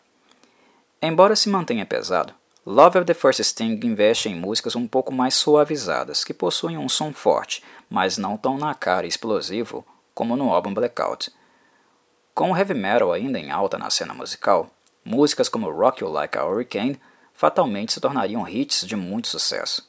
Embora 0.99 1.35
se 1.35 1.47
mantenha 1.47 1.85
pesado, 1.85 2.33
Love 2.65 2.97
at 2.97 3.05
the 3.05 3.13
First 3.13 3.43
Sting 3.43 3.79
investe 3.83 4.29
em 4.29 4.35
músicas 4.35 4.75
um 4.75 4.87
pouco 4.87 5.13
mais 5.13 5.35
suavizadas, 5.35 6.23
que 6.23 6.33
possuem 6.33 6.79
um 6.79 6.89
som 6.89 7.13
forte, 7.13 7.63
mas 7.87 8.17
não 8.17 8.35
tão 8.35 8.57
na 8.57 8.73
cara 8.73 9.05
e 9.05 9.09
explosivo 9.09 9.85
como 10.15 10.35
no 10.35 10.51
álbum 10.51 10.73
Blackout. 10.73 11.31
Com 12.33 12.51
o 12.51 12.57
heavy 12.57 12.73
metal 12.73 13.13
ainda 13.13 13.37
em 13.37 13.51
alta 13.51 13.77
na 13.77 13.91
cena 13.91 14.13
musical, 14.15 14.71
músicas 15.05 15.49
como 15.49 15.69
Rock 15.69 16.01
You 16.01 16.09
Like 16.09 16.35
a 16.35 16.45
Hurricane 16.45 16.99
fatalmente 17.43 17.91
se 17.91 17.99
tornariam 17.99 18.47
hits 18.47 18.87
de 18.87 18.95
muito 18.95 19.27
sucesso. 19.27 19.85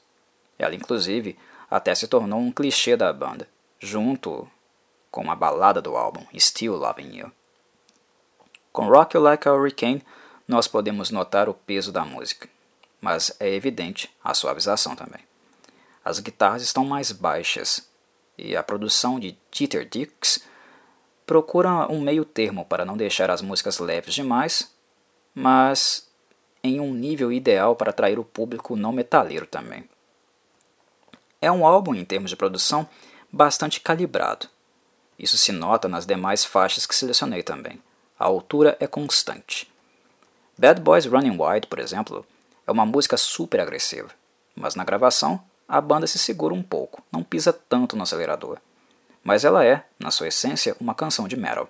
Ela, 0.59 0.75
inclusive, 0.75 1.39
até 1.71 1.95
se 1.95 2.09
tornou 2.09 2.41
um 2.41 2.51
clichê 2.51 2.97
da 2.97 3.13
banda, 3.13 3.49
junto 3.79 4.51
com 5.09 5.31
a 5.31 5.37
balada 5.37 5.81
do 5.81 5.97
álbum 5.97 6.27
Still 6.37 6.75
Loving 6.75 7.17
You. 7.17 7.31
Com 8.73 8.89
Rock 8.89 9.17
You 9.17 9.23
Like 9.23 9.49
a 9.49 9.53
Hurricane, 9.53 10.03
nós 10.49 10.67
podemos 10.67 11.13
notar 11.13 11.49
o 11.49 11.55
peso 11.55 11.93
da 11.93 12.05
música, 12.05 12.49
mas 13.01 13.33
é 13.39 13.55
evidente 13.55 14.11
a 14.25 14.35
suavização 14.35 14.97
também. 14.97 15.23
As 16.05 16.19
guitarras 16.19 16.61
estão 16.61 16.85
mais 16.85 17.13
baixas 17.13 17.89
e 18.37 18.57
a 18.57 18.65
produção 18.65 19.21
de 19.21 19.39
Dieter 19.53 19.89
Dix 19.89 20.41
procura 21.25 21.87
um 21.87 22.01
meio 22.01 22.25
termo 22.25 22.65
para 22.65 22.85
não 22.85 22.97
deixar 22.97 23.31
as 23.31 23.41
músicas 23.41 23.79
leves 23.79 24.13
demais, 24.13 24.75
mas 25.33 26.13
em 26.65 26.81
um 26.81 26.95
nível 26.95 27.31
ideal 27.31 27.77
para 27.77 27.91
atrair 27.91 28.19
o 28.19 28.25
público 28.25 28.75
não 28.75 28.91
metaleiro 28.91 29.47
também. 29.47 29.85
É 31.39 31.53
um 31.53 31.67
álbum, 31.67 31.95
em 31.95 32.07
termos 32.07 32.31
de 32.31 32.37
produção, 32.37 32.89
bastante 33.31 33.81
calibrado. 33.81 34.49
Isso 35.19 35.37
se 35.37 35.53
nota 35.53 35.87
nas 35.87 36.07
demais 36.07 36.43
faixas 36.43 36.87
que 36.87 36.95
selecionei 36.95 37.43
também. 37.43 37.83
A 38.19 38.25
altura 38.25 38.79
é 38.81 38.87
constante. 38.87 39.71
Bad 40.57 40.81
Boys 40.81 41.05
Running 41.05 41.39
Wild, 41.39 41.67
por 41.67 41.79
exemplo, 41.79 42.27
é 42.67 42.73
uma 42.73 42.87
música 42.87 43.19
super 43.19 43.61
agressiva, 43.61 44.09
mas 44.57 44.75
na 44.75 44.85
gravação 44.85 45.45
a 45.69 45.81
banda 45.81 46.07
se 46.07 46.19
segura 46.19 46.55
um 46.55 46.63
pouco, 46.63 47.03
não 47.13 47.23
pisa 47.23 47.53
tanto 47.53 47.95
no 47.95 48.05
acelerador. 48.05 48.59
Mas 49.23 49.45
ela 49.45 49.65
é, 49.65 49.85
na 49.99 50.11
sua 50.11 50.29
essência, 50.29 50.77
uma 50.81 50.95
canção 50.95 51.29
de 51.29 51.37
metal. 51.37 51.69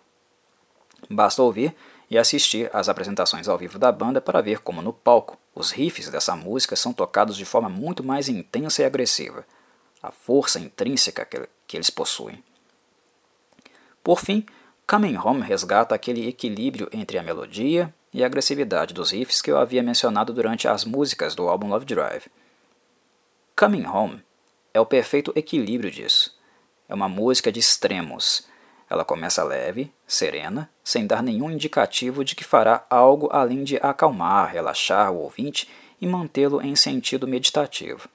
Basta 1.11 1.43
ouvir 1.43 1.75
e 2.11 2.19
assistir 2.19 2.71
às 2.73 2.89
apresentações 2.89 3.49
ao 3.49 3.59
vivo 3.59 3.79
da 3.79 3.91
banda 3.91 4.21
para 4.21 4.41
ver 4.41 4.61
como 4.61 4.83
no 4.83 4.93
palco 4.93 5.39
os 5.55 5.71
riffs 5.71 6.09
dessa 6.09 6.35
música 6.35 6.75
são 6.75 6.93
tocados 6.93 7.37
de 7.37 7.45
forma 7.45 7.69
muito 7.69 8.03
mais 8.03 8.29
intensa 8.29 8.83
e 8.83 8.85
agressiva, 8.85 9.47
a 10.03 10.11
força 10.11 10.59
intrínseca 10.59 11.25
que, 11.67 11.77
eles 11.77 11.91
possuem. 11.91 12.43
Por 14.03 14.21
fim, 14.21 14.45
Coming 14.87 15.17
Home 15.17 15.43
resgata 15.43 15.95
aquele 15.95 16.29
equilíbrio 16.29 16.89
entre 16.93 17.19
a 17.19 17.23
melodia 17.23 17.93
e 18.13 18.23
a 18.23 18.27
agressividade 18.27 18.93
dos 18.93 19.13
riffs 19.13 19.41
que 19.41 19.51
eu 19.51 19.59
havia 19.59 19.83
mencionado 19.83 20.33
durante 20.33 20.69
as 20.69 20.85
músicas 20.85 21.35
do 21.35 21.49
álbum 21.49 21.69
Love 21.69 21.87
Drive. 21.87 22.27
Coming 23.57 23.87
Home 23.87 24.23
é 24.75 24.81
o 24.81 24.87
perfeito 24.87 25.33
equilíbrio 25.35 25.91
disso. 25.91 26.37
É 26.89 26.95
uma 26.95 27.09
música 27.09 27.51
de 27.51 27.61
extremos. 27.61 28.47
Ela 28.95 29.05
começa 29.05 29.43
leve, 29.43 29.93
serena, 30.07 30.71
sem 30.85 31.05
dar 31.05 31.21
nenhum 31.21 31.51
indicativo 31.51 32.25
de 32.25 32.37
que 32.37 32.45
fará 32.45 32.87
algo 32.89 33.29
além 33.33 33.65
de 33.65 33.77
acalmar, 33.79 34.53
relaxar 34.53 35.11
o 35.11 35.17
ouvinte 35.17 35.69
e 36.01 36.07
mantê-lo 36.07 36.63
em 36.63 36.77
sentido 36.77 37.27
meditativo. 37.27 38.09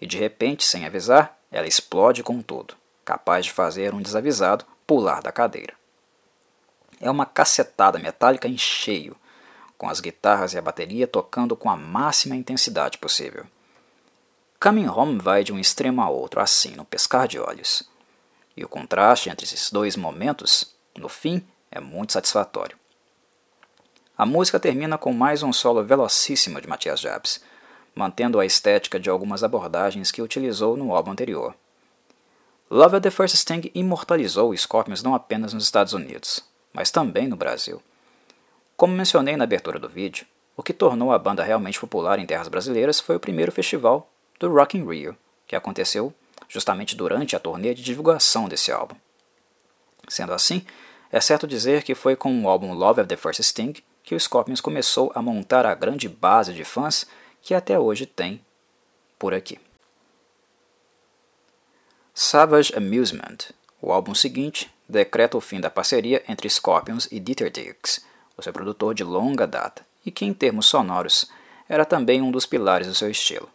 E 0.00 0.06
de 0.06 0.16
repente, 0.16 0.64
sem 0.64 0.86
avisar, 0.86 1.38
ela 1.52 1.66
explode 1.66 2.22
com 2.22 2.40
tudo, 2.40 2.74
capaz 3.04 3.44
de 3.44 3.52
fazer 3.52 3.92
um 3.92 4.00
desavisado 4.00 4.64
pular 4.86 5.20
da 5.20 5.30
cadeira. 5.30 5.74
É 7.02 7.10
uma 7.10 7.26
cacetada 7.26 7.98
metálica 7.98 8.48
em 8.48 8.56
cheio, 8.56 9.14
com 9.76 9.90
as 9.90 10.00
guitarras 10.00 10.54
e 10.54 10.58
a 10.58 10.62
bateria 10.62 11.06
tocando 11.06 11.54
com 11.54 11.68
a 11.68 11.76
máxima 11.76 12.34
intensidade 12.34 12.96
possível. 12.96 13.44
Coming 14.58 14.88
Home 14.88 15.18
vai 15.18 15.44
de 15.44 15.52
um 15.52 15.58
extremo 15.58 16.00
a 16.00 16.08
outro, 16.08 16.40
assim, 16.40 16.70
no 16.76 16.84
pescar 16.86 17.28
de 17.28 17.38
olhos. 17.38 17.86
E 18.58 18.64
o 18.64 18.68
contraste 18.68 19.30
entre 19.30 19.46
esses 19.46 19.70
dois 19.70 19.94
momentos, 19.94 20.74
no 20.98 21.08
fim, 21.08 21.46
é 21.70 21.78
muito 21.78 22.12
satisfatório. 22.12 22.76
A 24.16 24.26
música 24.26 24.58
termina 24.58 24.98
com 24.98 25.12
mais 25.12 25.44
um 25.44 25.52
solo 25.52 25.84
velocíssimo 25.84 26.60
de 26.60 26.66
Matthias 26.66 26.98
Jabs, 26.98 27.40
mantendo 27.94 28.40
a 28.40 28.44
estética 28.44 28.98
de 28.98 29.08
algumas 29.08 29.44
abordagens 29.44 30.10
que 30.10 30.20
utilizou 30.20 30.76
no 30.76 30.92
álbum 30.92 31.12
anterior. 31.12 31.54
Love 32.68 32.96
at 32.96 33.02
the 33.04 33.12
First 33.12 33.36
Sting 33.36 33.70
imortalizou 33.76 34.56
Scorpions 34.56 35.04
não 35.04 35.14
apenas 35.14 35.52
nos 35.52 35.62
Estados 35.62 35.92
Unidos, 35.92 36.44
mas 36.72 36.90
também 36.90 37.28
no 37.28 37.36
Brasil. 37.36 37.80
Como 38.76 38.92
mencionei 38.92 39.36
na 39.36 39.44
abertura 39.44 39.78
do 39.78 39.88
vídeo, 39.88 40.26
o 40.56 40.64
que 40.64 40.72
tornou 40.72 41.12
a 41.12 41.18
banda 41.18 41.44
realmente 41.44 41.78
popular 41.78 42.18
em 42.18 42.26
terras 42.26 42.48
brasileiras 42.48 42.98
foi 42.98 43.14
o 43.14 43.20
primeiro 43.20 43.52
festival 43.52 44.10
do 44.40 44.52
Rock 44.52 44.76
in 44.76 44.84
Rio, 44.84 45.16
que 45.46 45.54
aconteceu 45.54 46.12
justamente 46.48 46.96
durante 46.96 47.36
a 47.36 47.38
turnê 47.38 47.74
de 47.74 47.82
divulgação 47.82 48.48
desse 48.48 48.72
álbum. 48.72 48.96
Sendo 50.08 50.32
assim, 50.32 50.64
é 51.12 51.20
certo 51.20 51.46
dizer 51.46 51.82
que 51.82 51.94
foi 51.94 52.16
com 52.16 52.42
o 52.42 52.48
álbum 52.48 52.72
Love 52.72 53.02
of 53.02 53.08
the 53.08 53.16
First 53.16 53.42
Sting 53.42 53.74
que 54.02 54.14
o 54.14 54.20
Scorpions 54.20 54.60
começou 54.60 55.12
a 55.14 55.20
montar 55.20 55.66
a 55.66 55.74
grande 55.74 56.08
base 56.08 56.54
de 56.54 56.64
fãs 56.64 57.06
que 57.42 57.54
até 57.54 57.78
hoje 57.78 58.06
tem 58.06 58.40
por 59.18 59.34
aqui. 59.34 59.58
Savage 62.14 62.72
Amusement. 62.74 63.52
O 63.80 63.92
álbum 63.92 64.14
seguinte 64.14 64.70
decreta 64.88 65.36
o 65.36 65.40
fim 65.40 65.60
da 65.60 65.70
parceria 65.70 66.22
entre 66.28 66.48
Scorpions 66.48 67.06
e 67.12 67.20
Dieter 67.20 67.50
Dix, 67.50 68.04
o 68.36 68.42
seu 68.42 68.52
produtor 68.52 68.94
de 68.94 69.04
longa 69.04 69.46
data, 69.46 69.86
e 70.04 70.10
que, 70.10 70.24
em 70.24 70.32
termos 70.32 70.66
sonoros, 70.66 71.30
era 71.68 71.84
também 71.84 72.22
um 72.22 72.30
dos 72.30 72.46
pilares 72.46 72.86
do 72.86 72.94
seu 72.94 73.10
estilo. 73.10 73.48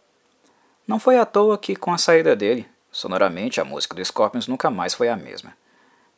Não 0.86 0.98
foi 0.98 1.18
à 1.18 1.26
toa 1.26 1.58
que, 1.58 1.74
com 1.74 1.92
a 1.92 1.98
saída 1.98 2.36
dele, 2.36 2.66
sonoramente 2.94 3.60
a 3.60 3.64
música 3.64 3.96
do 3.96 4.04
Scorpions 4.04 4.46
nunca 4.46 4.70
mais 4.70 4.94
foi 4.94 5.08
a 5.08 5.16
mesma. 5.16 5.52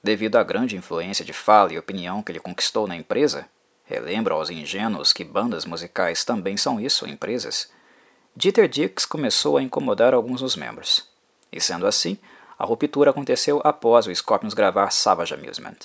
Devido 0.02 0.36
à 0.36 0.42
grande 0.42 0.76
influência 0.76 1.24
de 1.24 1.32
fala 1.32 1.72
e 1.72 1.78
opinião 1.78 2.22
que 2.22 2.30
ele 2.30 2.38
conquistou 2.38 2.86
na 2.86 2.94
empresa, 2.94 3.48
relembro 3.84 4.34
aos 4.34 4.50
ingênuos 4.50 5.10
que 5.10 5.24
bandas 5.24 5.64
musicais 5.64 6.22
também 6.22 6.56
são 6.58 6.78
isso, 6.78 7.08
empresas, 7.08 7.70
Dieter 8.36 8.68
Dix 8.68 9.06
começou 9.06 9.56
a 9.56 9.62
incomodar 9.62 10.12
alguns 10.12 10.42
dos 10.42 10.54
membros. 10.54 11.08
E 11.50 11.58
sendo 11.58 11.86
assim, 11.86 12.18
a 12.58 12.66
ruptura 12.66 13.10
aconteceu 13.10 13.62
após 13.64 14.06
o 14.06 14.14
Scorpions 14.14 14.52
gravar 14.52 14.90
Savage 14.90 15.32
Amusement. 15.32 15.78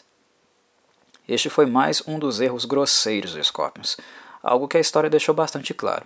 Este 1.26 1.50
foi 1.50 1.66
mais 1.66 2.06
um 2.06 2.20
dos 2.20 2.42
erros 2.42 2.66
grosseiros 2.66 3.34
do 3.34 3.42
Scorpions, 3.42 3.96
algo 4.44 4.68
que 4.68 4.76
a 4.76 4.82
história 4.82 5.10
deixou 5.10 5.34
bastante 5.34 5.74
claro. 5.74 6.06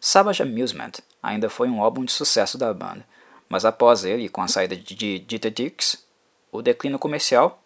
Savage 0.00 0.42
Amusement 0.42 0.92
ainda 1.22 1.50
foi 1.50 1.68
um 1.68 1.82
álbum 1.82 2.06
de 2.06 2.12
sucesso 2.12 2.56
da 2.56 2.72
banda, 2.72 3.04
mas 3.48 3.64
após 3.64 4.04
ele 4.04 4.28
com 4.28 4.42
a 4.42 4.48
saída 4.48 4.76
de 4.76 5.18
Dita 5.18 5.50
Dix, 5.50 6.04
o 6.52 6.62
declínio 6.62 6.98
comercial, 6.98 7.62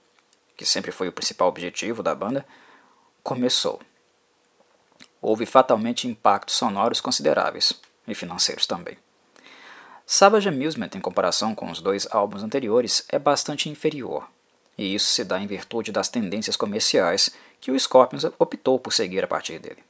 que 0.56 0.64
sempre 0.64 0.92
foi 0.92 1.08
o 1.08 1.12
principal 1.12 1.48
objetivo 1.48 2.02
da 2.02 2.14
banda, 2.14 2.46
começou. 3.22 3.80
Houve 5.20 5.46
fatalmente 5.46 6.08
impactos 6.08 6.56
sonoros 6.56 7.00
consideráveis, 7.00 7.72
e 8.06 8.14
financeiros 8.14 8.66
também. 8.66 8.96
Savage 10.06 10.48
Amusement, 10.48 10.90
em 10.94 11.00
comparação 11.00 11.54
com 11.54 11.70
os 11.70 11.80
dois 11.80 12.06
álbuns 12.10 12.42
anteriores, 12.42 13.04
é 13.08 13.18
bastante 13.18 13.68
inferior, 13.68 14.28
e 14.76 14.94
isso 14.94 15.06
se 15.06 15.24
dá 15.24 15.40
em 15.40 15.46
virtude 15.46 15.92
das 15.92 16.08
tendências 16.08 16.56
comerciais 16.56 17.30
que 17.60 17.70
o 17.70 17.78
Scorpions 17.78 18.24
optou 18.38 18.78
por 18.78 18.92
seguir 18.92 19.22
a 19.24 19.28
partir 19.28 19.58
dele. 19.58 19.82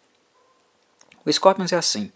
O 1.25 1.33
Scorpions 1.33 1.73
é 1.73 1.77
assim. 1.77 2.13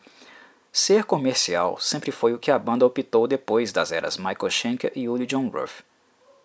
Ser 0.79 1.05
comercial 1.05 1.79
sempre 1.81 2.13
foi 2.13 2.35
o 2.35 2.39
que 2.39 2.51
a 2.51 2.59
banda 2.59 2.85
optou 2.85 3.27
depois 3.27 3.73
das 3.73 3.91
eras 3.91 4.19
Michael 4.19 4.51
Schenker 4.51 4.93
e 4.95 5.09
Uli 5.09 5.25
John 5.25 5.49
Ruff. 5.49 5.83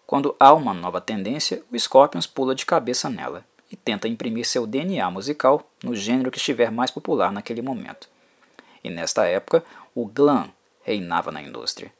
Quando 0.07 0.34
há 0.39 0.53
uma 0.53 0.73
nova 0.73 1.01
tendência, 1.01 1.61
o 1.69 1.77
Scorpions 1.77 2.27
pula 2.27 2.55
de 2.55 2.65
cabeça 2.65 3.09
nela 3.09 3.43
e 3.69 3.75
tenta 3.75 4.07
imprimir 4.07 4.47
seu 4.47 4.65
DNA 4.65 5.11
musical 5.11 5.69
no 5.84 5.93
gênero 5.93 6.32
que 6.32 6.38
estiver 6.38 6.71
mais 6.71 6.89
popular 6.89 7.29
naquele 7.29 7.61
momento. 7.61 8.07
E 8.82 8.89
nesta 8.89 9.25
época, 9.25 9.65
o 9.93 10.05
glam 10.05 10.49
reinava 10.82 11.29
na 11.29 11.41
indústria. 11.41 11.91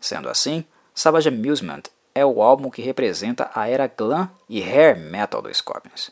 Sendo 0.00 0.28
assim, 0.28 0.64
Savage 0.92 1.28
Amusement 1.28 1.84
é 2.12 2.26
o 2.26 2.42
álbum 2.42 2.70
que 2.70 2.82
representa 2.82 3.52
a 3.54 3.68
era 3.68 3.86
glam 3.86 4.28
e 4.48 4.60
hair 4.60 4.98
metal 4.98 5.40
do 5.40 5.54
Scorpions. 5.54 6.10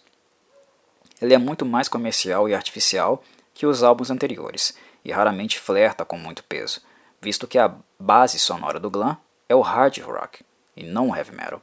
Ele 1.21 1.35
é 1.35 1.39
muito 1.39 1.67
mais 1.67 1.89
comercial 1.89 2.49
e 2.49 2.55
artificial 2.55 3.21
que 3.53 3.67
os 3.67 3.83
álbuns 3.83 4.13
anteriores 4.13 4.77
e 5.07 5.13
raramente 5.13 5.61
flerta 5.61 6.05
com 6.05 6.19
muito 6.19 6.43
peso, 6.43 6.83
visto 7.23 7.47
que 7.47 7.61
a 7.61 7.73
base 7.97 8.41
sonora 8.41 8.81
do 8.81 8.91
glam 8.91 9.17
é 9.49 9.55
o 9.55 9.61
hard 9.61 9.99
rock 9.99 10.45
e 10.77 10.83
não 10.83 11.11
o 11.11 11.17
heavy 11.17 11.31
metal. 11.31 11.63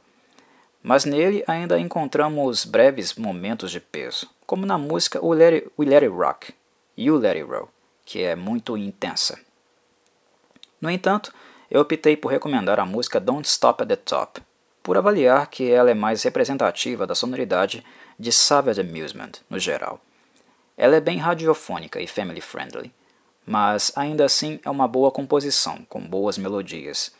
Mas 0.82 1.04
nele 1.04 1.44
ainda 1.46 1.78
encontramos 1.78 2.64
breves 2.64 3.14
momentos 3.14 3.70
de 3.70 3.80
peso, 3.80 4.30
como 4.46 4.64
na 4.64 4.78
música 4.78 5.22
We 5.22 5.36
Let 5.36 5.52
It, 5.52 5.70
We 5.78 5.84
Let 5.84 6.02
It 6.04 6.08
Rock, 6.08 6.54
You 6.96 7.18
Let 7.18 7.36
It 7.36 7.42
Roll, 7.42 7.68
que 8.02 8.22
é 8.22 8.34
muito 8.34 8.78
intensa. 8.78 9.38
No 10.80 10.90
entanto, 10.90 11.30
eu 11.70 11.82
optei 11.82 12.16
por 12.16 12.32
recomendar 12.32 12.80
a 12.80 12.86
música 12.86 13.20
Don't 13.20 13.46
Stop 13.46 13.82
at 13.82 13.88
the 13.88 13.96
Top, 13.96 14.40
por 14.82 14.96
avaliar 14.96 15.48
que 15.48 15.70
ela 15.70 15.90
é 15.90 15.94
mais 15.94 16.22
representativa 16.22 17.06
da 17.06 17.14
sonoridade 17.14 17.84
de 18.18 18.32
Savage 18.32 18.80
Amusement 18.80 19.32
no 19.50 19.58
geral. 19.58 20.00
Ela 20.78 20.96
é 20.96 21.00
bem 21.00 21.18
radiofônica 21.18 22.00
e 22.00 22.06
family 22.06 22.40
friendly, 22.40 22.90
mas 23.46 23.92
ainda 23.96 24.24
assim 24.24 24.58
é 24.64 24.70
uma 24.70 24.88
boa 24.88 25.10
composição, 25.10 25.84
com 25.88 26.00
boas 26.00 26.38
melodias. 26.38 27.12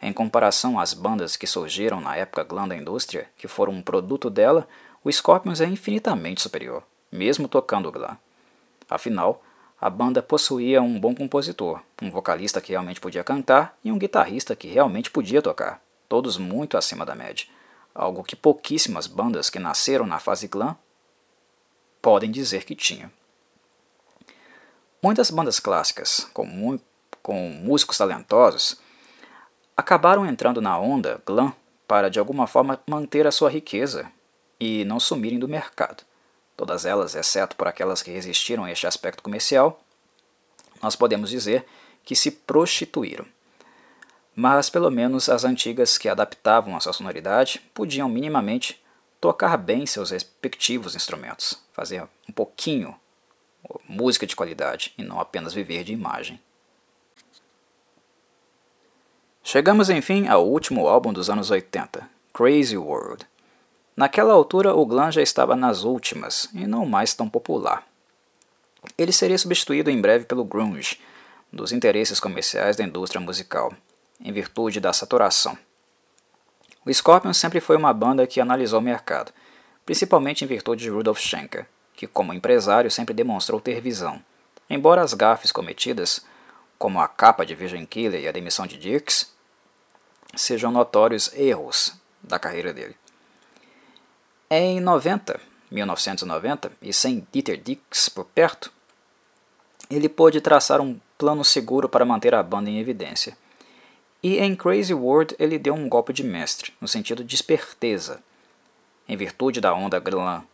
Em 0.00 0.12
comparação 0.12 0.78
às 0.78 0.92
bandas 0.92 1.36
que 1.36 1.46
surgiram 1.46 2.00
na 2.00 2.16
época 2.16 2.44
glam 2.44 2.68
da 2.68 2.76
indústria, 2.76 3.28
que 3.38 3.48
foram 3.48 3.72
um 3.72 3.82
produto 3.82 4.28
dela, 4.28 4.68
o 5.02 5.10
Scorpions 5.10 5.60
é 5.60 5.66
infinitamente 5.66 6.42
superior, 6.42 6.82
mesmo 7.10 7.48
tocando 7.48 7.90
glam. 7.90 8.18
Afinal, 8.88 9.42
a 9.80 9.88
banda 9.88 10.22
possuía 10.22 10.82
um 10.82 10.98
bom 10.98 11.14
compositor, 11.14 11.80
um 12.00 12.10
vocalista 12.10 12.60
que 12.60 12.72
realmente 12.72 13.00
podia 13.00 13.24
cantar 13.24 13.76
e 13.82 13.90
um 13.90 13.98
guitarrista 13.98 14.54
que 14.54 14.68
realmente 14.68 15.10
podia 15.10 15.42
tocar, 15.42 15.82
todos 16.08 16.36
muito 16.38 16.76
acima 16.76 17.04
da 17.04 17.14
média, 17.14 17.46
algo 17.94 18.22
que 18.22 18.36
pouquíssimas 18.36 19.06
bandas 19.06 19.48
que 19.48 19.58
nasceram 19.58 20.06
na 20.06 20.18
fase 20.18 20.48
glam 20.48 20.76
podem 22.00 22.30
dizer 22.30 22.64
que 22.64 22.74
tinham. 22.74 23.10
Muitas 25.04 25.30
bandas 25.30 25.60
clássicas, 25.60 26.26
com, 26.32 26.80
com 27.22 27.50
músicos 27.50 27.98
talentosos, 27.98 28.80
acabaram 29.76 30.24
entrando 30.24 30.62
na 30.62 30.78
onda 30.78 31.20
glam 31.26 31.54
para 31.86 32.08
de 32.08 32.18
alguma 32.18 32.46
forma 32.46 32.80
manter 32.88 33.26
a 33.26 33.30
sua 33.30 33.50
riqueza 33.50 34.10
e 34.58 34.82
não 34.86 34.98
sumirem 34.98 35.38
do 35.38 35.46
mercado 35.46 36.02
todas 36.56 36.86
elas, 36.86 37.14
exceto 37.14 37.54
por 37.54 37.68
aquelas 37.68 38.02
que 38.02 38.12
resistiram 38.12 38.64
a 38.64 38.72
este 38.72 38.86
aspecto 38.86 39.22
comercial, 39.22 39.78
nós 40.82 40.96
podemos 40.96 41.28
dizer 41.28 41.66
que 42.02 42.16
se 42.16 42.30
prostituíram. 42.30 43.26
Mas 44.34 44.70
pelo 44.70 44.90
menos 44.90 45.28
as 45.28 45.44
antigas 45.44 45.98
que 45.98 46.08
adaptavam 46.08 46.74
a 46.74 46.80
sua 46.80 46.94
sonoridade 46.94 47.60
podiam 47.74 48.08
minimamente 48.08 48.82
tocar 49.20 49.58
bem 49.58 49.84
seus 49.84 50.12
respectivos 50.12 50.94
instrumentos, 50.94 51.62
fazer 51.74 52.08
um 52.26 52.32
pouquinho 52.32 52.98
música 53.88 54.26
de 54.26 54.36
qualidade 54.36 54.92
e 54.96 55.02
não 55.02 55.20
apenas 55.20 55.54
viver 55.54 55.84
de 55.84 55.92
imagem. 55.92 56.40
Chegamos 59.42 59.90
enfim 59.90 60.26
ao 60.26 60.46
último 60.46 60.88
álbum 60.88 61.12
dos 61.12 61.28
anos 61.28 61.50
80, 61.50 62.08
Crazy 62.32 62.76
World. 62.76 63.26
Naquela 63.96 64.32
altura, 64.32 64.74
o 64.74 64.84
glam 64.84 65.12
já 65.12 65.22
estava 65.22 65.54
nas 65.54 65.84
últimas 65.84 66.48
e 66.54 66.66
não 66.66 66.86
mais 66.86 67.14
tão 67.14 67.28
popular. 67.28 67.86
Ele 68.98 69.12
seria 69.12 69.38
substituído 69.38 69.90
em 69.90 70.00
breve 70.00 70.24
pelo 70.24 70.44
grunge, 70.44 71.00
dos 71.52 71.72
interesses 71.72 72.18
comerciais 72.18 72.76
da 72.76 72.84
indústria 72.84 73.20
musical, 73.20 73.72
em 74.20 74.32
virtude 74.32 74.80
da 74.80 74.92
saturação. 74.92 75.56
O 76.84 76.92
Scorpions 76.92 77.36
sempre 77.36 77.60
foi 77.60 77.76
uma 77.76 77.92
banda 77.92 78.26
que 78.26 78.40
analisou 78.40 78.80
o 78.80 78.82
mercado, 78.82 79.32
principalmente 79.86 80.44
em 80.44 80.48
virtude 80.48 80.82
de 80.82 80.90
Rudolf 80.90 81.20
Schenker, 81.20 81.66
que 81.96 82.06
como 82.06 82.32
empresário 82.32 82.90
sempre 82.90 83.14
demonstrou 83.14 83.60
ter 83.60 83.80
visão. 83.80 84.22
Embora 84.68 85.02
as 85.02 85.14
gafes 85.14 85.52
cometidas, 85.52 86.24
como 86.78 87.00
a 87.00 87.08
capa 87.08 87.44
de 87.44 87.54
Virgin 87.54 87.86
Killer 87.86 88.22
e 88.22 88.28
a 88.28 88.32
demissão 88.32 88.66
de 88.66 88.76
Dirks, 88.76 89.32
sejam 90.34 90.70
notórios 90.70 91.32
erros 91.34 91.94
da 92.22 92.38
carreira 92.38 92.72
dele. 92.72 92.96
Em 94.50 94.80
90, 94.80 95.40
1990, 95.70 96.72
e 96.82 96.92
sem 96.92 97.26
Dieter 97.32 97.60
Dix 97.60 98.08
por 98.08 98.24
perto, 98.24 98.72
ele 99.90 100.08
pôde 100.08 100.40
traçar 100.40 100.80
um 100.80 100.98
plano 101.18 101.44
seguro 101.44 101.88
para 101.88 102.04
manter 102.04 102.34
a 102.34 102.42
banda 102.42 102.70
em 102.70 102.78
evidência. 102.78 103.36
E 104.22 104.38
em 104.38 104.56
Crazy 104.56 104.94
World 104.94 105.36
ele 105.38 105.58
deu 105.58 105.74
um 105.74 105.88
golpe 105.88 106.12
de 106.12 106.24
mestre, 106.24 106.72
no 106.80 106.88
sentido 106.88 107.22
de 107.22 107.34
esperteza. 107.34 108.22
Em 109.06 109.16
virtude 109.16 109.60
da 109.60 109.74
onda 109.74 109.98
glam 109.98 110.44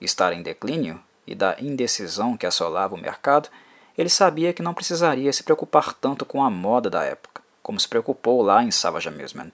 estar 0.00 0.32
em 0.32 0.42
declínio 0.42 1.00
e 1.26 1.34
da 1.34 1.56
indecisão 1.60 2.36
que 2.36 2.46
assolava 2.46 2.94
o 2.94 3.00
mercado, 3.00 3.48
ele 3.96 4.08
sabia 4.08 4.52
que 4.52 4.62
não 4.62 4.74
precisaria 4.74 5.32
se 5.32 5.42
preocupar 5.42 5.94
tanto 5.94 6.24
com 6.24 6.42
a 6.42 6.50
moda 6.50 6.88
da 6.88 7.04
época, 7.04 7.42
como 7.62 7.78
se 7.78 7.88
preocupou 7.88 8.42
lá 8.42 8.62
em 8.62 8.70
Savage 8.70 9.08
Amusement. 9.08 9.52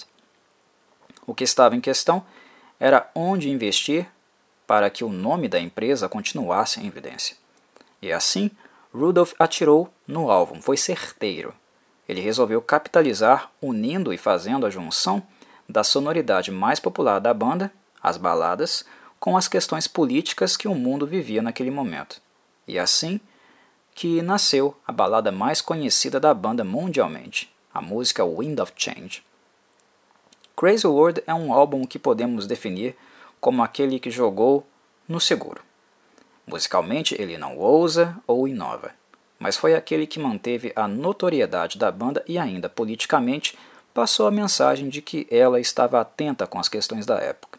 O 1.26 1.34
que 1.34 1.44
estava 1.44 1.74
em 1.74 1.80
questão 1.80 2.24
era 2.78 3.10
onde 3.14 3.50
investir 3.50 4.06
para 4.66 4.90
que 4.90 5.04
o 5.04 5.08
nome 5.08 5.48
da 5.48 5.60
empresa 5.60 6.08
continuasse 6.08 6.80
em 6.80 6.86
evidência. 6.86 7.36
E 8.00 8.12
assim, 8.12 8.50
Rudolph 8.94 9.32
atirou 9.38 9.92
no 10.06 10.30
alvo, 10.30 10.60
foi 10.62 10.76
certeiro. 10.76 11.54
Ele 12.08 12.20
resolveu 12.20 12.62
capitalizar 12.62 13.50
unindo 13.60 14.12
e 14.12 14.18
fazendo 14.18 14.66
a 14.66 14.70
junção 14.70 15.22
da 15.68 15.82
sonoridade 15.82 16.50
mais 16.50 16.78
popular 16.78 17.18
da 17.18 17.34
banda, 17.34 17.72
as 18.02 18.16
baladas, 18.16 18.84
com 19.18 19.36
as 19.36 19.48
questões 19.48 19.86
políticas 19.86 20.56
que 20.56 20.68
o 20.68 20.74
mundo 20.74 21.06
vivia 21.06 21.42
naquele 21.42 21.70
momento. 21.70 22.20
E 22.66 22.78
assim 22.78 23.20
que 23.94 24.20
nasceu 24.20 24.76
a 24.86 24.92
balada 24.92 25.32
mais 25.32 25.62
conhecida 25.62 26.20
da 26.20 26.34
banda 26.34 26.62
mundialmente, 26.62 27.50
a 27.72 27.80
música 27.80 28.24
Wind 28.24 28.60
of 28.60 28.72
Change. 28.76 29.22
Crazy 30.54 30.86
World 30.86 31.22
é 31.26 31.34
um 31.34 31.52
álbum 31.52 31.86
que 31.86 31.98
podemos 31.98 32.46
definir 32.46 32.94
como 33.40 33.62
aquele 33.62 33.98
que 33.98 34.10
jogou 34.10 34.66
no 35.08 35.20
seguro. 35.20 35.62
Musicalmente, 36.46 37.14
ele 37.20 37.38
não 37.38 37.56
ousa 37.56 38.16
ou 38.26 38.46
inova, 38.46 38.92
mas 39.38 39.56
foi 39.56 39.74
aquele 39.74 40.06
que 40.06 40.18
manteve 40.18 40.72
a 40.76 40.86
notoriedade 40.86 41.78
da 41.78 41.90
banda 41.90 42.24
e, 42.26 42.38
ainda 42.38 42.68
politicamente, 42.68 43.58
passou 43.92 44.26
a 44.26 44.30
mensagem 44.30 44.88
de 44.88 45.00
que 45.00 45.26
ela 45.30 45.58
estava 45.58 46.00
atenta 46.00 46.46
com 46.46 46.58
as 46.58 46.68
questões 46.68 47.06
da 47.06 47.18
época. 47.18 47.55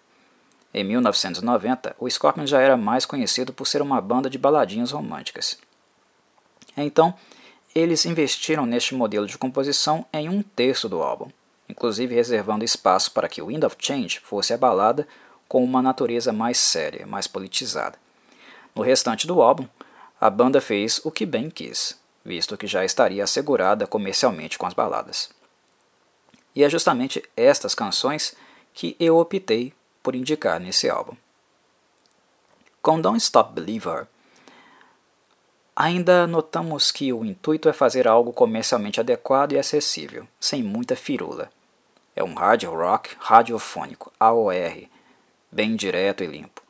Em 0.77 0.83
1990, 0.83 1.95
o 1.97 2.07
Scorpions 2.07 2.51
já 2.51 2.61
era 2.61 2.77
mais 2.77 3.03
conhecido 3.03 3.51
por 3.51 3.65
ser 3.65 3.81
uma 3.81 3.99
banda 3.99 4.29
de 4.29 4.37
baladinhas 4.37 4.91
românticas. 4.91 5.57
Então, 6.77 7.15
eles 7.73 8.05
investiram 8.05 8.63
neste 8.63 8.93
modelo 8.93 9.25
de 9.25 9.39
composição 9.39 10.05
em 10.13 10.29
um 10.29 10.43
terço 10.43 10.87
do 10.87 11.01
álbum, 11.01 11.31
inclusive 11.67 12.13
reservando 12.13 12.63
espaço 12.63 13.09
para 13.09 13.27
que 13.27 13.41
Wind 13.41 13.63
of 13.63 13.75
Change 13.79 14.19
fosse 14.19 14.53
a 14.53 14.57
balada 14.57 15.07
com 15.47 15.63
uma 15.63 15.81
natureza 15.81 16.31
mais 16.31 16.59
séria, 16.59 17.07
mais 17.07 17.25
politizada. 17.25 17.97
No 18.75 18.83
restante 18.83 19.25
do 19.25 19.41
álbum, 19.41 19.67
a 20.21 20.29
banda 20.29 20.61
fez 20.61 21.01
o 21.03 21.09
que 21.09 21.25
bem 21.25 21.49
quis, 21.49 21.99
visto 22.23 22.55
que 22.55 22.67
já 22.67 22.85
estaria 22.85 23.23
assegurada 23.23 23.87
comercialmente 23.87 24.59
com 24.59 24.67
as 24.67 24.75
baladas. 24.75 25.31
E 26.55 26.63
é 26.63 26.69
justamente 26.69 27.23
estas 27.35 27.73
canções 27.73 28.35
que 28.75 28.95
eu 28.99 29.17
optei 29.17 29.73
por 30.07 30.15
indicar 30.15 30.57
nesse 30.57 30.89
álbum. 30.89 31.17
Com 32.81 33.01
Don't 33.01 33.17
Stop 33.17 33.51
Believer, 33.51 34.07
ainda 35.75 36.25
notamos 36.25 36.93
que 36.93 37.11
o 37.11 37.25
intuito 37.25 37.67
é 37.67 37.73
fazer 37.73 38.07
algo 38.07 38.31
comercialmente 38.31 39.01
adequado 39.01 39.51
e 39.51 39.59
acessível, 39.59 40.25
sem 40.39 40.63
muita 40.63 40.95
firula. 40.95 41.51
É 42.15 42.23
um 42.23 42.35
hard 42.35 42.63
rock 42.63 43.17
radiofônico, 43.19 44.09
AOR, 44.17 44.87
bem 45.51 45.75
direto 45.75 46.23
e 46.23 46.27
limpo. 46.27 46.61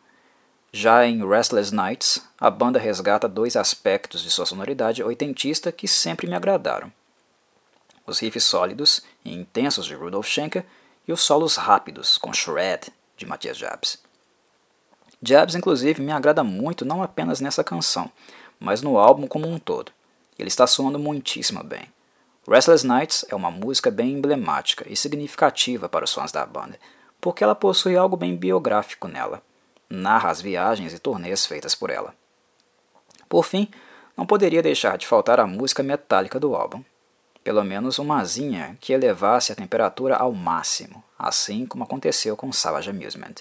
Já 0.74 1.06
em 1.06 1.24
Restless 1.24 1.72
Nights, 1.72 2.28
a 2.42 2.50
banda 2.50 2.80
resgata 2.80 3.30
dois 3.30 3.56
aspectos 3.56 4.24
de 4.24 4.32
sua 4.32 4.48
sonoridade 4.48 5.04
oitentista 5.04 5.72
que 5.72 5.88
sempre 5.88 6.26
me 6.26 6.34
agradaram. 6.34 6.92
Os 8.04 8.18
riffs 8.18 8.46
sólidos 8.46 9.04
e 9.24 9.32
intensos 9.32 9.86
de 9.86 9.94
Rudolf 9.94 10.28
Schenker 10.28 10.66
e 11.08 11.14
os 11.14 11.22
solos 11.22 11.56
rápidos, 11.56 12.18
com 12.18 12.34
shred, 12.34 12.92
de 13.18 13.26
Matthias 13.26 13.58
Jabs. 13.58 14.02
Jabs, 15.22 15.56
inclusive, 15.56 16.02
me 16.02 16.12
agrada 16.12 16.44
muito 16.44 16.86
não 16.86 17.04
apenas 17.04 17.42
nessa 17.42 17.64
canção, 17.64 18.10
mas 18.60 18.82
no 18.82 18.98
álbum 18.98 19.28
como 19.28 19.48
um 19.48 19.60
todo. 19.60 19.92
Ele 20.40 20.48
está 20.48 20.66
soando 20.66 21.00
muitíssimo 21.00 21.64
bem. 21.64 21.92
Restless 22.48 22.88
Nights 22.88 23.26
é 23.28 23.36
uma 23.36 23.52
música 23.52 23.92
bem 23.92 24.14
emblemática 24.14 24.86
e 24.88 24.96
significativa 24.96 25.90
para 25.90 26.06
os 26.06 26.14
fãs 26.14 26.32
da 26.32 26.46
banda, 26.46 26.80
porque 27.20 27.44
ela 27.44 27.56
possui 27.56 27.98
algo 27.98 28.16
bem 28.16 28.36
biográfico 28.36 29.08
nela 29.08 29.42
narra 29.90 30.30
as 30.30 30.42
viagens 30.42 30.94
e 30.94 31.00
turnês 31.00 31.46
feitas 31.46 31.74
por 31.74 31.90
ela. 31.90 32.14
Por 33.30 33.44
fim, 33.44 33.70
não 34.16 34.26
poderia 34.26 34.62
deixar 34.62 34.98
de 34.98 35.08
faltar 35.08 35.40
a 35.40 35.48
música 35.48 35.84
metálica 35.84 36.40
do 36.40 36.56
álbum. 36.56 36.84
Pelo 37.44 37.64
menos 37.64 37.98
uma 37.98 38.20
asinha 38.20 38.78
que 38.80 38.92
elevasse 38.92 39.52
a 39.52 39.56
temperatura 39.56 40.18
ao 40.18 40.34
máximo, 40.34 41.04
assim 41.18 41.66
como 41.66 41.84
aconteceu 41.84 42.36
com 42.36 42.52
Savage 42.52 42.90
Amusement. 42.90 43.36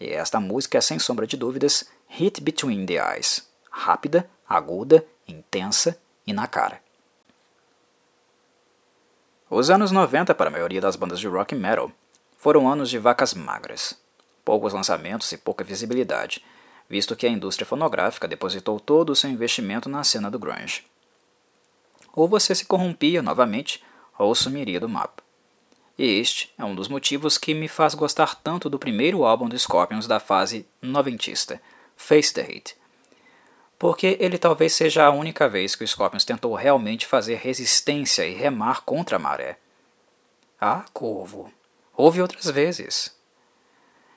E 0.00 0.10
esta 0.10 0.40
música 0.40 0.78
é, 0.78 0.80
sem 0.80 0.98
sombra 0.98 1.26
de 1.26 1.36
dúvidas, 1.36 1.88
Hit 2.08 2.40
Between 2.40 2.86
the 2.86 2.94
Eyes. 2.94 3.48
Rápida, 3.70 4.28
aguda, 4.48 5.04
intensa 5.26 5.98
e 6.26 6.32
na 6.32 6.46
cara. 6.46 6.80
Os 9.48 9.70
anos 9.70 9.90
90 9.90 10.34
para 10.34 10.48
a 10.48 10.52
maioria 10.52 10.80
das 10.80 10.96
bandas 10.96 11.20
de 11.20 11.28
rock 11.28 11.54
metal 11.54 11.90
foram 12.36 12.68
anos 12.68 12.88
de 12.90 12.98
vacas 12.98 13.34
magras 13.34 14.00
poucos 14.44 14.72
lançamentos 14.72 15.30
e 15.32 15.38
pouca 15.38 15.64
visibilidade, 15.64 16.44
visto 16.88 17.16
que 17.16 17.26
a 17.26 17.30
indústria 17.30 17.66
fonográfica 17.66 18.28
depositou 18.28 18.78
todo 18.78 19.10
o 19.10 19.16
seu 19.16 19.30
investimento 19.30 19.88
na 19.88 20.04
cena 20.04 20.30
do 20.30 20.38
grunge. 20.38 20.84
Ou 22.14 22.28
você 22.28 22.54
se 22.54 22.64
corrompia 22.64 23.22
novamente, 23.22 23.82
ou 24.18 24.34
sumiria 24.34 24.78
do 24.78 24.88
mapa. 24.88 25.21
E 25.98 26.18
este 26.18 26.52
é 26.56 26.64
um 26.64 26.74
dos 26.74 26.88
motivos 26.88 27.36
que 27.36 27.52
me 27.52 27.68
faz 27.68 27.94
gostar 27.94 28.34
tanto 28.36 28.70
do 28.70 28.78
primeiro 28.78 29.24
álbum 29.24 29.48
do 29.48 29.58
Scorpions 29.58 30.06
da 30.06 30.18
fase 30.18 30.66
noventista, 30.80 31.60
Face 31.96 32.32
the 32.32 32.40
Hate. 32.40 32.76
Porque 33.78 34.16
ele 34.20 34.38
talvez 34.38 34.72
seja 34.72 35.04
a 35.04 35.10
única 35.10 35.48
vez 35.48 35.74
que 35.74 35.84
o 35.84 35.88
Scorpions 35.88 36.24
tentou 36.24 36.54
realmente 36.54 37.06
fazer 37.06 37.36
resistência 37.36 38.26
e 38.26 38.34
remar 38.34 38.82
contra 38.82 39.16
a 39.16 39.18
maré. 39.18 39.58
Ah, 40.60 40.84
Corvo, 40.92 41.52
houve 41.94 42.22
outras 42.22 42.46
vezes. 42.46 43.14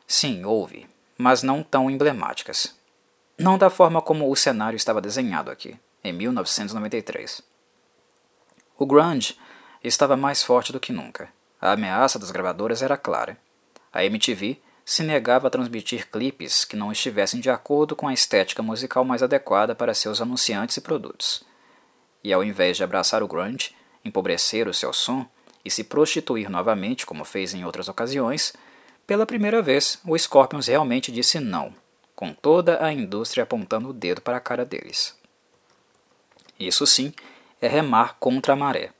Sim, 0.07 0.45
houve, 0.45 0.87
mas 1.17 1.41
não 1.41 1.63
tão 1.63 1.89
emblemáticas. 1.89 2.75
Não 3.37 3.57
da 3.57 3.69
forma 3.69 4.01
como 4.01 4.31
o 4.31 4.35
cenário 4.35 4.77
estava 4.77 5.01
desenhado 5.01 5.51
aqui, 5.51 5.77
em 6.03 6.13
1993. 6.13 7.41
O 8.77 8.85
grunge 8.85 9.37
estava 9.83 10.15
mais 10.15 10.43
forte 10.43 10.71
do 10.71 10.79
que 10.79 10.93
nunca. 10.93 11.34
A 11.61 11.71
ameaça 11.71 12.19
das 12.19 12.31
gravadoras 12.31 12.81
era 12.81 12.97
clara. 12.97 13.37
A 13.91 14.03
MTV 14.03 14.59
se 14.85 15.01
negava 15.01 15.47
a 15.47 15.49
transmitir 15.49 16.07
clipes 16.09 16.63
que 16.63 16.75
não 16.75 16.91
estivessem 16.91 17.39
de 17.39 17.49
acordo 17.49 17.95
com 17.95 18.07
a 18.07 18.13
estética 18.13 18.61
musical 18.61 19.03
mais 19.03 19.23
adequada 19.23 19.73
para 19.73 19.93
seus 19.95 20.21
anunciantes 20.21 20.77
e 20.77 20.81
produtos. 20.81 21.43
E 22.23 22.31
ao 22.31 22.43
invés 22.43 22.77
de 22.77 22.83
abraçar 22.83 23.23
o 23.23 23.27
grunge, 23.27 23.75
empobrecer 24.03 24.67
o 24.67 24.73
seu 24.73 24.93
som 24.93 25.25
e 25.63 25.71
se 25.71 25.83
prostituir 25.83 26.49
novamente, 26.49 27.05
como 27.05 27.25
fez 27.25 27.53
em 27.55 27.65
outras 27.65 27.89
ocasiões, 27.89 28.53
pela 29.07 29.25
primeira 29.25 29.61
vez, 29.61 29.99
o 30.05 30.17
Scorpions 30.17 30.67
realmente 30.67 31.11
disse 31.11 31.39
não, 31.39 31.73
com 32.15 32.31
toda 32.31 32.83
a 32.83 32.93
indústria 32.93 33.43
apontando 33.43 33.89
o 33.89 33.93
dedo 33.93 34.21
para 34.21 34.37
a 34.37 34.41
cara 34.41 34.63
deles. 34.63 35.17
Isso 36.59 36.85
sim 36.85 37.11
é 37.59 37.67
remar 37.67 38.17
contra 38.19 38.53
a 38.53 38.55
maré. 38.55 38.91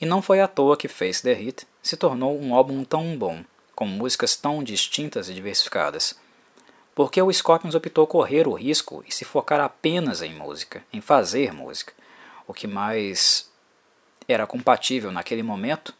E 0.00 0.06
não 0.06 0.20
foi 0.20 0.40
à 0.40 0.48
toa 0.48 0.76
que 0.76 0.88
Face 0.88 1.22
the 1.22 1.32
Hit 1.32 1.66
se 1.84 1.98
tornou 1.98 2.40
um 2.40 2.54
álbum 2.54 2.82
tão 2.82 3.16
bom, 3.16 3.44
com 3.74 3.86
músicas 3.86 4.34
tão 4.34 4.64
distintas 4.64 5.28
e 5.28 5.34
diversificadas. 5.34 6.18
porque 6.94 7.20
o 7.20 7.32
Scorpions 7.32 7.74
optou 7.74 8.06
correr 8.06 8.46
o 8.46 8.52
risco 8.52 9.04
e 9.06 9.12
se 9.12 9.24
focar 9.24 9.60
apenas 9.60 10.22
em 10.22 10.32
música, 10.32 10.82
em 10.92 11.00
fazer 11.00 11.52
música, 11.52 11.92
o 12.46 12.54
que 12.54 12.68
mais 12.68 13.50
era 14.28 14.46
compatível 14.46 15.10
naquele 15.10 15.42
momento 15.42 15.92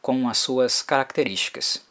com 0.00 0.28
as 0.28 0.38
suas 0.38 0.82
características. 0.82 1.84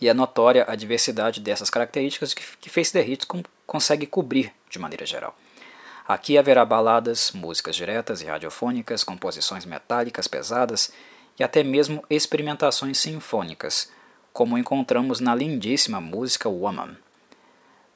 E 0.00 0.08
é 0.08 0.14
notória 0.14 0.64
a 0.68 0.76
diversidade 0.76 1.40
dessas 1.40 1.70
características 1.70 2.32
que 2.32 2.70
Face 2.70 2.92
the 2.92 3.04
Hits 3.04 3.26
consegue 3.66 4.06
cobrir 4.06 4.52
de 4.70 4.78
maneira 4.78 5.04
geral. 5.04 5.36
Aqui 6.06 6.38
haverá 6.38 6.64
baladas, 6.64 7.32
músicas 7.32 7.74
diretas 7.74 8.22
e 8.22 8.26
radiofônicas, 8.26 9.02
composições 9.02 9.64
metálicas 9.64 10.28
pesadas 10.28 10.92
e 11.38 11.44
até 11.44 11.62
mesmo 11.62 12.04
experimentações 12.08 12.98
sinfônicas, 12.98 13.90
como 14.32 14.58
encontramos 14.58 15.20
na 15.20 15.34
lindíssima 15.34 16.00
música 16.00 16.48
Woman. 16.48 16.96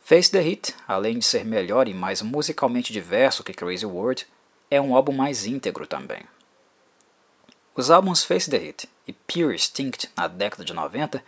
Face 0.00 0.30
the 0.30 0.40
Hit, 0.40 0.74
além 0.86 1.18
de 1.18 1.24
ser 1.24 1.44
melhor 1.44 1.86
e 1.86 1.94
mais 1.94 2.22
musicalmente 2.22 2.92
diverso 2.92 3.44
que 3.44 3.52
Crazy 3.52 3.84
World, 3.84 4.26
é 4.70 4.80
um 4.80 4.96
álbum 4.96 5.12
mais 5.12 5.46
íntegro 5.46 5.86
também. 5.86 6.22
Os 7.74 7.90
álbuns 7.90 8.24
Face 8.24 8.50
the 8.50 8.56
Hit 8.56 8.88
e 9.06 9.12
Pure 9.12 9.54
Instinct 9.54 10.08
na 10.16 10.26
década 10.26 10.64
de 10.64 10.72
90 10.72 11.22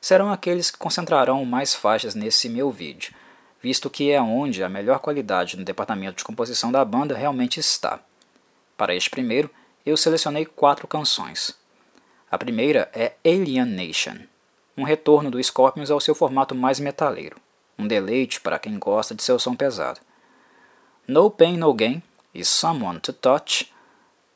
serão 0.00 0.32
aqueles 0.32 0.70
que 0.70 0.78
concentrarão 0.78 1.44
mais 1.44 1.74
faixas 1.74 2.14
nesse 2.14 2.48
meu 2.48 2.70
vídeo, 2.70 3.14
visto 3.62 3.88
que 3.88 4.10
é 4.10 4.20
onde 4.20 4.62
a 4.62 4.68
melhor 4.68 4.98
qualidade 4.98 5.56
no 5.56 5.64
departamento 5.64 6.18
de 6.18 6.24
composição 6.24 6.70
da 6.70 6.84
banda 6.84 7.16
realmente 7.16 7.58
está. 7.58 8.00
Para 8.76 8.94
este 8.94 9.08
primeiro, 9.08 9.50
eu 9.84 9.96
selecionei 9.96 10.44
quatro 10.44 10.86
canções. 10.86 11.54
A 12.30 12.38
primeira 12.38 12.90
é 12.92 13.12
Alienation, 13.24 14.18
um 14.76 14.82
retorno 14.82 15.30
do 15.30 15.42
Scorpions 15.42 15.90
ao 15.90 16.00
seu 16.00 16.14
formato 16.14 16.54
mais 16.54 16.80
metaleiro, 16.80 17.36
um 17.78 17.86
deleite 17.86 18.40
para 18.40 18.58
quem 18.58 18.78
gosta 18.78 19.14
de 19.14 19.22
seu 19.22 19.38
som 19.38 19.54
pesado. 19.54 20.00
No 21.06 21.30
Pain 21.30 21.56
No 21.56 21.72
Gain 21.74 22.02
e 22.34 22.44
Someone 22.44 22.98
to 22.98 23.12
Touch 23.12 23.72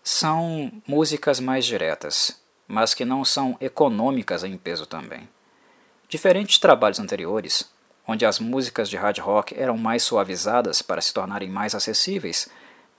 são 0.03 0.71
músicas 0.87 1.41
mais 1.41 1.65
diretas, 1.65 2.41
mas 2.67 2.95
que 2.95 3.05
não 3.05 3.25
são 3.25 3.57
econômicas 3.61 4.45
em 4.45 4.57
peso 4.57 4.87
também. 4.87 5.29
Diferentes 6.09 6.55
de 6.55 6.61
trabalhos 6.61 6.99
anteriores, 6.99 7.71
onde 8.07 8.25
as 8.25 8.39
músicas 8.39 8.89
de 8.89 8.97
hard 8.97 9.19
rock 9.19 9.55
eram 9.59 9.77
mais 9.77 10.03
suavizadas 10.03 10.81
para 10.81 11.01
se 11.01 11.13
tornarem 11.13 11.49
mais 11.49 11.75
acessíveis, 11.75 12.49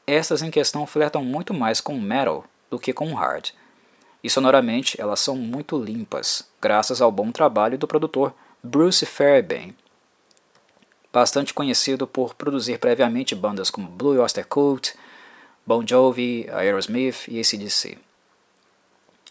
estas 0.09 0.41
em 0.41 0.51
questão 0.51 0.85
flertam 0.85 1.23
muito 1.23 1.53
mais 1.53 1.79
com 1.79 1.99
metal 1.99 2.45
do 2.69 2.79
que 2.79 2.93
com 2.93 3.13
hard. 3.13 3.51
E 4.23 4.29
sonoramente 4.29 4.99
elas 4.99 5.19
são 5.19 5.35
muito 5.35 5.77
limpas, 5.77 6.47
graças 6.61 7.01
ao 7.01 7.11
bom 7.11 7.31
trabalho 7.31 7.77
do 7.77 7.87
produtor 7.87 8.33
Bruce 8.61 9.05
Fairbairn, 9.05 9.75
bastante 11.13 11.53
conhecido 11.53 12.05
por 12.05 12.33
produzir 12.35 12.77
previamente 12.79 13.33
bandas 13.33 13.69
como 13.69 13.87
Blue 13.87 14.19
Oyster 14.19 14.45
Cult, 14.45 14.93
Bon 15.65 15.85
Jovi, 15.85 16.49
Aerosmith 16.51 17.27
e 17.27 17.39
ACDC. 17.39 17.97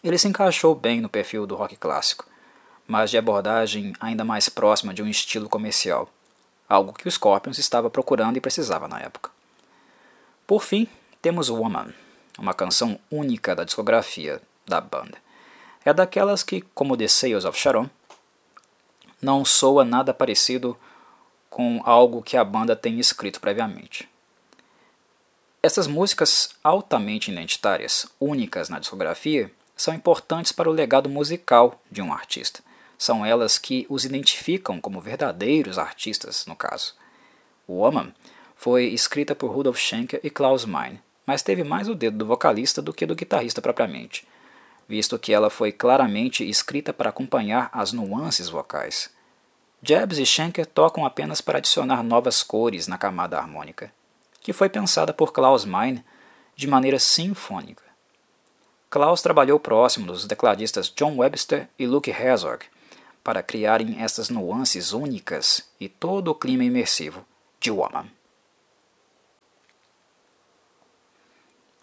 Ele 0.03 0.19
se 0.19 0.29
encaixou 0.29 0.75
bem 0.75 1.01
no 1.01 1.09
perfil 1.09 1.47
do 1.47 1.57
rock 1.57 1.77
clássico, 1.77 2.27
mas 2.87 3.11
de 3.11 3.19
abordagem 3.19 3.93
ainda 4.01 4.25
mais 4.25 4.49
próxima 4.49 4.95
de 4.95 5.03
um 5.03 5.09
estilo 5.09 5.49
comercial, 5.49 6.09
algo 6.69 6.93
que 6.93 7.07
o 7.07 7.11
Scorpions 7.11 7.59
estava 7.59 7.91
procurando 7.91 8.37
e 8.37 8.41
precisava 8.41 8.89
na 8.89 9.01
época. 9.01 9.38
Por 10.49 10.63
fim, 10.63 10.89
temos 11.21 11.51
Woman, 11.51 11.93
uma 12.39 12.55
canção 12.55 12.99
única 13.11 13.55
da 13.55 13.65
discografia 13.65 14.41
da 14.67 14.81
banda. 14.81 15.19
É 15.85 15.93
daquelas 15.93 16.43
que, 16.43 16.63
como 16.75 16.97
The 16.97 17.07
Sales 17.07 17.45
of 17.45 17.59
Sharon, 17.59 17.87
não 19.21 19.45
soa 19.45 19.85
nada 19.85 20.15
parecido 20.15 20.75
com 21.51 21.83
algo 21.85 22.23
que 22.23 22.35
a 22.35 22.43
banda 22.45 22.75
tem 22.75 22.99
escrito 22.99 23.43
previamente. 23.43 24.09
Essas 25.63 25.87
músicas 25.87 26.49
altamente 26.65 27.31
identitárias, 27.31 28.07
únicas 28.19 28.71
na 28.71 28.79
discografia, 28.79 29.53
são 29.77 29.93
importantes 29.93 30.51
para 30.51 30.71
o 30.71 30.73
legado 30.73 31.11
musical 31.11 31.79
de 31.91 32.01
um 32.01 32.11
artista, 32.11 32.63
são 32.97 33.25
elas 33.25 33.59
que 33.59 33.85
os 33.91 34.07
identificam 34.07 34.81
como 34.81 34.99
verdadeiros 34.99 35.77
artistas, 35.77 36.47
no 36.47 36.57
caso. 36.57 36.95
Woman 37.69 38.15
foi 38.59 38.87
escrita 38.87 39.37
por 39.37 39.53
Rudolf 39.53 39.79
Schenker 39.79 40.19
e 40.21 40.29
Klaus 40.29 40.65
Meine, 40.65 41.01
mas 41.25 41.43
teve 41.43 41.63
mais 41.63 41.89
o 41.89 41.95
dedo 41.95 42.19
do 42.19 42.27
vocalista 42.27 42.83
do 42.83 42.93
que 42.93 43.07
do 43.07 43.15
guitarrista 43.15 43.63
propriamente, 43.63 44.27
visto 44.89 45.17
que 45.17 45.33
ela 45.33 45.49
foi 45.49 45.71
claramente 45.71 46.43
escrita 46.43 46.93
para 46.93 47.11
acompanhar 47.11 47.71
as 47.73 47.93
nuances 47.93 48.49
vocais. 48.49 49.11
Jebs 49.81 50.19
e 50.19 50.27
Schenker 50.27 50.67
tocam 50.67 51.07
apenas 51.07 51.41
para 51.41 51.59
adicionar 51.59 52.03
novas 52.03 52.43
cores 52.43 52.89
na 52.89 52.99
camada 52.99 53.39
harmônica, 53.39 53.93
que 54.41 54.53
foi 54.53 54.69
pensada 54.69 55.15
por 55.15 55.33
Klaus 55.33 55.65
Meine 55.65 56.05
de 56.57 56.67
maneira 56.67 56.99
sinfônica. 56.99 57.85
Klaus 58.91 59.23
trabalhou 59.23 59.61
próximo 59.61 60.07
dos 60.09 60.27
tecladistas 60.27 60.93
John 60.97 61.15
Webster 61.19 61.69
e 61.79 61.87
Luke 61.87 62.11
Herzog, 62.11 62.65
para 63.23 63.41
criarem 63.41 64.03
essas 64.03 64.29
nuances 64.29 64.93
únicas 64.93 65.71
e 65.79 65.89
todo 65.89 66.33
o 66.33 66.35
clima 66.35 66.65
imersivo 66.65 67.25
de 67.61 67.71
Woman. 67.71 68.18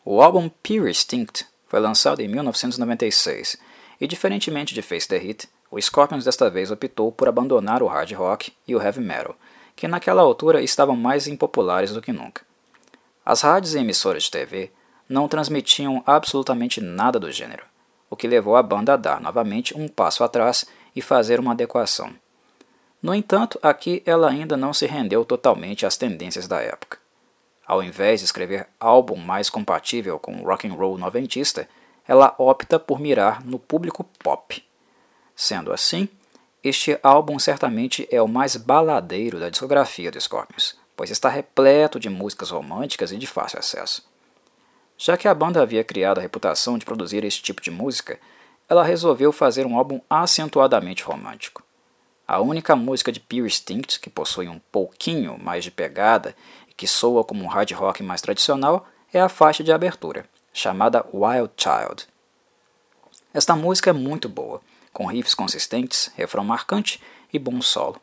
O 0.08 0.22
álbum 0.22 0.48
Pure 0.48 0.88
Instinct 0.88 1.48
foi 1.68 1.80
lançado 1.80 2.22
em 2.22 2.28
1996 2.28 3.58
e, 4.00 4.06
diferentemente 4.06 4.76
de 4.76 4.84
Face 4.84 5.08
the 5.08 5.18
Hit, 5.18 5.50
o 5.72 5.82
Scorpions 5.82 6.24
desta 6.24 6.48
vez 6.48 6.70
optou 6.70 7.12
por 7.12 7.28
abandonar 7.28 7.82
o 7.82 7.88
hard 7.88 8.12
rock 8.12 8.54
e 8.68 8.76
o 8.76 8.80
heavy 8.80 9.02
metal, 9.02 9.36
que 9.76 9.88
naquela 9.88 10.22
altura 10.22 10.62
estavam 10.62 10.96
mais 10.96 11.26
impopulares 11.26 11.92
do 11.92 12.04
que 12.04 12.14
nunca. 12.14 12.44
As 13.26 13.42
rádios 13.42 13.74
e 13.74 13.80
emissoras 13.80 14.24
de 14.24 14.32
TV 14.32 14.72
não 15.10 15.28
transmitiam 15.28 16.04
absolutamente 16.06 16.80
nada 16.80 17.20
do 17.20 17.32
gênero, 17.32 17.64
o 18.08 18.16
que 18.16 18.28
levou 18.28 18.56
a 18.56 18.62
banda 18.62 18.94
a 18.94 18.98
dar 18.98 19.20
novamente 19.20 19.76
um 19.76 19.88
passo 19.88 20.24
atrás 20.24 20.66
e 20.96 21.02
fazer 21.02 21.40
uma 21.40 21.54
adequação. 21.54 22.14
No 23.02 23.16
entanto, 23.16 23.58
aqui 23.60 24.04
ela 24.06 24.30
ainda 24.30 24.56
não 24.56 24.72
se 24.72 24.86
rendeu 24.86 25.26
totalmente 25.26 25.84
às 25.84 25.98
tendências 25.98 26.48
da 26.48 26.62
época. 26.62 27.05
Ao 27.66 27.82
invés 27.82 28.20
de 28.20 28.26
escrever 28.26 28.68
álbum 28.80 29.16
mais 29.16 29.50
compatível 29.50 30.20
com 30.20 30.36
o 30.36 30.46
rock 30.46 30.68
and 30.68 30.74
roll 30.74 30.98
noventista, 30.98 31.68
ela 32.08 32.36
opta 32.38 32.80
por 32.80 33.00
mirar 33.00 33.44
no 33.44 33.58
público 33.58 34.04
pop. 34.20 34.64
Sendo 35.36 35.74
assim, 35.74 36.08
este 36.64 37.00
álbum 37.02 37.40
certamente 37.40 38.08
é 38.12 38.22
o 38.22 38.28
mais 38.28 38.56
baladeiro 38.56 39.40
da 39.40 39.50
discografia 39.50 40.12
do 40.12 40.22
Scorpions, 40.22 40.78
pois 40.96 41.10
está 41.10 41.30
repleto 41.30 42.00
de 42.00 42.10
músicas 42.10 42.52
românticas 42.52 43.12
e 43.12 43.18
de 43.18 43.28
fácil 43.28 43.60
acesso. 43.60 44.08
Já 44.98 45.18
que 45.18 45.28
a 45.28 45.34
banda 45.34 45.62
havia 45.62 45.84
criado 45.84 46.20
a 46.20 46.22
reputação 46.22 46.78
de 46.78 46.86
produzir 46.86 47.24
esse 47.24 47.42
tipo 47.42 47.62
de 47.62 47.70
música, 47.70 48.20
ela 48.70 48.84
resolveu 48.84 49.32
fazer 49.32 49.66
um 49.66 49.78
álbum 49.78 50.00
acentuadamente 50.10 51.04
romântico. 51.04 51.64
A 52.28 52.40
única 52.40 52.76
música 52.76 53.12
de 53.12 53.20
Pure 53.20 53.46
Instinct 53.46 54.00
que 54.00 54.10
possui 54.10 54.48
um 54.48 54.60
pouquinho 54.72 55.38
mais 55.38 55.64
de 55.64 55.70
pegada 55.70 56.36
que 56.78 56.88
soa 56.88 57.24
como 57.24 57.44
um 57.44 57.48
hard 57.48 57.72
rock 57.72 58.04
mais 58.04 58.22
tradicional 58.22 58.88
é 59.14 59.20
a 59.20 59.30
faixa 59.30 59.64
de 59.64 59.72
abertura, 59.72 60.26
chamada 60.54 61.06
Wild 61.14 61.52
Child. 61.58 62.08
Esta 63.34 63.56
música 63.56 63.90
é 63.90 63.94
muito 63.94 64.30
boa, 64.30 64.62
com 64.92 65.06
riffs 65.06 65.36
consistentes, 65.36 66.12
refrão 66.16 66.44
marcante 66.44 67.02
e 67.32 67.38
bom 67.38 67.62
solo. 67.62 68.02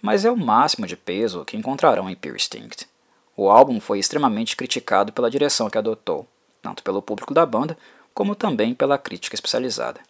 Mas 0.00 0.24
é 0.24 0.30
o 0.30 0.36
máximo 0.36 0.86
de 0.86 0.96
peso 0.96 1.44
que 1.44 1.56
encontrarão 1.56 2.08
em 2.08 2.16
Pure 2.16 2.36
Instinct. 2.36 2.88
O 3.36 3.50
álbum 3.50 3.80
foi 3.80 3.98
extremamente 3.98 4.56
criticado 4.56 5.12
pela 5.12 5.30
direção 5.30 5.70
que 5.70 5.78
adotou, 5.78 6.26
tanto 6.60 6.82
pelo 6.82 7.02
público 7.02 7.32
da 7.32 7.46
banda 7.46 7.76
como 8.14 8.34
também 8.34 8.74
pela 8.74 8.98
crítica 8.98 9.34
especializada. 9.34 10.00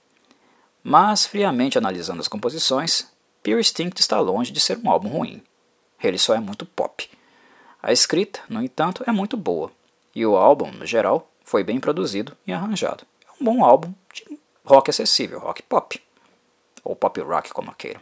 Mas, 0.83 1.27
friamente 1.27 1.79
analisando 1.79 2.21
as 2.21 2.29
composições, 2.29 3.07
Pure 3.43 3.61
Instinct 3.61 4.01
está 4.01 4.19
longe 4.21 4.53
de 4.53 4.61
ser 4.61 4.79
um 4.79 4.91
álbum 4.91 5.09
ruim. 5.09 5.43
Ele 6.03 6.19
só 6.19 6.35
é 6.35 6.41
muito 6.41 6.67
pop. 6.67 7.09
A 7.83 7.93
escrita, 7.93 8.41
no 8.49 8.63
entanto, 8.63 9.03
é 9.07 9.11
muito 9.11 9.37
boa, 9.37 9.73
e 10.15 10.25
o 10.25 10.37
álbum, 10.37 10.71
no 10.71 10.87
geral, 10.87 11.29
foi 11.45 11.65
bem 11.65 11.81
produzido 11.81 12.37
e 12.47 12.53
arranjado. 12.53 13.05
É 13.27 13.33
um 13.41 13.45
bom 13.45 13.65
álbum 13.65 13.93
de 14.15 14.39
rock 14.65 14.91
acessível, 14.91 15.41
rock 15.41 15.63
pop, 15.65 16.01
ou 16.85 16.95
pop 16.95 17.21
rock 17.21 17.53
como 17.53 17.75
queiram. 17.75 18.01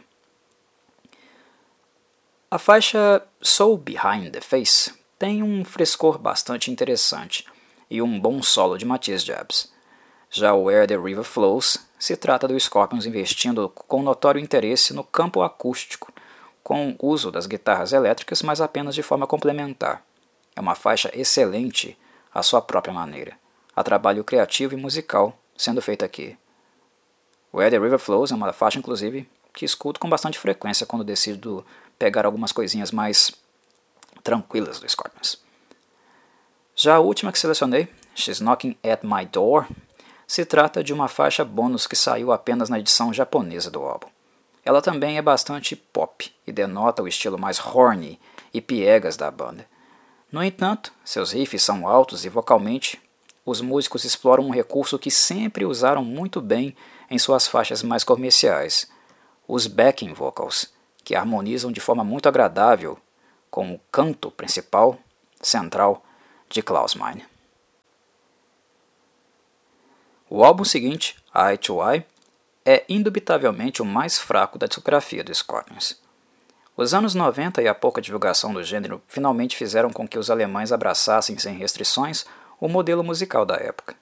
A 2.49 2.59
faixa 2.59 3.23
Soul 3.41 3.77
Behind 3.77 4.31
the 4.31 4.41
Face 4.41 4.93
tem 5.17 5.41
um 5.41 5.65
frescor 5.65 6.19
bastante 6.19 6.69
interessante 6.69 7.45
e 7.89 8.01
um 8.01 8.19
bom 8.19 8.43
solo 8.43 8.77
de 8.77 8.85
Matthias 8.85 9.23
Jabs. 9.23 9.71
Já 10.29 10.53
Where 10.53 10.85
the 10.85 10.97
River 10.97 11.23
Flows 11.23 11.77
se 11.97 12.15
trata 12.15 12.47
do 12.47 12.59
Scorpions 12.59 13.05
investindo 13.05 13.69
com 13.69 14.03
notório 14.03 14.39
interesse 14.39 14.93
no 14.93 15.03
campo 15.03 15.41
acústico, 15.41 16.11
com 16.71 16.95
uso 17.01 17.29
das 17.29 17.47
guitarras 17.47 17.91
elétricas, 17.91 18.41
mas 18.41 18.61
apenas 18.61 18.95
de 18.95 19.03
forma 19.03 19.27
complementar. 19.27 20.01
É 20.55 20.61
uma 20.61 20.73
faixa 20.73 21.11
excelente 21.13 21.97
à 22.33 22.41
sua 22.41 22.61
própria 22.61 22.93
maneira. 22.93 23.37
Há 23.75 23.83
trabalho 23.83 24.23
criativo 24.23 24.73
e 24.73 24.77
musical 24.77 25.37
sendo 25.57 25.81
feito 25.81 26.05
aqui. 26.05 26.37
Where 27.53 27.69
the 27.69 27.77
River 27.77 27.99
Flows 27.99 28.31
é 28.31 28.35
uma 28.35 28.53
faixa, 28.53 28.79
inclusive, 28.79 29.29
que 29.53 29.65
escuto 29.65 29.99
com 29.99 30.07
bastante 30.07 30.39
frequência 30.39 30.85
quando 30.85 31.03
decido 31.03 31.65
pegar 31.99 32.25
algumas 32.25 32.53
coisinhas 32.53 32.89
mais 32.89 33.33
tranquilas 34.23 34.79
do 34.79 34.87
Scorpions. 34.87 35.43
Já 36.73 36.95
a 36.95 36.99
última 37.01 37.33
que 37.33 37.39
selecionei, 37.39 37.89
She's 38.15 38.39
Knocking 38.39 38.77
at 38.81 39.03
My 39.03 39.25
Door, 39.25 39.67
se 40.25 40.45
trata 40.45 40.81
de 40.81 40.93
uma 40.93 41.09
faixa 41.09 41.43
bônus 41.43 41.85
que 41.85 41.97
saiu 41.97 42.31
apenas 42.31 42.69
na 42.69 42.79
edição 42.79 43.11
japonesa 43.11 43.69
do 43.69 43.81
álbum. 43.81 44.07
Ela 44.63 44.81
também 44.81 45.17
é 45.17 45.21
bastante 45.21 45.75
pop 45.75 46.31
e 46.45 46.51
denota 46.51 47.01
o 47.01 47.07
estilo 47.07 47.37
mais 47.37 47.59
horny 47.59 48.19
e 48.53 48.61
piegas 48.61 49.17
da 49.17 49.31
banda. 49.31 49.65
No 50.31 50.43
entanto, 50.43 50.93
seus 51.03 51.31
riffs 51.31 51.63
são 51.63 51.87
altos 51.87 52.25
e 52.25 52.29
vocalmente 52.29 53.01
os 53.45 53.59
músicos 53.59 54.05
exploram 54.05 54.45
um 54.45 54.51
recurso 54.51 54.99
que 54.99 55.09
sempre 55.09 55.65
usaram 55.65 56.03
muito 56.03 56.39
bem 56.39 56.75
em 57.09 57.17
suas 57.17 57.47
faixas 57.47 57.81
mais 57.83 58.03
comerciais, 58.03 58.89
os 59.47 59.67
backing 59.67 60.13
vocals, 60.13 60.71
que 61.03 61.15
harmonizam 61.15 61.71
de 61.71 61.81
forma 61.81 62.03
muito 62.03 62.29
agradável 62.29 62.97
com 63.49 63.73
o 63.73 63.79
canto 63.91 64.31
principal, 64.31 64.97
central, 65.41 66.03
de 66.47 66.61
Klaus 66.61 66.95
Meine. 66.95 67.25
O 70.29 70.45
álbum 70.45 70.63
seguinte, 70.63 71.17
Eye 71.35 71.57
to 71.57 71.79
Eye, 71.83 72.05
é 72.65 72.83
indubitavelmente 72.87 73.81
o 73.81 73.85
mais 73.85 74.19
fraco 74.19 74.57
da 74.57 74.67
discografia 74.67 75.23
do 75.23 75.33
Scorpions. 75.33 75.99
Os 76.77 76.93
anos 76.93 77.15
90 77.15 77.61
e 77.61 77.67
a 77.67 77.75
pouca 77.75 78.01
divulgação 78.01 78.53
do 78.53 78.63
gênero 78.63 79.01
finalmente 79.07 79.57
fizeram 79.57 79.89
com 79.91 80.07
que 80.07 80.17
os 80.17 80.29
alemães 80.29 80.71
abraçassem 80.71 81.37
sem 81.37 81.57
restrições 81.57 82.25
o 82.59 82.67
modelo 82.67 83.03
musical 83.03 83.45
da 83.45 83.55
época. 83.55 83.95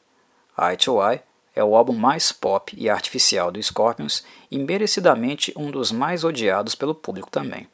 Eye 0.58 0.78
to 0.78 1.02
Eye 1.02 1.22
é 1.56 1.64
o 1.64 1.76
álbum 1.76 1.94
mais 1.94 2.32
pop 2.32 2.76
e 2.78 2.90
artificial 2.90 3.52
do 3.52 3.62
Scorpions 3.62 4.24
e 4.52 4.60
merecidamente 4.60 5.54
um 5.56 5.72
dos 5.72 5.92
mais 5.92 6.24
odiados 6.24 6.76
pelo 6.76 6.94
público 6.94 7.30
também. 7.30 7.68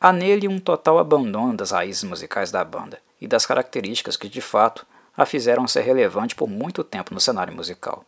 Há 0.00 0.12
nele 0.12 0.48
um 0.48 0.58
total 0.58 0.98
abandono 0.98 1.56
das 1.56 1.70
raízes 1.70 2.04
musicais 2.04 2.50
da 2.50 2.64
banda 2.64 2.98
e 3.20 3.26
das 3.26 3.46
características 3.46 4.16
que 4.16 4.28
de 4.28 4.40
fato 4.40 4.84
a 5.16 5.24
fizeram 5.24 5.66
ser 5.66 5.82
relevante 5.82 6.34
por 6.34 6.48
muito 6.48 6.84
tempo 6.84 7.14
no 7.14 7.20
cenário 7.20 7.54
musical. 7.54 8.04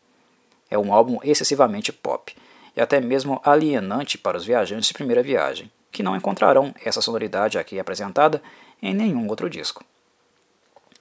É 0.70 0.78
um 0.78 0.92
álbum 0.92 1.18
excessivamente 1.22 1.92
pop 1.92 2.34
e 2.76 2.80
até 2.80 3.00
mesmo 3.00 3.40
alienante 3.44 4.18
para 4.18 4.36
os 4.36 4.44
viajantes 4.44 4.88
de 4.88 4.94
primeira 4.94 5.22
viagem, 5.22 5.70
que 5.90 6.02
não 6.02 6.14
encontrarão 6.14 6.74
essa 6.84 7.00
sonoridade 7.00 7.58
aqui 7.58 7.80
apresentada 7.80 8.42
em 8.82 8.92
nenhum 8.92 9.26
outro 9.28 9.48
disco. 9.48 9.84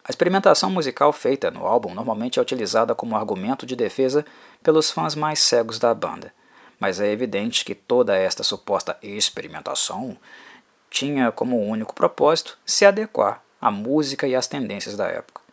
A 0.03 0.09
experimentação 0.09 0.69
musical 0.69 1.11
feita 1.11 1.49
no 1.49 1.65
álbum 1.65 1.93
normalmente 1.93 2.37
é 2.37 2.41
utilizada 2.41 2.93
como 2.93 3.15
argumento 3.15 3.65
de 3.65 3.75
defesa 3.75 4.23
pelos 4.61 4.91
fãs 4.91 5.15
mais 5.15 5.39
cegos 5.39 5.79
da 5.79 5.93
banda, 5.93 6.31
mas 6.79 6.99
é 6.99 7.11
evidente 7.11 7.65
que 7.65 7.73
toda 7.73 8.15
esta 8.15 8.43
suposta 8.43 8.97
experimentação 9.01 10.15
tinha 10.91 11.31
como 11.31 11.59
único 11.59 11.95
propósito 11.95 12.57
se 12.65 12.85
adequar 12.85 13.41
à 13.59 13.71
música 13.71 14.27
e 14.27 14.35
às 14.35 14.47
tendências 14.47 14.95
da 14.95 15.07
época. 15.07 15.44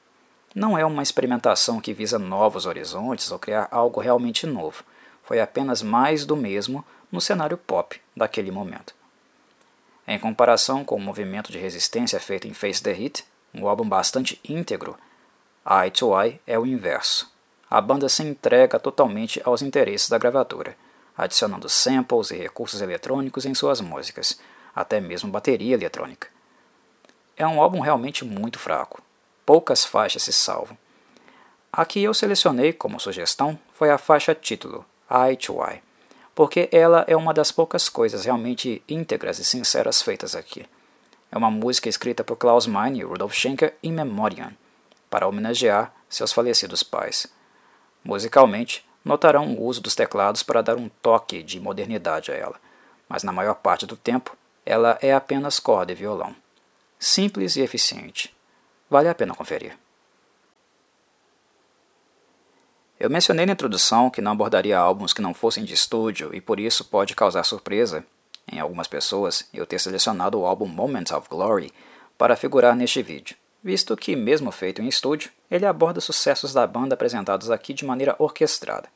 Não 0.54 0.76
é 0.76 0.84
uma 0.84 1.02
experimentação 1.02 1.80
que 1.80 1.94
visa 1.94 2.18
novos 2.18 2.66
horizontes 2.66 3.30
ou 3.30 3.38
criar 3.38 3.68
algo 3.70 4.00
realmente 4.00 4.46
novo. 4.46 4.84
Foi 5.22 5.40
apenas 5.40 5.82
mais 5.82 6.26
do 6.26 6.36
mesmo 6.36 6.84
no 7.10 7.20
cenário 7.20 7.56
pop 7.56 7.98
daquele 8.14 8.50
momento. 8.50 8.94
Em 10.06 10.18
comparação 10.18 10.84
com 10.84 10.96
o 10.96 11.00
movimento 11.00 11.50
de 11.50 11.58
resistência 11.58 12.20
feito 12.20 12.46
em 12.46 12.52
Face 12.52 12.82
the 12.82 12.92
Hit, 12.92 13.24
um 13.54 13.66
álbum 13.66 13.88
bastante 13.88 14.38
íntegro, 14.44 14.98
Eye 15.64 15.90
to 15.90 16.20
Eye 16.20 16.40
é 16.46 16.58
o 16.58 16.66
inverso. 16.66 17.30
A 17.70 17.80
banda 17.80 18.08
se 18.08 18.22
entrega 18.22 18.78
totalmente 18.78 19.40
aos 19.44 19.62
interesses 19.62 20.10
da 20.10 20.18
gravadora, 20.18 20.76
adicionando 21.16 21.68
samples 21.68 22.30
e 22.30 22.36
recursos 22.36 22.82
eletrônicos 22.82 23.46
em 23.46 23.54
suas 23.54 23.80
músicas, 23.80 24.38
até 24.74 25.00
mesmo 25.00 25.30
bateria 25.30 25.74
eletrônica. 25.74 26.28
É 27.36 27.46
um 27.46 27.62
álbum 27.62 27.80
realmente 27.80 28.24
muito 28.24 28.58
fraco, 28.58 29.00
poucas 29.44 29.84
faixas 29.84 30.22
se 30.22 30.32
salvam. 30.32 30.76
A 31.72 31.84
que 31.84 32.02
eu 32.02 32.12
selecionei 32.12 32.72
como 32.72 33.00
sugestão 33.00 33.58
foi 33.72 33.90
a 33.90 33.98
faixa 33.98 34.34
título, 34.34 34.84
Eye 35.10 35.36
to 35.36 35.54
Eye, 35.64 35.82
porque 36.34 36.68
ela 36.70 37.04
é 37.08 37.16
uma 37.16 37.32
das 37.32 37.50
poucas 37.50 37.88
coisas 37.88 38.24
realmente 38.24 38.82
íntegras 38.88 39.38
e 39.38 39.44
sinceras 39.44 40.02
feitas 40.02 40.34
aqui. 40.36 40.66
É 41.30 41.38
uma 41.38 41.50
música 41.50 41.88
escrita 41.88 42.22
por 42.22 42.36
Klaus 42.36 42.66
Meine 42.66 43.00
e 43.00 43.02
Rudolf 43.02 43.34
Schenker 43.34 43.74
in 43.82 43.92
memoriam, 43.92 44.52
para 45.08 45.26
homenagear 45.26 45.92
seus 46.08 46.32
falecidos 46.32 46.82
pais. 46.82 47.26
Musicalmente, 48.04 48.84
notarão 49.04 49.54
o 49.54 49.64
uso 49.64 49.80
dos 49.80 49.94
teclados 49.94 50.42
para 50.42 50.62
dar 50.62 50.76
um 50.76 50.88
toque 51.00 51.42
de 51.42 51.58
modernidade 51.58 52.30
a 52.30 52.34
ela, 52.34 52.60
mas 53.08 53.22
na 53.22 53.32
maior 53.32 53.54
parte 53.54 53.86
do 53.86 53.96
tempo 53.96 54.36
ela 54.64 54.98
é 55.00 55.12
apenas 55.12 55.58
corda 55.58 55.92
e 55.92 55.94
violão. 55.94 56.34
Simples 56.98 57.56
e 57.56 57.60
eficiente, 57.60 58.34
Vale 58.92 59.08
a 59.08 59.14
pena 59.14 59.34
conferir. 59.34 59.74
Eu 63.00 63.08
mencionei 63.08 63.46
na 63.46 63.54
introdução 63.54 64.10
que 64.10 64.20
não 64.20 64.32
abordaria 64.32 64.78
álbuns 64.78 65.14
que 65.14 65.22
não 65.22 65.32
fossem 65.32 65.64
de 65.64 65.72
estúdio 65.72 66.34
e 66.34 66.42
por 66.42 66.60
isso 66.60 66.84
pode 66.84 67.14
causar 67.14 67.42
surpresa 67.44 68.04
em 68.46 68.60
algumas 68.60 68.86
pessoas 68.86 69.48
eu 69.50 69.64
ter 69.64 69.78
selecionado 69.78 70.38
o 70.38 70.44
álbum 70.44 70.66
Moments 70.66 71.10
of 71.10 71.26
Glory 71.26 71.72
para 72.18 72.36
figurar 72.36 72.76
neste 72.76 73.02
vídeo, 73.02 73.34
visto 73.64 73.96
que, 73.96 74.14
mesmo 74.14 74.52
feito 74.52 74.82
em 74.82 74.88
estúdio, 74.88 75.30
ele 75.50 75.64
aborda 75.64 75.98
sucessos 75.98 76.52
da 76.52 76.66
banda 76.66 76.92
apresentados 76.92 77.50
aqui 77.50 77.72
de 77.72 77.86
maneira 77.86 78.14
orquestrada. 78.18 78.90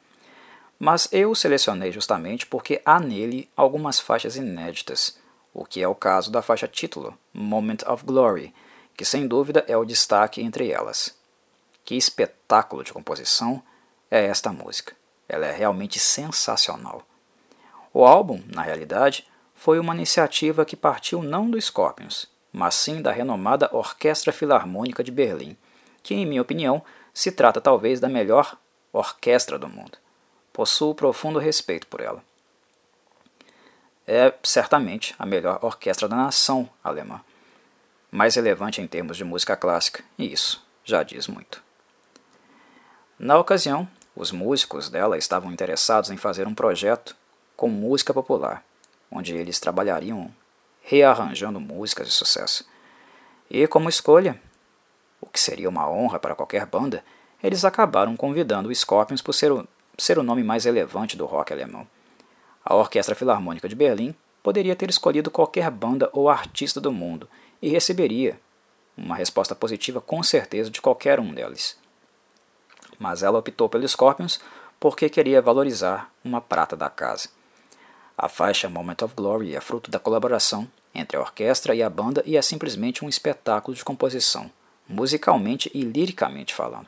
Mas 0.79 1.09
eu 1.11 1.35
selecionei 1.35 1.91
justamente 1.91 2.47
porque 2.47 2.83
há 2.85 3.01
nele 3.01 3.49
algumas 3.57 3.99
faixas 3.99 4.37
inéditas, 4.37 5.19
o 5.55 5.65
que 5.65 5.81
é 5.81 5.89
o 5.89 5.95
caso 5.95 6.31
da 6.31 6.43
faixa 6.43 6.69
título, 6.69 7.17
Moment 7.33 7.79
of 7.87 8.05
Glory, 8.05 8.53
que 8.97 9.05
sem 9.05 9.29
dúvida 9.29 9.65
é 9.69 9.77
o 9.77 9.85
destaque 9.85 10.41
entre 10.41 10.71
elas. 10.71 11.15
Que 11.85 11.95
espetáculo 11.95 12.83
de 12.83 12.93
composição 12.93 13.63
é 14.11 14.25
esta 14.25 14.51
música! 14.51 14.97
Ela 15.29 15.47
é 15.47 15.53
realmente 15.53 15.99
sensacional. 15.99 17.03
O 17.93 18.05
álbum, 18.05 18.43
na 18.47 18.63
realidade, 18.63 19.27
foi 19.55 19.79
uma 19.79 19.95
iniciativa 19.95 20.65
que 20.65 20.77
partiu 20.77 21.23
não 21.23 21.51
do 21.51 21.61
Scorpions, 21.61 22.27
mas 22.53 22.75
sim 22.75 23.03
da 23.03 23.13
renomada 23.13 23.69
Orquestra 23.73 24.33
Filarmônica 24.33 25.03
de 25.03 25.11
Berlim, 25.11 25.57
que, 26.03 26.15
em 26.15 26.25
minha 26.25 26.43
opinião, 26.43 26.83
se 27.13 27.33
trata 27.33 27.61
talvez 27.61 27.99
da 27.99 28.09
melhor 28.09 28.57
orquestra 28.93 29.59
do 29.59 29.69
mundo. 29.69 29.99
Possuo 30.53 30.95
profundo 30.95 31.39
respeito 31.39 31.87
por 31.87 32.01
ela. 32.01 32.23
É 34.07 34.33
certamente 34.43 35.15
a 35.19 35.27
melhor 35.27 35.59
orquestra 35.63 36.09
da 36.09 36.17
nação 36.17 36.69
alemã 36.83 37.21
mais 38.17 38.35
relevante 38.35 38.81
em 38.81 38.87
termos 38.87 39.19
de 39.19 39.25
música 39.25 39.55
clássica, 39.55 40.03
e 40.17 40.33
isso 40.33 40.67
já 40.83 41.03
diz 41.03 41.29
muito. 41.29 41.63
Na 43.19 43.39
ocasião, 43.39 43.87
os 44.17 44.33
músicos 44.33 44.89
dela 44.89 45.19
estavam 45.19 45.53
interessados 45.53 46.11
em 46.11 46.17
fazer 46.17 46.47
um 46.47 46.55
projeto 46.55 47.15
com 47.55 47.69
música 47.69 48.15
popular, 48.15 48.65
onde 49.11 49.37
eles 49.37 49.61
trabalhariam 49.61 50.35
rearranjando 50.81 51.61
músicas 51.61 52.07
de 52.07 52.15
sucesso. 52.15 52.67
E 53.51 53.67
como 53.67 53.91
escolha, 53.91 54.41
o 55.21 55.27
que 55.27 55.39
seria 55.39 55.69
uma 55.69 55.87
honra 55.87 56.19
para 56.19 56.35
qualquer 56.35 56.65
banda, 56.65 57.05
eles 57.43 57.67
acabaram 57.67 58.17
convidando 58.17 58.71
o 58.71 58.75
Scorpions 58.75 59.21
por 59.21 59.35
ser 59.35 59.53
o, 59.53 59.69
ser 59.99 60.19
o 60.19 60.23
nome 60.23 60.43
mais 60.43 60.65
relevante 60.65 61.19
do 61.19 61.27
rock 61.27 61.53
alemão. 61.53 61.87
A 62.65 62.75
Orquestra 62.75 63.15
Filarmônica 63.15 63.69
de 63.69 63.75
Berlim 63.75 64.15
poderia 64.43 64.75
ter 64.75 64.89
escolhido 64.89 65.31
qualquer 65.31 65.71
banda 65.71 66.09
ou 66.15 66.31
artista 66.31 66.81
do 66.81 66.91
mundo 66.91 67.29
e 67.67 67.69
receberia 67.69 68.39
uma 68.97 69.17
resposta 69.17 69.53
positiva 69.53 70.01
com 70.01 70.23
certeza 70.23 70.71
de 70.71 70.81
qualquer 70.81 71.19
um 71.19 71.35
deles. 71.35 71.77
Mas 72.97 73.25
ela 73.25 73.41
optou 73.41 73.69
pelo 73.69 73.87
Scorpions 73.89 74.41
porque 74.79 75.09
queria 75.09 75.43
valorizar 75.43 76.09
uma 76.25 76.41
prata 76.41 76.77
da 76.77 76.89
casa. 76.89 77.29
A 78.17 78.29
faixa 78.29 78.69
Moment 78.69 79.03
of 79.03 79.15
Glory 79.17 79.57
é 79.57 79.61
fruto 79.61 79.91
da 79.91 79.99
colaboração 79.99 80.71
entre 80.95 81.17
a 81.17 81.21
orquestra 81.21 81.75
e 81.75 81.83
a 81.83 81.91
banda 81.91 82.23
e 82.25 82.37
é 82.37 82.41
simplesmente 82.41 83.05
um 83.05 83.09
espetáculo 83.09 83.77
de 83.77 83.85
composição, 83.85 84.49
musicalmente 84.89 85.69
e 85.75 85.83
liricamente 85.83 86.55
falando. 86.55 86.87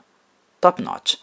Top 0.60 0.80
notch. 0.80 1.16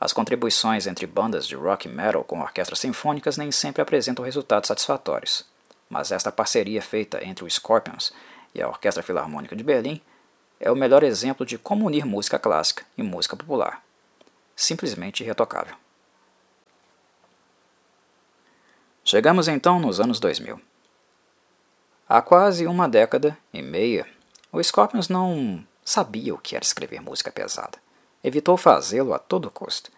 As 0.00 0.14
contribuições 0.14 0.86
entre 0.86 1.06
bandas 1.06 1.46
de 1.46 1.54
rock 1.54 1.86
e 1.86 1.90
metal 1.90 2.24
com 2.24 2.40
orquestras 2.40 2.78
sinfônicas 2.78 3.36
nem 3.36 3.52
sempre 3.52 3.82
apresentam 3.82 4.24
resultados 4.24 4.68
satisfatórios, 4.68 5.44
mas 5.90 6.10
esta 6.10 6.32
parceria 6.32 6.80
feita 6.80 7.22
entre 7.22 7.44
o 7.44 7.50
Scorpions 7.50 8.12
e 8.54 8.62
a 8.62 8.68
Orquestra 8.68 9.02
Filarmônica 9.02 9.56
de 9.56 9.62
Berlim 9.62 10.00
é 10.60 10.70
o 10.70 10.76
melhor 10.76 11.02
exemplo 11.02 11.44
de 11.44 11.58
como 11.58 11.86
unir 11.86 12.06
música 12.06 12.38
clássica 12.38 12.84
e 12.96 13.02
música 13.02 13.36
popular. 13.36 13.82
Simplesmente 14.54 15.22
irretocável. 15.22 15.74
Chegamos 19.04 19.48
então 19.48 19.80
nos 19.80 19.98
anos 19.98 20.20
2000. 20.20 20.60
Há 22.08 22.22
quase 22.22 22.66
uma 22.66 22.88
década 22.88 23.36
e 23.52 23.62
meia, 23.62 24.06
o 24.52 24.62
Scorpions 24.62 25.08
não 25.08 25.66
sabia 25.84 26.34
o 26.34 26.38
que 26.38 26.54
era 26.54 26.64
escrever 26.64 27.00
música 27.00 27.32
pesada. 27.32 27.78
Evitou 28.22 28.56
fazê-lo 28.56 29.14
a 29.14 29.18
todo 29.18 29.50
custo. 29.50 29.90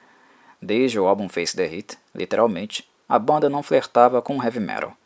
Desde 0.62 0.98
o 0.98 1.07
álbum 1.07 1.28
Face 1.28 1.55
the 1.55 1.66
Hit, 1.66 1.98
literalmente, 2.14 2.88
a 3.07 3.18
banda 3.18 3.50
não 3.50 3.62
flertava 3.62 4.22
com 4.22 4.42
heavy 4.42 4.61
metal 4.61 4.96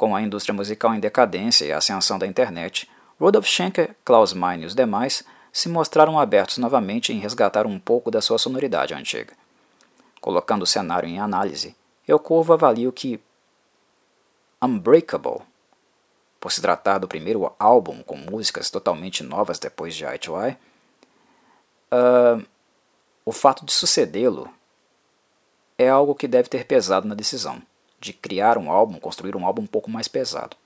Com 0.00 0.16
a 0.16 0.22
indústria 0.22 0.54
musical 0.54 0.94
em 0.94 0.98
decadência 0.98 1.66
e 1.66 1.72
a 1.72 1.76
ascensão 1.76 2.18
da 2.18 2.26
internet, 2.26 2.90
Rudolf 3.20 3.46
Schenker, 3.46 3.94
Klaus 4.02 4.32
Meine 4.32 4.62
e 4.62 4.66
os 4.66 4.74
demais 4.74 5.22
se 5.52 5.68
mostraram 5.68 6.18
abertos 6.18 6.56
novamente 6.56 7.12
em 7.12 7.18
resgatar 7.18 7.66
um 7.66 7.78
pouco 7.78 8.10
da 8.10 8.22
sua 8.22 8.38
sonoridade 8.38 8.94
antiga. 8.94 9.34
Colocando 10.18 10.62
o 10.62 10.66
cenário 10.66 11.06
em 11.06 11.20
análise, 11.20 11.76
eu 12.08 12.18
curvo 12.18 12.54
avalio 12.54 12.90
que 12.90 13.20
Unbreakable, 14.62 15.42
por 16.40 16.50
se 16.50 16.62
tratar 16.62 16.96
do 16.96 17.06
primeiro 17.06 17.54
álbum 17.58 18.02
com 18.02 18.16
músicas 18.16 18.70
totalmente 18.70 19.22
novas 19.22 19.58
depois 19.58 19.94
de 19.94 20.06
Eye 20.06 20.18
to 20.18 20.32
Eye, 20.34 20.56
uh, 21.92 22.42
o 23.22 23.32
fato 23.32 23.66
de 23.66 23.72
sucedê-lo 23.74 24.50
é 25.76 25.90
algo 25.90 26.14
que 26.14 26.26
deve 26.26 26.48
ter 26.48 26.64
pesado 26.64 27.06
na 27.06 27.14
decisão 27.14 27.60
de 28.00 28.12
criar 28.12 28.56
um 28.56 28.72
álbum, 28.72 28.98
construir 28.98 29.36
um 29.36 29.46
álbum 29.46 29.62
um 29.62 29.66
pouco 29.66 29.90
mais 29.90 30.08
pesado. 30.08 30.56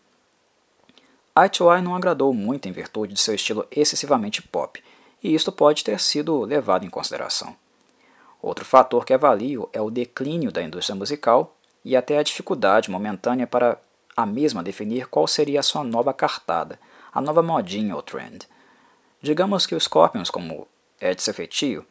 Eye 1.36 1.48
to 1.48 1.72
Eye 1.72 1.82
não 1.82 1.96
agradou 1.96 2.32
muito 2.32 2.68
em 2.68 2.72
virtude 2.72 3.12
de 3.12 3.20
seu 3.20 3.34
estilo 3.34 3.66
excessivamente 3.70 4.40
pop, 4.40 4.82
e 5.22 5.34
isto 5.34 5.50
pode 5.50 5.82
ter 5.82 5.98
sido 5.98 6.42
levado 6.44 6.86
em 6.86 6.90
consideração. 6.90 7.56
Outro 8.40 8.64
fator 8.64 9.04
que 9.04 9.12
avalio 9.12 9.68
é 9.72 9.80
o 9.80 9.90
declínio 9.90 10.52
da 10.52 10.62
indústria 10.62 10.94
musical 10.94 11.56
e 11.84 11.96
até 11.96 12.18
a 12.18 12.22
dificuldade 12.22 12.90
momentânea 12.90 13.46
para 13.46 13.80
a 14.16 14.24
mesma 14.24 14.62
definir 14.62 15.08
qual 15.08 15.26
seria 15.26 15.60
a 15.60 15.62
sua 15.62 15.82
nova 15.82 16.14
cartada, 16.14 16.78
a 17.12 17.20
nova 17.20 17.42
modinha 17.42 17.96
ou 17.96 18.02
trend. 18.02 18.46
Digamos 19.20 19.66
que 19.66 19.74
os 19.74 19.84
Scorpions, 19.84 20.30
como 20.30 20.68
é 21.00 21.14
de 21.14 21.22
ser 21.22 21.32
feitio, 21.32 21.84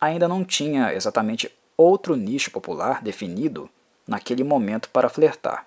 ainda 0.00 0.28
não 0.28 0.44
tinha 0.44 0.92
exatamente 0.92 1.50
outro 1.76 2.16
nicho 2.16 2.50
popular 2.50 3.02
definido 3.02 3.70
naquele 4.10 4.42
momento 4.42 4.90
para 4.90 5.08
flertar. 5.08 5.66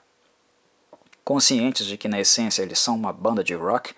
Conscientes 1.23 1.85
de 1.85 1.95
que 1.95 2.09
na 2.09 2.19
essência 2.19 2.61
eles 2.61 2.77
são 2.77 2.93
uma 2.93 3.13
banda 3.13 3.41
de 3.41 3.53
rock, 3.53 3.95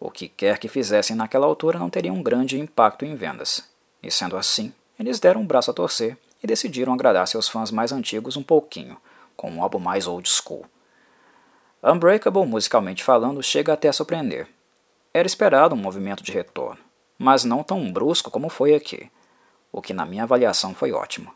o 0.00 0.10
que 0.10 0.28
quer 0.28 0.58
que 0.58 0.66
fizessem 0.66 1.14
naquela 1.14 1.46
altura 1.46 1.78
não 1.78 1.88
teria 1.88 2.12
um 2.12 2.20
grande 2.20 2.58
impacto 2.58 3.04
em 3.04 3.14
vendas. 3.14 3.62
E 4.02 4.10
sendo 4.10 4.36
assim, 4.36 4.74
eles 4.98 5.20
deram 5.20 5.42
um 5.42 5.46
braço 5.46 5.70
a 5.70 5.74
torcer 5.74 6.18
e 6.42 6.48
decidiram 6.48 6.92
agradar 6.92 7.28
seus 7.28 7.48
fãs 7.48 7.70
mais 7.70 7.92
antigos 7.92 8.36
um 8.36 8.42
pouquinho, 8.42 8.96
com 9.36 9.48
um 9.48 9.62
álbum 9.62 9.78
mais 9.78 10.08
old 10.08 10.28
school. 10.28 10.66
Unbreakable, 11.80 12.46
musicalmente 12.46 13.04
falando, 13.04 13.40
chega 13.40 13.72
até 13.72 13.88
a 13.88 13.92
surpreender. 13.92 14.48
Era 15.14 15.28
esperado 15.28 15.76
um 15.76 15.78
movimento 15.78 16.24
de 16.24 16.32
retorno, 16.32 16.80
mas 17.16 17.44
não 17.44 17.62
tão 17.62 17.92
brusco 17.92 18.32
como 18.32 18.48
foi 18.48 18.74
aqui, 18.74 19.08
o 19.70 19.80
que 19.80 19.94
na 19.94 20.04
minha 20.04 20.24
avaliação 20.24 20.74
foi 20.74 20.90
ótimo. 20.90 21.32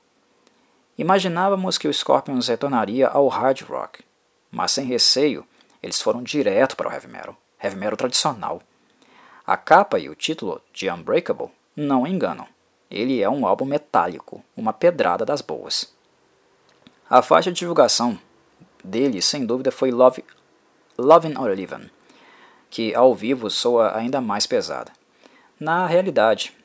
Imaginávamos 0.97 1.77
que 1.77 1.89
o 1.89 1.93
Scorpions 1.93 2.47
retornaria 2.47 3.09
ao 3.09 3.27
hard 3.27 3.63
rock, 3.63 4.05
mas 4.51 4.71
sem 4.71 4.87
receio, 4.87 5.45
eles 5.83 6.01
foram 6.01 6.23
direto 6.23 6.77
para 6.77 6.89
o 6.89 6.93
heavy 6.93 7.09
metal, 7.09 7.37
heavy 7.61 7.77
metal 7.77 7.97
tradicional. 7.97 8.63
A 9.45 9.57
capa 9.57 9.99
e 9.99 10.09
o 10.09 10.15
título 10.15 10.61
de 10.73 10.89
Unbreakable 10.89 11.51
não 11.75 12.07
enganam. 12.07 12.47
Ele 12.89 13.21
é 13.21 13.29
um 13.29 13.45
álbum 13.45 13.65
metálico, 13.65 14.45
uma 14.57 14.73
pedrada 14.73 15.25
das 15.25 15.41
boas. 15.41 15.93
A 17.11 17.21
faixa 17.21 17.51
de 17.51 17.59
divulgação 17.59 18.19
dele, 18.83 19.21
sem 19.21 19.45
dúvida, 19.45 19.73
foi 19.73 19.91
Love, 19.91 20.25
Lovin' 20.97 21.37
or 21.37 21.51
Livin', 21.51 21.91
que 22.71 22.95
ao 22.95 23.13
vivo 23.15 23.51
soa 23.51 23.97
ainda 23.97 24.21
mais 24.21 24.47
pesada. 24.47 24.93
Na 25.59 25.87
realidade, 25.87 26.57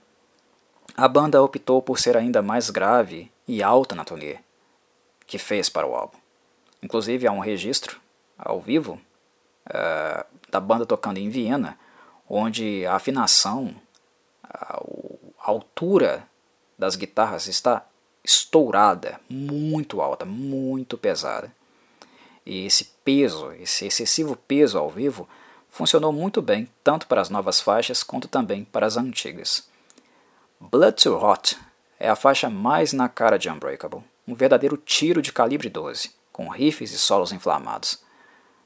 a 0.96 1.08
banda 1.08 1.42
optou 1.42 1.82
por 1.82 2.00
ser 2.00 2.16
ainda 2.16 2.42
mais 2.42 2.70
grave 2.70 3.32
e 3.50 3.64
alta 3.64 3.96
na 3.96 4.06
turnê 4.06 4.38
que 5.26 5.40
fez 5.40 5.70
para 5.70 5.88
o 5.88 5.96
álbum. 5.96 6.20
Inclusive 6.84 7.26
há 7.26 7.32
um 7.32 7.40
registro 7.40 8.00
ao 8.38 8.62
vivo 8.62 9.02
uh, 9.68 10.26
da 10.52 10.60
banda 10.60 10.86
tocando 10.86 11.18
em 11.18 11.30
Viena, 11.30 11.78
onde 12.30 12.86
a 12.86 12.94
afinação, 12.94 13.74
a, 14.44 14.76
a 15.40 15.50
altura 15.50 16.28
das 16.78 16.96
guitarras 16.96 17.48
está 17.48 17.86
estourada, 18.24 19.20
muito 19.28 20.00
alta, 20.00 20.26
muito 20.26 20.96
pesada. 20.96 21.52
E 22.46 22.68
esse 22.68 22.86
peso, 23.04 23.52
esse 23.54 23.88
excessivo 23.88 24.36
peso 24.36 24.78
ao 24.78 24.92
vivo, 24.92 25.28
funcionou 25.72 26.14
muito 26.14 26.40
bem 26.40 26.70
tanto 26.84 27.08
para 27.08 27.20
as 27.20 27.32
novas 27.32 27.60
faixas 27.60 28.04
quanto 28.04 28.28
também 28.28 28.64
para 28.64 28.86
as 28.86 28.96
antigas. 28.96 29.68
Blood 30.60 31.02
to 31.02 31.16
Hot 31.16 31.58
é 32.00 32.10
a 32.10 32.16
faixa 32.16 32.50
mais 32.50 32.94
na 32.94 33.10
cara 33.10 33.38
de 33.38 33.50
Unbreakable, 33.50 34.04
um 34.28 34.34
verdadeiro 34.34 34.78
tiro 34.78 35.22
de 35.22 35.34
calibre 35.34 35.70
12 35.70 36.18
com 36.40 36.48
riffs 36.48 36.94
e 36.94 36.98
solos 36.98 37.34
inflamados. 37.34 38.02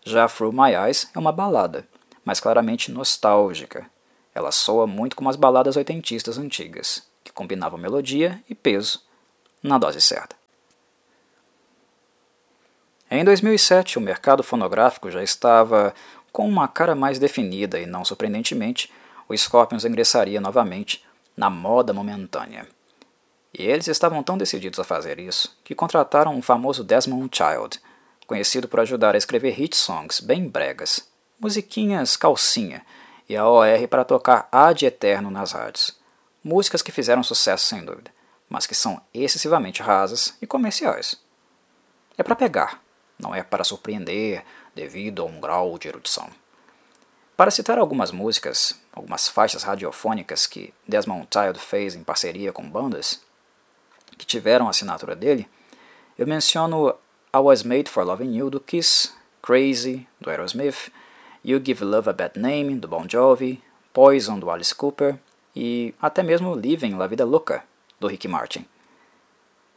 Já 0.05 0.27
Through 0.27 0.53
My 0.53 0.75
Eyes 0.75 1.09
é 1.15 1.17
uma 1.17 1.31
balada, 1.31 1.87
mas 2.23 2.39
claramente 2.39 2.91
nostálgica. 2.91 3.89
Ela 4.35 4.51
soa 4.51 4.85
muito 4.85 5.15
como 5.15 5.27
as 5.27 5.35
baladas 5.35 5.75
oitentistas 5.75 6.37
antigas, 6.37 7.01
que 7.23 7.33
combinavam 7.33 7.79
melodia 7.79 8.39
e 8.47 8.53
peso 8.53 9.01
na 9.63 9.79
dose 9.79 9.99
certa. 10.01 10.35
Em 13.09 13.25
2007, 13.25 13.97
o 13.97 14.01
mercado 14.01 14.43
fonográfico 14.43 15.09
já 15.09 15.23
estava 15.23 15.95
com 16.31 16.47
uma 16.47 16.67
cara 16.67 16.93
mais 16.93 17.17
definida 17.17 17.79
e, 17.79 17.87
não 17.87 18.05
surpreendentemente, 18.05 18.91
o 19.27 19.35
Scorpions 19.35 19.83
ingressaria 19.83 20.39
novamente 20.39 21.03
na 21.35 21.49
moda 21.49 21.91
momentânea. 21.91 22.67
E 23.53 23.63
eles 23.63 23.87
estavam 23.87 24.23
tão 24.23 24.37
decididos 24.37 24.79
a 24.79 24.83
fazer 24.83 25.19
isso 25.19 25.55
que 25.63 25.75
contrataram 25.75 26.35
um 26.35 26.41
famoso 26.41 26.83
Desmond 26.83 27.29
Child, 27.31 27.79
conhecido 28.25 28.67
por 28.67 28.79
ajudar 28.79 29.13
a 29.13 29.17
escrever 29.17 29.51
hit 29.51 29.75
songs 29.75 30.19
bem 30.19 30.47
bregas, 30.47 31.07
musiquinhas 31.39 32.17
calcinha 32.17 32.83
e 33.29 33.37
a 33.37 33.47
OR 33.47 33.87
para 33.87 34.03
tocar 34.03 34.47
ad 34.51 34.83
eterno 34.83 35.29
nas 35.29 35.51
rádios. 35.51 35.95
Músicas 36.43 36.81
que 36.81 36.91
fizeram 36.91 37.21
sucesso 37.21 37.65
sem 37.65 37.85
dúvida, 37.85 38.11
mas 38.49 38.65
que 38.65 38.75
são 38.75 38.99
excessivamente 39.13 39.81
rasas 39.81 40.35
e 40.41 40.47
comerciais. 40.47 41.21
É 42.17 42.23
para 42.23 42.35
pegar, 42.35 42.81
não 43.19 43.33
é 43.33 43.43
para 43.43 43.63
surpreender 43.63 44.43
devido 44.75 45.21
a 45.21 45.25
um 45.25 45.39
grau 45.39 45.77
de 45.77 45.87
erudição. 45.87 46.27
Para 47.35 47.49
citar 47.49 47.79
algumas 47.79 48.11
músicas, 48.11 48.79
algumas 48.91 49.27
faixas 49.27 49.63
radiofônicas 49.63 50.45
que 50.45 50.73
Desmond 50.87 51.27
Child 51.33 51.59
fez 51.59 51.95
em 51.95 52.03
parceria 52.03 52.51
com 52.51 52.69
bandas, 52.69 53.21
que 54.17 54.25
tiveram 54.25 54.67
a 54.67 54.69
assinatura 54.69 55.15
dele, 55.15 55.47
eu 56.17 56.27
menciono 56.27 56.95
I 57.33 57.37
Was 57.37 57.63
Made 57.63 57.89
for 57.89 58.05
Loving 58.05 58.35
You 58.35 58.49
do 58.49 58.59
Kiss, 58.59 59.11
Crazy 59.41 60.07
do 60.21 60.29
Aerosmith, 60.29 60.91
You 61.43 61.61
Give 61.63 61.83
Love 61.83 62.09
a 62.09 62.13
Bad 62.13 62.39
Name 62.39 62.75
do 62.75 62.87
Bon 62.87 63.05
Jovi, 63.09 63.61
Poison 63.91 64.39
do 64.39 64.49
Alice 64.49 64.73
Cooper 64.73 65.17
e 65.55 65.93
até 66.01 66.23
mesmo 66.23 66.55
Living 66.55 66.95
La 66.95 67.07
Vida 67.07 67.25
Louca 67.25 67.63
do 67.99 68.07
Ricky 68.07 68.27
Martin. 68.27 68.65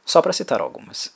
Só 0.05 0.23
para 0.23 0.33
citar 0.33 0.61
algumas. 0.61 1.13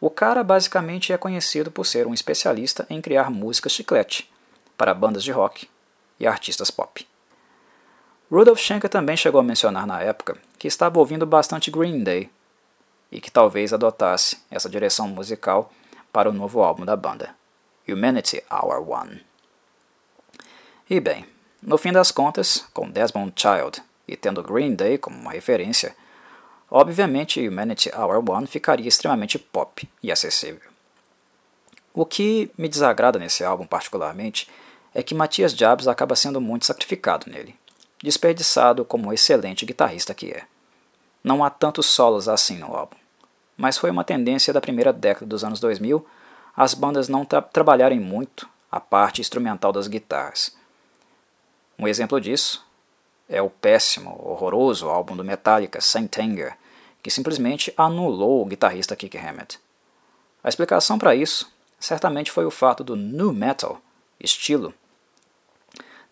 O 0.00 0.10
cara 0.10 0.44
basicamente 0.44 1.12
é 1.12 1.16
conhecido 1.16 1.70
por 1.70 1.86
ser 1.86 2.06
um 2.06 2.12
especialista 2.12 2.86
em 2.90 3.00
criar 3.00 3.30
músicas 3.30 3.72
chiclete 3.72 4.30
para 4.76 4.92
bandas 4.92 5.24
de 5.24 5.32
rock 5.32 5.68
e 6.20 6.26
artistas 6.26 6.70
pop. 6.70 7.06
Rudolf 8.30 8.58
Schenker 8.58 8.88
também 8.88 9.16
chegou 9.16 9.40
a 9.40 9.44
mencionar 9.44 9.86
na 9.86 10.00
época 10.00 10.36
que 10.58 10.66
estava 10.66 10.98
ouvindo 10.98 11.26
bastante 11.26 11.70
Green 11.70 12.02
Day 12.02 12.30
e 13.12 13.20
que 13.20 13.30
talvez 13.30 13.72
adotasse 13.72 14.38
essa 14.50 14.68
direção 14.68 15.08
musical 15.08 15.70
para 16.10 16.30
o 16.30 16.32
novo 16.32 16.62
álbum 16.62 16.86
da 16.86 16.96
banda, 16.96 17.34
Humanity 17.86 18.42
Hour 18.50 18.88
One. 18.88 19.24
E 20.88 20.98
bem, 21.00 21.26
no 21.62 21.76
fim 21.76 21.92
das 21.92 22.10
contas, 22.10 22.66
com 22.72 22.90
Desmond 22.90 23.34
Child 23.36 23.82
e 24.08 24.16
tendo 24.16 24.42
Green 24.42 24.74
Day 24.74 24.96
como 24.96 25.18
uma 25.18 25.32
referência, 25.32 25.94
obviamente 26.70 27.46
Humanity 27.46 27.90
Hour 27.94 28.24
One 28.28 28.46
ficaria 28.46 28.88
extremamente 28.88 29.38
pop 29.38 29.86
e 30.02 30.10
acessível. 30.10 30.70
O 31.92 32.06
que 32.06 32.50
me 32.56 32.68
desagrada 32.68 33.18
nesse 33.18 33.44
álbum 33.44 33.66
particularmente 33.66 34.48
é 34.94 35.02
que 35.02 35.14
Matias 35.14 35.52
Jabs 35.52 35.86
acaba 35.86 36.16
sendo 36.16 36.40
muito 36.40 36.64
sacrificado 36.64 37.30
nele 37.30 37.54
desperdiçado 38.04 38.84
como 38.84 39.12
excelente 39.12 39.64
guitarrista 39.64 40.12
que 40.12 40.30
é. 40.30 40.44
Não 41.22 41.42
há 41.42 41.48
tantos 41.48 41.86
solos 41.86 42.28
assim 42.28 42.58
no 42.58 42.76
álbum, 42.76 42.96
mas 43.56 43.78
foi 43.78 43.90
uma 43.90 44.04
tendência 44.04 44.52
da 44.52 44.60
primeira 44.60 44.92
década 44.92 45.26
dos 45.26 45.42
anos 45.42 45.58
2000 45.58 46.06
as 46.54 46.74
bandas 46.74 47.08
não 47.08 47.24
tra 47.24 47.40
trabalharem 47.42 47.98
muito 47.98 48.48
a 48.70 48.78
parte 48.78 49.20
instrumental 49.20 49.72
das 49.72 49.88
guitarras. 49.88 50.54
Um 51.78 51.88
exemplo 51.88 52.20
disso 52.20 52.64
é 53.28 53.40
o 53.40 53.48
péssimo, 53.48 54.20
horroroso 54.22 54.88
álbum 54.88 55.16
do 55.16 55.24
Metallica, 55.24 55.80
Saint 55.80 56.18
Anger, 56.18 56.56
que 57.02 57.10
simplesmente 57.10 57.72
anulou 57.76 58.42
o 58.42 58.44
guitarrista 58.44 58.94
Kick 58.94 59.16
Hammett. 59.16 59.58
A 60.42 60.48
explicação 60.48 60.98
para 60.98 61.16
isso 61.16 61.50
certamente 61.80 62.30
foi 62.30 62.44
o 62.44 62.50
fato 62.50 62.84
do 62.84 62.94
nu 62.94 63.32
metal, 63.32 63.80
estilo, 64.20 64.74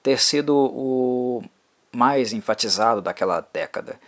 ter 0.02 0.18
sido 0.18 0.56
o 0.56 1.44
mais 1.92 2.32
enfatizado 2.32 3.02
daquela 3.02 3.40
década, 3.52 4.00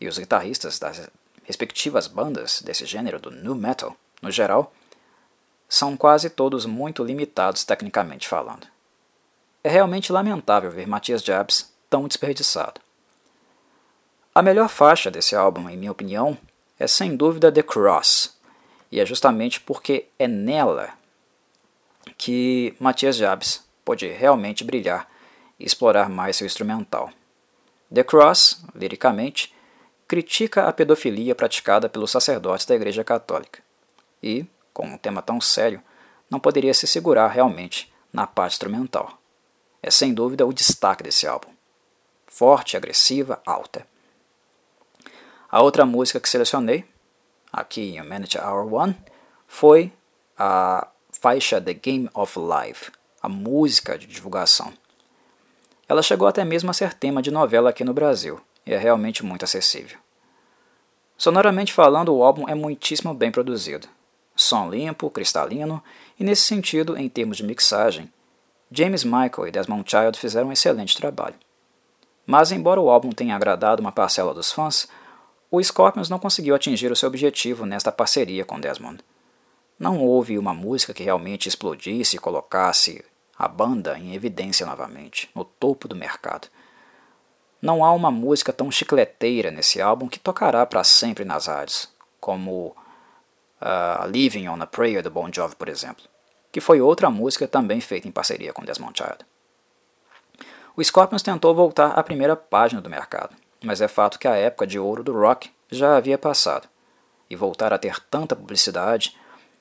e 0.00 0.06
os 0.06 0.18
guitarristas 0.18 0.78
das 0.78 1.08
respectivas 1.44 2.06
bandas 2.06 2.62
desse 2.62 2.84
gênero 2.86 3.18
do 3.18 3.30
nu 3.30 3.54
metal, 3.54 3.96
no 4.20 4.30
geral, 4.30 4.72
são 5.68 5.96
quase 5.96 6.28
todos 6.28 6.66
muito 6.66 7.02
limitados 7.02 7.64
tecnicamente 7.64 8.28
falando. 8.28 8.66
É 9.64 9.70
realmente 9.70 10.12
lamentável 10.12 10.70
ver 10.70 10.86
Matias 10.86 11.22
Jabs 11.22 11.72
tão 11.88 12.06
desperdiçado. 12.06 12.80
A 14.34 14.42
melhor 14.42 14.68
faixa 14.68 15.10
desse 15.10 15.34
álbum, 15.34 15.68
em 15.68 15.76
minha 15.76 15.92
opinião, 15.92 16.36
é 16.78 16.86
sem 16.86 17.16
dúvida 17.16 17.52
The 17.52 17.62
Cross, 17.62 18.36
e 18.90 19.00
é 19.00 19.06
justamente 19.06 19.60
porque 19.60 20.08
é 20.18 20.28
nela 20.28 20.90
que 22.18 22.74
Matias 22.78 23.16
Jabs 23.16 23.64
pode 23.84 24.06
realmente 24.08 24.64
brilhar 24.64 25.08
e 25.58 25.64
explorar 25.64 26.08
mais 26.08 26.36
seu 26.36 26.46
instrumental. 26.46 27.10
The 27.92 28.02
Cross, 28.04 28.64
liricamente, 28.74 29.54
critica 30.08 30.66
a 30.66 30.72
pedofilia 30.72 31.34
praticada 31.34 31.88
pelos 31.88 32.10
sacerdotes 32.10 32.64
da 32.64 32.74
Igreja 32.74 33.04
Católica 33.04 33.62
e, 34.22 34.46
com 34.72 34.86
um 34.86 34.96
tema 34.96 35.20
tão 35.20 35.40
sério, 35.40 35.82
não 36.30 36.40
poderia 36.40 36.72
se 36.72 36.86
segurar 36.86 37.28
realmente 37.28 37.92
na 38.12 38.26
parte 38.26 38.54
instrumental. 38.54 39.18
É 39.82 39.90
sem 39.90 40.14
dúvida 40.14 40.46
o 40.46 40.52
destaque 40.52 41.02
desse 41.02 41.26
álbum. 41.26 41.50
Forte, 42.26 42.76
agressiva, 42.76 43.42
alta. 43.44 43.86
A 45.50 45.60
outra 45.60 45.84
música 45.84 46.18
que 46.18 46.28
selecionei, 46.28 46.84
aqui 47.52 47.90
em 47.90 48.00
Humanity 48.00 48.38
Hour 48.38 48.72
One, 48.72 48.96
foi 49.46 49.92
a 50.38 50.88
faixa 51.10 51.60
The 51.60 51.74
Game 51.74 52.08
of 52.14 52.38
Life, 52.38 52.90
a 53.20 53.28
música 53.28 53.98
de 53.98 54.06
divulgação. 54.06 54.72
Ela 55.92 56.02
chegou 56.02 56.26
até 56.26 56.42
mesmo 56.42 56.70
a 56.70 56.72
ser 56.72 56.94
tema 56.94 57.20
de 57.20 57.30
novela 57.30 57.68
aqui 57.68 57.84
no 57.84 57.92
Brasil 57.92 58.40
e 58.64 58.72
é 58.72 58.78
realmente 58.78 59.22
muito 59.22 59.44
acessível. 59.44 59.98
Sonoramente 61.18 61.70
falando, 61.70 62.14
o 62.14 62.24
álbum 62.24 62.48
é 62.48 62.54
muitíssimo 62.54 63.12
bem 63.12 63.30
produzido. 63.30 63.86
Som 64.34 64.70
limpo, 64.70 65.10
cristalino 65.10 65.84
e, 66.18 66.24
nesse 66.24 66.44
sentido, 66.44 66.96
em 66.96 67.10
termos 67.10 67.36
de 67.36 67.44
mixagem, 67.44 68.10
James 68.70 69.04
Michael 69.04 69.48
e 69.48 69.50
Desmond 69.50 69.84
Child 69.86 70.18
fizeram 70.18 70.48
um 70.48 70.52
excelente 70.52 70.96
trabalho. 70.96 71.34
Mas, 72.24 72.52
embora 72.52 72.80
o 72.80 72.88
álbum 72.88 73.10
tenha 73.10 73.36
agradado 73.36 73.82
uma 73.82 73.92
parcela 73.92 74.32
dos 74.32 74.50
fãs, 74.50 74.88
o 75.50 75.62
Scorpions 75.62 76.08
não 76.08 76.18
conseguiu 76.18 76.54
atingir 76.54 76.90
o 76.90 76.96
seu 76.96 77.06
objetivo 77.06 77.66
nesta 77.66 77.92
parceria 77.92 78.46
com 78.46 78.58
Desmond. 78.58 79.04
Não 79.78 80.00
houve 80.00 80.38
uma 80.38 80.54
música 80.54 80.94
que 80.94 81.02
realmente 81.02 81.50
explodisse 81.50 82.16
e 82.16 82.18
colocasse 82.18 83.04
a 83.42 83.48
banda 83.48 83.98
em 83.98 84.14
evidência 84.14 84.64
novamente, 84.64 85.28
no 85.34 85.44
topo 85.44 85.88
do 85.88 85.96
mercado. 85.96 86.46
Não 87.60 87.84
há 87.84 87.90
uma 87.90 88.08
música 88.08 88.52
tão 88.52 88.70
chicleteira 88.70 89.50
nesse 89.50 89.82
álbum 89.82 90.06
que 90.06 90.20
tocará 90.20 90.64
para 90.64 90.84
sempre 90.84 91.24
nas 91.24 91.46
rádios, 91.48 91.92
como 92.20 92.68
uh, 93.60 94.06
Living 94.06 94.46
on 94.46 94.62
a 94.62 94.66
Prayer 94.66 95.02
do 95.02 95.10
Bon 95.10 95.28
Jovi, 95.32 95.56
por 95.56 95.68
exemplo, 95.68 96.04
que 96.52 96.60
foi 96.60 96.80
outra 96.80 97.10
música 97.10 97.48
também 97.48 97.80
feita 97.80 98.06
em 98.06 98.12
parceria 98.12 98.52
com 98.52 98.64
Desmond 98.64 98.96
Child. 98.96 99.26
O 100.76 100.84
Scorpions 100.84 101.22
tentou 101.22 101.52
voltar 101.52 101.98
à 101.98 102.02
primeira 102.04 102.36
página 102.36 102.80
do 102.80 102.88
mercado, 102.88 103.34
mas 103.64 103.80
é 103.80 103.88
fato 103.88 104.20
que 104.20 104.28
a 104.28 104.36
época 104.36 104.68
de 104.68 104.78
ouro 104.78 105.02
do 105.02 105.18
rock 105.18 105.50
já 105.68 105.96
havia 105.96 106.16
passado, 106.16 106.68
e 107.28 107.34
voltar 107.34 107.72
a 107.72 107.78
ter 107.78 107.98
tanta 108.08 108.36
publicidade 108.36 109.18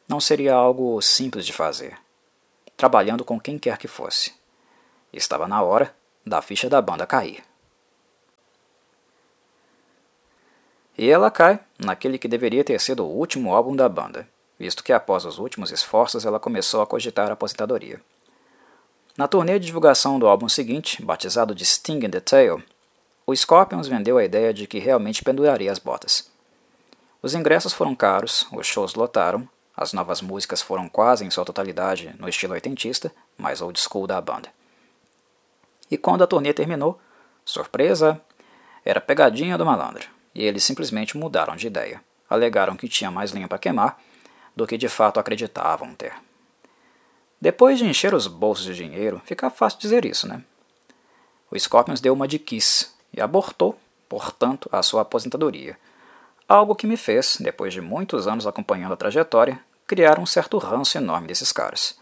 não 0.08 0.20
seria 0.20 0.54
algo 0.54 1.02
simples 1.02 1.48
de 1.48 1.54
fazer, 1.54 1.98
trabalhando 2.82 3.24
com 3.24 3.40
quem 3.40 3.60
quer 3.60 3.78
que 3.78 3.88
fosse. 3.88 4.34
Estava 5.14 5.48
na 5.48 5.62
hora 5.62 5.94
da 6.26 6.42
ficha 6.42 6.68
da 6.68 6.82
banda 6.82 7.06
cair. 7.06 7.44
E 10.98 11.08
ela 11.08 11.30
cai 11.30 11.60
naquele 11.78 12.18
que 12.18 12.28
deveria 12.28 12.64
ter 12.64 12.82
sido 12.82 13.06
o 13.06 13.16
último 13.16 13.54
álbum 13.54 13.76
da 13.76 13.88
banda, 13.88 14.28
visto 14.58 14.84
que 14.84 14.92
após 14.92 15.26
os 15.26 15.38
últimos 15.38 15.70
esforços 15.72 16.26
ela 16.26 16.40
começou 16.40 16.82
a 16.82 16.88
cogitar 16.88 17.30
a 17.30 17.34
aposentadoria. 17.34 18.02
Na 19.16 19.28
turnê 19.28 19.60
de 19.60 19.68
divulgação 19.68 20.18
do 20.18 20.28
álbum 20.28 20.50
seguinte, 20.50 21.06
batizado 21.06 21.54
de 21.54 21.64
Sting 21.64 22.04
in 22.04 22.10
the 22.10 22.20
Tail, 22.20 22.64
o 23.28 23.36
Scorpions 23.36 23.88
vendeu 23.88 24.18
a 24.18 24.26
ideia 24.26 24.52
de 24.52 24.66
que 24.66 24.80
realmente 24.80 25.24
penduraria 25.24 25.72
as 25.72 25.78
botas. 25.78 26.32
Os 27.22 27.36
ingressos 27.36 27.74
foram 27.74 27.94
caros, 27.94 28.48
os 28.52 28.66
shows 28.66 28.96
lotaram 28.96 29.48
as 29.82 29.94
novas 29.94 30.22
músicas 30.22 30.62
foram 30.62 30.88
quase 30.88 31.26
em 31.26 31.32
sua 31.32 31.44
totalidade 31.44 32.14
no 32.20 32.30
estilo 32.30 32.54
oitentista, 32.54 33.12
mais 33.36 33.62
old 33.62 33.80
school 33.80 34.06
da 34.06 34.22
banda. 34.22 34.50
E 35.90 35.98
quando 35.98 36.24
a 36.24 36.28
turnê 36.28 36.54
terminou, 36.54 37.02
surpresa, 37.44 38.22
era 38.86 39.02
pegadinha 39.02 39.58
do 39.58 39.66
malandro, 39.66 40.08
e 40.36 40.44
eles 40.44 40.64
simplesmente 40.64 41.18
mudaram 41.18 41.56
de 41.56 41.66
ideia. 41.66 42.00
Alegaram 42.30 42.76
que 42.76 42.88
tinha 42.88 43.10
mais 43.10 43.32
linha 43.32 43.48
para 43.48 43.58
queimar 43.58 44.00
do 44.56 44.68
que 44.68 44.78
de 44.78 44.88
fato 44.88 45.20
acreditavam 45.20 45.96
ter. 45.96 46.14
Depois 47.40 47.80
de 47.80 47.86
encher 47.86 48.14
os 48.14 48.28
bolsos 48.28 48.66
de 48.66 48.76
dinheiro, 48.76 49.20
fica 49.26 49.50
fácil 49.50 49.80
dizer 49.80 50.06
isso, 50.06 50.28
né? 50.28 50.44
O 51.50 51.60
Scorpions 51.60 52.00
deu 52.00 52.14
uma 52.14 52.28
de 52.28 52.38
kiss 52.38 52.94
e 53.12 53.20
abortou, 53.20 53.76
portanto, 54.08 54.70
a 54.72 54.84
sua 54.84 55.02
aposentadoria 55.02 55.76
Algo 56.52 56.76
que 56.76 56.86
me 56.86 56.98
fez, 56.98 57.38
depois 57.40 57.72
de 57.72 57.80
muitos 57.80 58.28
anos 58.28 58.46
acompanhando 58.46 58.92
a 58.92 58.98
trajetória, 58.98 59.58
criar 59.92 60.20
um 60.20 60.26
certo 60.26 60.58
ranço 60.58 60.98
enorme 60.98 61.28
desses 61.28 61.52
caras. 61.52 62.00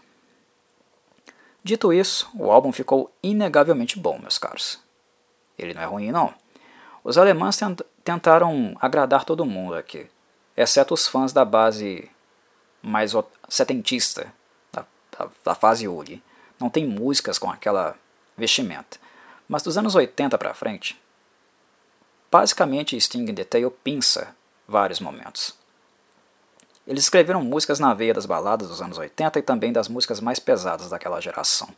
Dito 1.60 1.92
isso, 1.92 2.30
o 2.36 2.48
álbum 2.48 2.70
ficou 2.70 3.12
inegavelmente 3.20 3.98
bom, 3.98 4.16
meus 4.16 4.38
caros. 4.38 4.78
Ele 5.58 5.74
não 5.74 5.82
é 5.82 5.86
ruim, 5.86 6.12
não. 6.12 6.32
Os 7.02 7.18
alemães 7.18 7.56
tent 7.56 7.80
tentaram 8.04 8.76
agradar 8.80 9.24
todo 9.24 9.44
mundo 9.44 9.74
aqui, 9.74 10.08
exceto 10.56 10.94
os 10.94 11.08
fãs 11.08 11.32
da 11.32 11.44
base 11.44 12.08
mais 12.80 13.12
setentista, 13.48 14.32
da, 14.72 14.86
da, 15.18 15.28
da 15.46 15.54
fase 15.56 15.88
Uli. 15.88 16.22
Não 16.60 16.70
tem 16.70 16.86
músicas 16.86 17.40
com 17.40 17.50
aquela 17.50 17.96
vestimenta. 18.36 18.98
Mas 19.48 19.64
dos 19.64 19.76
anos 19.76 19.96
80 19.96 20.38
para 20.38 20.54
frente, 20.54 20.96
basicamente 22.30 23.00
Sting 23.00 23.28
in 23.28 23.34
Detail 23.34 23.68
pinça 23.82 24.32
vários 24.68 25.00
momentos. 25.00 25.58
Eles 26.90 27.04
escreveram 27.04 27.44
músicas 27.44 27.78
na 27.78 27.94
veia 27.94 28.12
das 28.12 28.26
baladas 28.26 28.66
dos 28.66 28.82
anos 28.82 28.98
80 28.98 29.38
e 29.38 29.42
também 29.42 29.72
das 29.72 29.86
músicas 29.86 30.18
mais 30.18 30.40
pesadas 30.40 30.90
daquela 30.90 31.20
geração. 31.20 31.68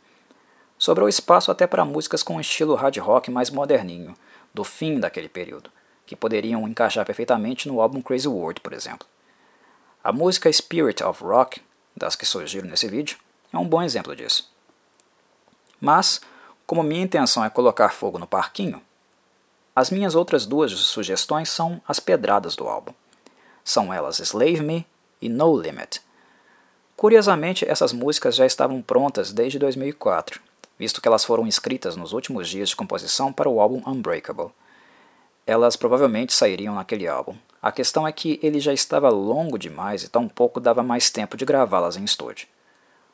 Sobrou 0.75 1.07
espaço 1.07 1.51
até 1.51 1.67
para 1.67 1.85
músicas 1.85 2.23
com 2.23 2.37
um 2.37 2.41
estilo 2.41 2.73
hard 2.73 2.97
rock 2.97 3.29
mais 3.29 3.51
moderninho, 3.51 4.15
do 4.51 4.63
fim 4.63 4.99
daquele 4.99 5.29
período, 5.29 5.69
que 6.03 6.15
poderiam 6.15 6.67
encaixar 6.67 7.05
perfeitamente 7.05 7.67
no 7.67 7.79
álbum 7.79 8.01
Crazy 8.01 8.27
World, 8.27 8.59
por 8.61 8.73
exemplo. 8.73 9.07
A 10.03 10.11
música 10.11 10.51
Spirit 10.51 11.03
of 11.03 11.23
Rock, 11.23 11.61
das 11.95 12.15
que 12.15 12.25
surgiram 12.25 12.67
nesse 12.67 12.87
vídeo, 12.87 13.19
é 13.53 13.57
um 13.59 13.67
bom 13.67 13.83
exemplo 13.83 14.15
disso. 14.15 14.51
Mas, 15.79 16.21
como 16.65 16.81
minha 16.81 17.03
intenção 17.03 17.45
é 17.45 17.51
colocar 17.51 17.89
fogo 17.89 18.17
no 18.17 18.25
parquinho, 18.25 18.81
as 19.75 19.91
minhas 19.91 20.15
outras 20.15 20.47
duas 20.47 20.71
sugestões 20.71 21.49
são 21.49 21.79
as 21.87 21.99
pedradas 21.99 22.55
do 22.55 22.67
álbum. 22.67 22.95
São 23.63 23.93
elas 23.93 24.17
Slave 24.17 24.63
Me 24.63 24.87
e 25.23 25.29
No 25.29 25.57
Limit. 25.57 26.01
Curiosamente, 26.97 27.67
essas 27.67 27.93
músicas 27.93 28.35
já 28.35 28.45
estavam 28.45 28.81
prontas 28.81 29.31
desde 29.31 29.57
2004, 29.57 30.41
visto 30.77 31.01
que 31.01 31.07
elas 31.07 31.23
foram 31.23 31.47
escritas 31.47 31.95
nos 31.95 32.11
últimos 32.11 32.49
dias 32.49 32.69
de 32.69 32.75
composição 32.75 33.31
para 33.31 33.49
o 33.49 33.61
álbum 33.61 33.81
Unbreakable. 33.87 34.51
Elas 35.47 35.75
provavelmente 35.75 36.33
sairiam 36.33 36.75
naquele 36.75 37.07
álbum. 37.07 37.35
A 37.61 37.71
questão 37.71 38.05
é 38.05 38.11
que 38.11 38.37
ele 38.43 38.59
já 38.59 38.73
estava 38.73 39.09
longo 39.09 39.57
demais 39.57 40.03
e 40.03 40.09
tão 40.09 40.27
pouco 40.27 40.59
dava 40.59 40.83
mais 40.83 41.09
tempo 41.09 41.37
de 41.37 41.45
gravá-las 41.45 41.95
em 41.95 42.03
estúdio. 42.03 42.47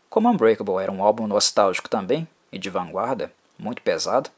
Como 0.10 0.30
Unbreakable 0.30 0.82
era 0.82 0.92
um 0.92 1.04
álbum 1.04 1.28
nostálgico 1.28 1.88
também, 1.88 2.28
e 2.52 2.58
de 2.58 2.70
vanguarda, 2.70 3.32
muito 3.60 3.82
pesado, 3.84 4.32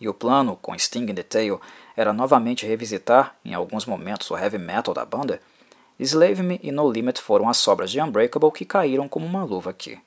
e 0.00 0.08
o 0.08 0.14
plano 0.14 0.56
com 0.56 0.78
Sting 0.78 1.10
in 1.10 1.14
the 1.14 1.22
Tail 1.22 1.60
era 1.96 2.12
novamente 2.12 2.66
revisitar, 2.66 3.36
em 3.44 3.54
alguns 3.54 3.84
momentos, 3.84 4.30
o 4.30 4.36
heavy 4.36 4.58
metal 4.58 4.94
da 4.94 5.04
banda, 5.04 5.40
Slave 5.98 6.42
Me 6.42 6.60
e 6.62 6.70
No 6.70 6.90
Limit 6.90 7.20
foram 7.20 7.48
as 7.48 7.56
sobras 7.56 7.90
de 7.90 8.00
Unbreakable 8.00 8.52
que 8.52 8.64
caíram 8.64 9.08
como 9.08 9.26
uma 9.26 9.42
luva 9.42 9.70
aqui. 9.70 10.00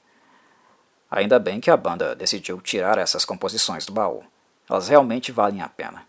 Ainda 1.09 1.37
bem 1.37 1.59
que 1.59 1.69
a 1.69 1.75
banda 1.75 2.15
decidiu 2.15 2.61
tirar 2.61 2.97
essas 2.97 3.25
composições 3.25 3.85
do 3.85 3.91
baú. 3.91 4.23
Elas 4.69 4.87
realmente 4.87 5.31
valem 5.31 5.61
a 5.61 5.67
pena. 5.67 6.07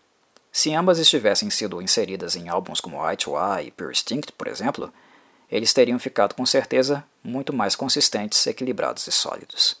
Se 0.49 0.73
ambas 0.73 0.99
estivessem 0.99 1.49
sido 1.49 1.81
inseridas 1.81 2.35
em 2.37 2.47
álbuns 2.47 2.79
como 2.79 3.05
Eye 3.05 3.17
to 3.17 3.31
Eye 3.31 3.67
e 3.67 3.71
Pure 3.71 3.91
Instinct, 3.91 4.31
por 4.31 4.47
exemplo, 4.47 4.93
eles 5.51 5.73
teriam 5.73 5.99
ficado 5.99 6.33
com 6.33 6.45
certeza 6.45 7.03
muito 7.21 7.51
mais 7.51 7.75
consistentes, 7.75 8.47
equilibrados 8.47 9.05
e 9.07 9.11
sólidos. 9.11 9.75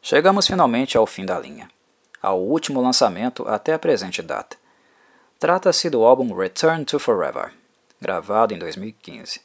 Chegamos 0.00 0.46
finalmente 0.46 0.96
ao 0.96 1.06
fim 1.06 1.26
da 1.26 1.38
linha, 1.38 1.68
ao 2.22 2.40
último 2.40 2.80
lançamento 2.80 3.46
até 3.48 3.74
a 3.74 3.78
presente 3.78 4.22
data. 4.22 4.56
Trata-se 5.38 5.88
do 5.88 6.04
álbum 6.04 6.34
Return 6.34 6.84
to 6.84 6.98
Forever, 6.98 7.52
gravado 8.00 8.52
em 8.52 8.58
2015. 8.58 9.40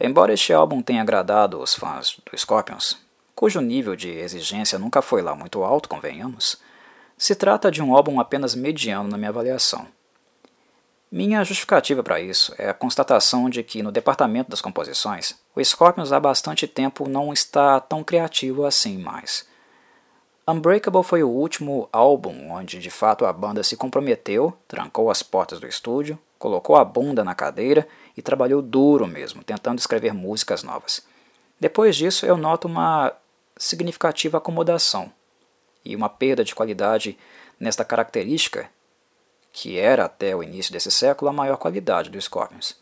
Embora 0.00 0.32
este 0.32 0.54
álbum 0.54 0.80
tenha 0.80 1.02
agradado 1.02 1.60
os 1.60 1.74
fãs 1.74 2.16
do 2.24 2.38
Scorpions, 2.38 2.98
cujo 3.34 3.60
nível 3.60 3.94
de 3.94 4.08
exigência 4.08 4.78
nunca 4.78 5.02
foi 5.02 5.20
lá 5.20 5.34
muito 5.34 5.62
alto, 5.62 5.86
convenhamos, 5.86 6.56
se 7.18 7.34
trata 7.34 7.70
de 7.70 7.82
um 7.82 7.94
álbum 7.94 8.18
apenas 8.20 8.54
mediano 8.54 9.10
na 9.10 9.18
minha 9.18 9.28
avaliação. 9.28 9.86
Minha 11.10 11.44
justificativa 11.44 12.02
para 12.02 12.18
isso 12.18 12.54
é 12.56 12.70
a 12.70 12.74
constatação 12.74 13.50
de 13.50 13.62
que 13.62 13.82
no 13.82 13.92
departamento 13.92 14.48
das 14.48 14.62
composições, 14.62 15.38
o 15.54 15.62
Scorpions 15.62 16.10
há 16.10 16.18
bastante 16.18 16.66
tempo 16.66 17.06
não 17.06 17.34
está 17.34 17.78
tão 17.80 18.02
criativo 18.02 18.64
assim 18.64 18.96
mais. 18.96 19.46
Unbreakable 20.46 21.04
foi 21.04 21.22
o 21.22 21.28
último 21.28 21.88
álbum 21.92 22.50
onde 22.50 22.78
de 22.78 22.90
fato 22.90 23.24
a 23.24 23.32
banda 23.32 23.62
se 23.62 23.76
comprometeu, 23.76 24.52
trancou 24.66 25.10
as 25.10 25.22
portas 25.22 25.60
do 25.60 25.66
estúdio, 25.66 26.18
colocou 26.38 26.74
a 26.74 26.84
bunda 26.84 27.22
na 27.22 27.34
cadeira 27.34 27.86
e 28.16 28.22
trabalhou 28.22 28.60
duro 28.60 29.06
mesmo, 29.06 29.44
tentando 29.44 29.78
escrever 29.78 30.12
músicas 30.12 30.64
novas. 30.64 31.06
Depois 31.60 31.94
disso, 31.94 32.26
eu 32.26 32.36
noto 32.36 32.66
uma 32.66 33.12
significativa 33.56 34.38
acomodação 34.38 35.12
e 35.84 35.94
uma 35.94 36.08
perda 36.08 36.42
de 36.42 36.54
qualidade 36.54 37.16
nesta 37.60 37.84
característica 37.84 38.68
que 39.52 39.78
era 39.78 40.06
até 40.06 40.34
o 40.34 40.42
início 40.42 40.72
desse 40.72 40.90
século 40.90 41.28
a 41.28 41.32
maior 41.32 41.58
qualidade 41.58 42.10
dos 42.10 42.24
Scorpions. 42.24 42.74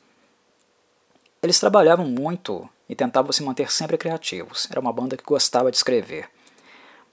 Eles 1.42 1.58
trabalhavam 1.58 2.06
muito 2.06 2.68
e 2.88 2.94
tentavam 2.94 3.32
se 3.32 3.42
manter 3.42 3.70
sempre 3.72 3.98
criativos. 3.98 4.68
Era 4.70 4.80
uma 4.80 4.92
banda 4.92 5.16
que 5.16 5.24
gostava 5.24 5.70
de 5.70 5.76
escrever. 5.76 6.30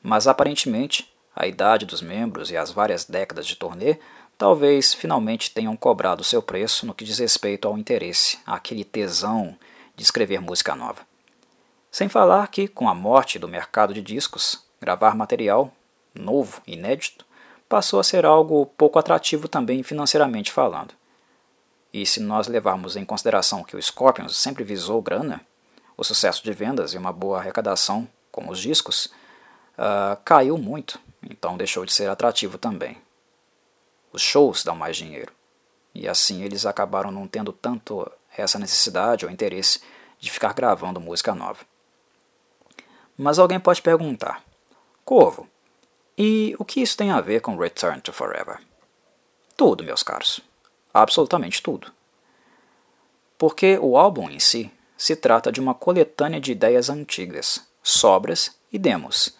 Mas 0.01 0.27
aparentemente, 0.27 1.11
a 1.35 1.47
idade 1.47 1.85
dos 1.85 2.01
membros 2.01 2.51
e 2.51 2.57
as 2.57 2.71
várias 2.71 3.05
décadas 3.05 3.45
de 3.45 3.55
turnê 3.55 3.99
talvez 4.37 4.93
finalmente 4.93 5.51
tenham 5.51 5.75
cobrado 5.75 6.23
seu 6.23 6.41
preço 6.41 6.85
no 6.85 6.93
que 6.93 7.03
diz 7.03 7.19
respeito 7.19 7.67
ao 7.67 7.77
interesse, 7.77 8.39
àquele 8.45 8.83
tesão 8.83 9.57
de 9.95 10.03
escrever 10.03 10.39
música 10.39 10.75
nova. 10.75 11.01
Sem 11.91 12.07
falar 12.07 12.47
que, 12.47 12.67
com 12.67 12.87
a 12.87 12.93
morte 12.93 13.39
do 13.39 13.47
mercado 13.47 13.93
de 13.93 14.01
discos, 14.01 14.63
gravar 14.79 15.15
material 15.15 15.73
novo, 16.13 16.61
inédito, 16.67 17.25
passou 17.67 17.99
a 17.99 18.03
ser 18.03 18.25
algo 18.25 18.65
pouco 18.77 18.99
atrativo 18.99 19.47
também 19.47 19.83
financeiramente 19.83 20.51
falando. 20.51 20.93
E 21.93 22.05
se 22.05 22.19
nós 22.19 22.47
levarmos 22.47 22.95
em 22.95 23.05
consideração 23.05 23.63
que 23.63 23.75
o 23.75 23.81
Scorpions 23.81 24.37
sempre 24.37 24.63
visou 24.63 25.01
grana, 25.01 25.41
o 25.95 26.03
sucesso 26.03 26.43
de 26.43 26.51
vendas 26.51 26.93
e 26.93 26.97
uma 26.97 27.11
boa 27.11 27.39
arrecadação, 27.39 28.07
como 28.31 28.51
os 28.51 28.59
discos, 28.59 29.09
uh, 29.77 30.17
caiu 30.23 30.57
muito, 30.57 30.99
então 31.29 31.57
deixou 31.57 31.85
de 31.85 31.93
ser 31.93 32.09
atrativo 32.09 32.57
também. 32.57 32.97
Os 34.11 34.21
shows 34.21 34.63
dão 34.63 34.75
mais 34.75 34.97
dinheiro, 34.97 35.31
e 35.93 36.07
assim 36.07 36.43
eles 36.43 36.65
acabaram 36.65 37.11
não 37.11 37.27
tendo 37.27 37.51
tanto 37.51 38.09
essa 38.35 38.59
necessidade 38.59 39.25
ou 39.25 39.31
interesse 39.31 39.81
de 40.19 40.31
ficar 40.31 40.53
gravando 40.53 40.99
música 40.99 41.33
nova. 41.33 41.59
Mas 43.17 43.39
alguém 43.39 43.59
pode 43.59 43.81
perguntar: 43.81 44.43
Corvo, 45.03 45.47
e 46.17 46.55
o 46.59 46.65
que 46.65 46.81
isso 46.81 46.97
tem 46.97 47.11
a 47.11 47.21
ver 47.21 47.41
com 47.41 47.57
Return 47.57 48.01
to 48.01 48.11
Forever? 48.11 48.59
Tudo, 49.55 49.83
meus 49.83 50.03
caros. 50.03 50.39
Absolutamente 50.93 51.61
tudo. 51.61 51.91
Porque 53.37 53.77
o 53.79 53.97
álbum 53.97 54.29
em 54.29 54.39
si 54.39 54.71
se 54.97 55.15
trata 55.15 55.51
de 55.51 55.59
uma 55.59 55.75
coletânea 55.75 56.39
de 56.39 56.51
ideias 56.51 56.89
antigas, 56.89 57.67
sobras 57.83 58.55
e 58.71 58.79
demos. 58.79 59.36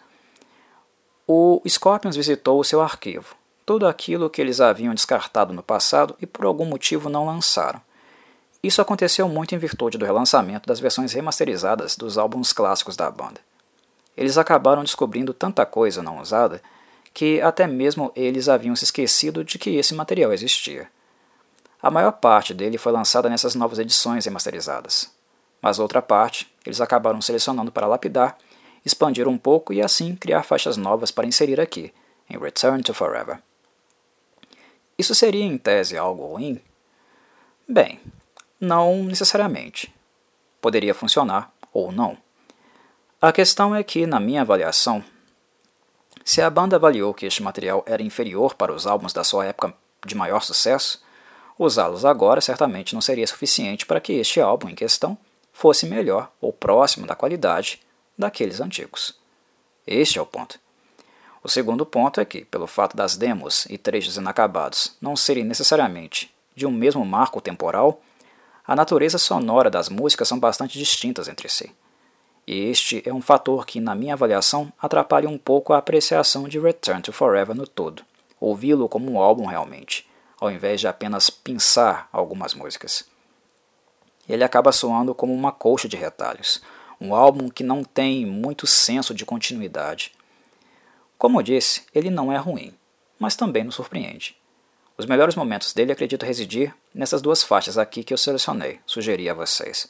O 1.29 1.61
Scorpions 1.67 2.15
visitou 2.15 2.57
o 2.57 2.63
seu 2.63 2.81
arquivo, 2.81 3.35
tudo 3.65 3.85
aquilo 3.85 4.29
que 4.29 4.39
eles 4.39 4.61
haviam 4.61 4.93
descartado 4.93 5.53
no 5.53 5.61
passado 5.61 6.15
e 6.21 6.25
por 6.25 6.45
algum 6.45 6.63
motivo 6.63 7.09
não 7.09 7.25
lançaram. 7.25 7.81
Isso 8.63 8.81
aconteceu 8.81 9.27
muito 9.27 9.53
em 9.53 9.57
virtude 9.57 9.97
do 9.97 10.05
relançamento 10.05 10.65
das 10.65 10.79
versões 10.79 11.11
remasterizadas 11.11 11.97
dos 11.97 12.17
álbuns 12.17 12.53
clássicos 12.53 12.95
da 12.95 13.11
banda. 13.11 13.41
Eles 14.15 14.37
acabaram 14.37 14.85
descobrindo 14.85 15.33
tanta 15.33 15.65
coisa 15.65 16.01
não 16.01 16.21
usada 16.21 16.61
que 17.13 17.41
até 17.41 17.67
mesmo 17.67 18.09
eles 18.15 18.47
haviam 18.47 18.73
se 18.73 18.85
esquecido 18.85 19.43
de 19.43 19.59
que 19.59 19.71
esse 19.71 19.93
material 19.93 20.31
existia. 20.31 20.87
A 21.81 21.91
maior 21.91 22.13
parte 22.13 22.53
dele 22.53 22.77
foi 22.77 22.93
lançada 22.93 23.29
nessas 23.29 23.53
novas 23.53 23.79
edições 23.79 24.23
remasterizadas, 24.23 25.11
mas 25.61 25.77
outra 25.77 26.01
parte 26.01 26.49
eles 26.65 26.79
acabaram 26.79 27.21
selecionando 27.21 27.69
para 27.69 27.85
lapidar, 27.85 28.37
expandir 28.87 29.27
um 29.27 29.37
pouco 29.37 29.73
e 29.73 29.81
assim 29.81 30.15
criar 30.15 30.43
faixas 30.43 30.77
novas 30.77 31.11
para 31.11 31.27
inserir 31.27 31.59
aqui, 31.61 31.93
em 32.29 32.37
Return 32.37 32.81
to 32.81 32.93
Forever. 32.93 33.39
Isso 34.97 35.13
seria 35.13 35.43
em 35.43 35.57
tese 35.57 35.97
algo 35.97 36.25
ruim? 36.25 36.59
Bem, 37.67 37.99
não 38.59 39.03
necessariamente. 39.03 39.93
Poderia 40.59 40.93
funcionar 40.93 41.53
ou 41.71 41.91
não. 41.91 42.17
A 43.21 43.31
questão 43.31 43.75
é 43.75 43.83
que, 43.83 44.07
na 44.07 44.19
minha 44.19 44.41
avaliação, 44.41 45.03
se 46.23 46.41
a 46.41 46.49
banda 46.49 46.77
avaliou 46.77 47.13
que 47.13 47.25
este 47.25 47.43
material 47.43 47.83
era 47.85 48.01
inferior 48.01 48.55
para 48.55 48.73
os 48.73 48.87
álbuns 48.87 49.13
da 49.13 49.23
sua 49.23 49.45
época 49.45 49.73
de 50.05 50.15
maior 50.15 50.41
sucesso, 50.41 51.03
usá-los 51.59 52.05
agora 52.05 52.41
certamente 52.41 52.93
não 52.93 53.01
seria 53.01 53.27
suficiente 53.27 53.85
para 53.85 53.99
que 53.99 54.13
este 54.13 54.39
álbum 54.39 54.69
em 54.69 54.75
questão 54.75 55.17
fosse 55.51 55.85
melhor 55.85 56.31
ou 56.39 56.53
próximo 56.53 57.07
da 57.07 57.15
qualidade 57.15 57.81
daqueles 58.17 58.59
antigos. 58.59 59.15
Este 59.85 60.19
é 60.19 60.21
o 60.21 60.25
ponto. 60.25 60.59
O 61.43 61.49
segundo 61.49 61.85
ponto 61.85 62.19
é 62.19 62.25
que, 62.25 62.43
pelo 62.43 62.67
fato 62.67 62.97
das 62.97 63.15
demos 63.15 63.65
e 63.69 63.77
trechos 63.77 64.17
inacabados 64.17 64.97
não 64.99 65.15
serem 65.15 65.43
necessariamente 65.43 66.33
de 66.55 66.65
um 66.65 66.71
mesmo 66.71 67.05
marco 67.05 67.39
temporal, 67.39 68.01
a 68.65 68.75
natureza 68.75 69.17
sonora 69.17 69.69
das 69.69 69.87
músicas 69.87 70.27
são 70.27 70.39
bastante 70.39 70.77
distintas 70.77 71.27
entre 71.27 71.47
si. 71.47 71.73
E 72.45 72.69
este 72.69 73.01
é 73.07 73.13
um 73.13 73.21
fator 73.21 73.65
que, 73.65 73.79
na 73.79 73.93
minha 73.93 74.13
avaliação, 74.13 74.71
atrapalha 74.81 75.29
um 75.29 75.37
pouco 75.37 75.71
a 75.71 75.77
apreciação 75.77 76.47
de 76.47 76.59
Return 76.59 77.01
to 77.01 77.13
Forever 77.13 77.55
no 77.55 77.67
todo, 77.67 78.03
ouvi-lo 78.39 78.89
como 78.89 79.11
um 79.11 79.19
álbum 79.19 79.45
realmente, 79.45 80.09
ao 80.39 80.51
invés 80.51 80.81
de 80.81 80.87
apenas 80.87 81.29
pensar 81.29 82.09
algumas 82.11 82.53
músicas. 82.53 83.05
Ele 84.27 84.43
acaba 84.43 84.71
soando 84.71 85.13
como 85.15 85.33
uma 85.33 85.51
colcha 85.51 85.87
de 85.87 85.95
retalhos, 85.95 86.61
um 86.99 87.13
álbum 87.13 87.49
que 87.49 87.63
não 87.63 87.83
tem 87.83 88.25
muito 88.25 88.65
senso 88.65 89.13
de 89.13 89.25
continuidade. 89.25 90.11
Como 91.17 91.39
eu 91.39 91.43
disse, 91.43 91.83
ele 91.93 92.09
não 92.09 92.31
é 92.31 92.37
ruim, 92.37 92.73
mas 93.19 93.35
também 93.35 93.63
nos 93.63 93.75
surpreende. 93.75 94.35
Os 94.97 95.05
melhores 95.05 95.35
momentos 95.35 95.73
dele 95.73 95.91
acredito 95.91 96.25
residir 96.25 96.73
nessas 96.93 97.21
duas 97.21 97.43
faixas 97.43 97.77
aqui 97.77 98.03
que 98.03 98.13
eu 98.13 98.17
selecionei, 98.17 98.79
sugeri 98.85 99.29
a 99.29 99.33
vocês. 99.33 99.87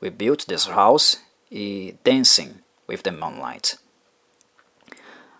We 0.00 0.10
Built 0.10 0.44
This 0.46 0.66
House 0.66 1.20
e 1.50 1.96
Dancing 2.04 2.54
with 2.88 2.98
the 2.98 3.10
Moonlight. 3.10 3.78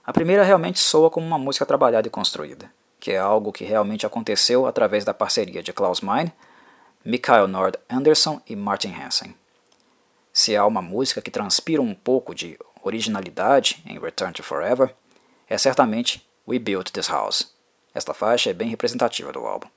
A 0.05 0.13
primeira 0.13 0.43
realmente 0.43 0.79
soa 0.81 1.11
como 1.11 1.27
uma 1.27 1.39
música 1.39 1.65
trabalhada 1.65 2.09
e 2.09 2.11
construída, 2.11 2.71
que 2.99 3.13
é 3.13 3.19
algo 3.19 3.53
que 3.53 3.65
realmente 3.65 4.05
aconteceu 4.05 4.67
através 4.67 5.05
da 5.05 5.15
parceria 5.15 5.63
de 5.63 5.73
Klaus 5.73 6.01
Meine, 6.01 6.33
Mikael 7.05 7.47
Nord 7.47 7.79
Anderson 7.89 8.41
e 8.47 8.57
Martin 8.57 8.93
Hansen. 8.95 9.35
Se 10.37 10.57
há 10.57 10.67
uma 10.67 10.83
música 10.83 11.23
que 11.23 11.31
transpira 11.31 11.81
um 11.81 11.95
pouco 11.95 12.35
de 12.35 12.59
originalidade 12.83 13.81
em 13.87 14.01
Return 14.01 14.33
to 14.33 14.43
Forever, 14.43 14.93
é 15.49 15.57
certamente 15.57 16.27
We 16.47 16.59
Built 16.59 16.91
This 16.91 17.07
House. 17.07 17.55
Esta 17.95 18.13
faixa 18.13 18.51
é 18.51 18.53
bem 18.53 18.69
representativa 18.69 19.31
do 19.31 19.47
álbum. 19.47 19.69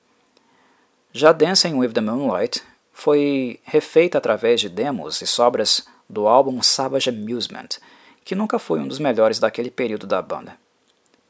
Já 1.12 1.30
Dancing 1.30 1.74
with 1.74 1.92
the 1.92 2.00
Moonlight 2.00 2.60
foi 2.92 3.60
refeita 3.62 4.18
através 4.18 4.60
de 4.60 4.68
demos 4.68 5.22
e 5.22 5.28
sobras 5.28 5.86
do 6.10 6.26
álbum 6.26 6.60
Savage 6.60 7.08
Amusement, 7.08 7.68
que 8.24 8.34
nunca 8.34 8.58
foi 8.58 8.80
um 8.80 8.88
dos 8.88 8.98
melhores 8.98 9.38
daquele 9.38 9.70
período 9.70 10.08
da 10.08 10.20
banda. 10.20 10.58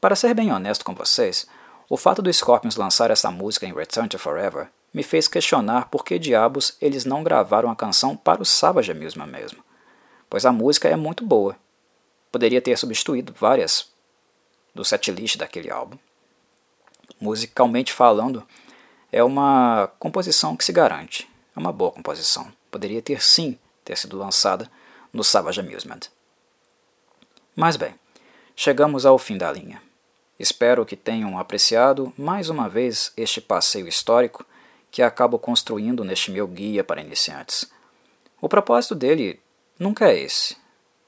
Para 0.01 0.15
ser 0.15 0.33
bem 0.33 0.51
honesto 0.51 0.83
com 0.83 0.95
vocês, 0.95 1.45
o 1.87 1.95
fato 1.95 2.23
do 2.23 2.33
Scorpions 2.33 2.77
lançar 2.77 3.11
essa 3.11 3.29
música 3.29 3.67
em 3.67 3.75
Return 3.75 4.09
to 4.09 4.17
Forever 4.17 4.69
me 4.93 5.03
fez 5.03 5.27
questionar 5.27 5.89
por 5.89 6.03
que 6.03 6.17
diabos 6.17 6.75
eles 6.81 7.05
não 7.05 7.23
gravaram 7.23 7.69
a 7.69 7.75
canção 7.75 8.15
para 8.15 8.41
o 8.41 8.45
Savage 8.45 8.91
Amusement 8.91 9.27
mesmo, 9.27 9.63
pois 10.29 10.45
a 10.45 10.51
música 10.51 10.87
é 10.87 10.95
muito 10.95 11.25
boa. 11.25 11.55
Poderia 12.31 12.61
ter 12.61 12.77
substituído 12.77 13.33
várias 13.33 13.89
do 14.73 14.85
setlist 14.85 15.37
daquele 15.37 15.71
álbum. 15.71 15.97
Musicalmente 17.19 17.91
falando, 17.91 18.45
é 19.11 19.23
uma 19.23 19.91
composição 19.99 20.55
que 20.55 20.63
se 20.63 20.71
garante, 20.71 21.29
é 21.55 21.59
uma 21.59 21.71
boa 21.71 21.91
composição. 21.91 22.51
Poderia 22.69 23.01
ter 23.01 23.21
sim 23.21 23.57
ter 23.83 23.97
sido 23.97 24.17
lançada 24.17 24.69
no 25.11 25.23
Savage 25.23 25.59
Amusement. 25.59 26.01
Mas 27.55 27.75
bem, 27.75 27.95
chegamos 28.55 29.05
ao 29.05 29.17
fim 29.17 29.37
da 29.37 29.51
linha. 29.51 29.81
Espero 30.39 30.85
que 30.85 30.95
tenham 30.95 31.37
apreciado 31.37 32.13
mais 32.17 32.49
uma 32.49 32.69
vez 32.69 33.11
este 33.17 33.41
passeio 33.41 33.87
histórico 33.87 34.45
que 34.91 35.01
acabo 35.01 35.37
construindo 35.37 36.03
neste 36.03 36.31
meu 36.31 36.47
guia 36.47 36.83
para 36.83 37.01
iniciantes. 37.01 37.69
O 38.41 38.49
propósito 38.49 38.95
dele 38.95 39.39
nunca 39.77 40.09
é 40.09 40.19
esse. 40.19 40.57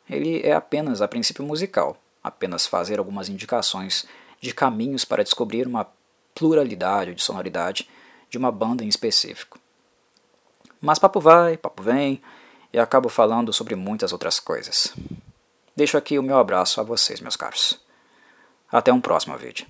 Ele 0.09 0.41
é 0.43 0.53
apenas 0.53 1.01
a 1.01 1.07
princípio 1.07 1.45
musical, 1.45 1.97
apenas 2.23 2.67
fazer 2.67 2.99
algumas 2.99 3.29
indicações 3.29 4.05
de 4.39 4.53
caminhos 4.53 5.05
para 5.05 5.23
descobrir 5.23 5.67
uma 5.67 5.87
pluralidade 6.35 7.13
de 7.13 7.21
sonoridade 7.21 7.89
de 8.29 8.37
uma 8.37 8.51
banda 8.51 8.83
em 8.83 8.87
específico. 8.87 9.59
Mas 10.79 10.99
papo 10.99 11.19
vai, 11.19 11.57
papo 11.57 11.83
vem, 11.83 12.21
e 12.73 12.79
acabo 12.79 13.09
falando 13.09 13.53
sobre 13.53 13.75
muitas 13.75 14.11
outras 14.11 14.39
coisas. 14.39 14.93
Deixo 15.75 15.97
aqui 15.97 16.17
o 16.17 16.23
meu 16.23 16.37
abraço 16.37 16.79
a 16.79 16.83
vocês, 16.83 17.19
meus 17.19 17.35
caros. 17.35 17.79
Até 18.71 18.91
um 18.91 19.01
próximo 19.01 19.37
vídeo. 19.37 19.67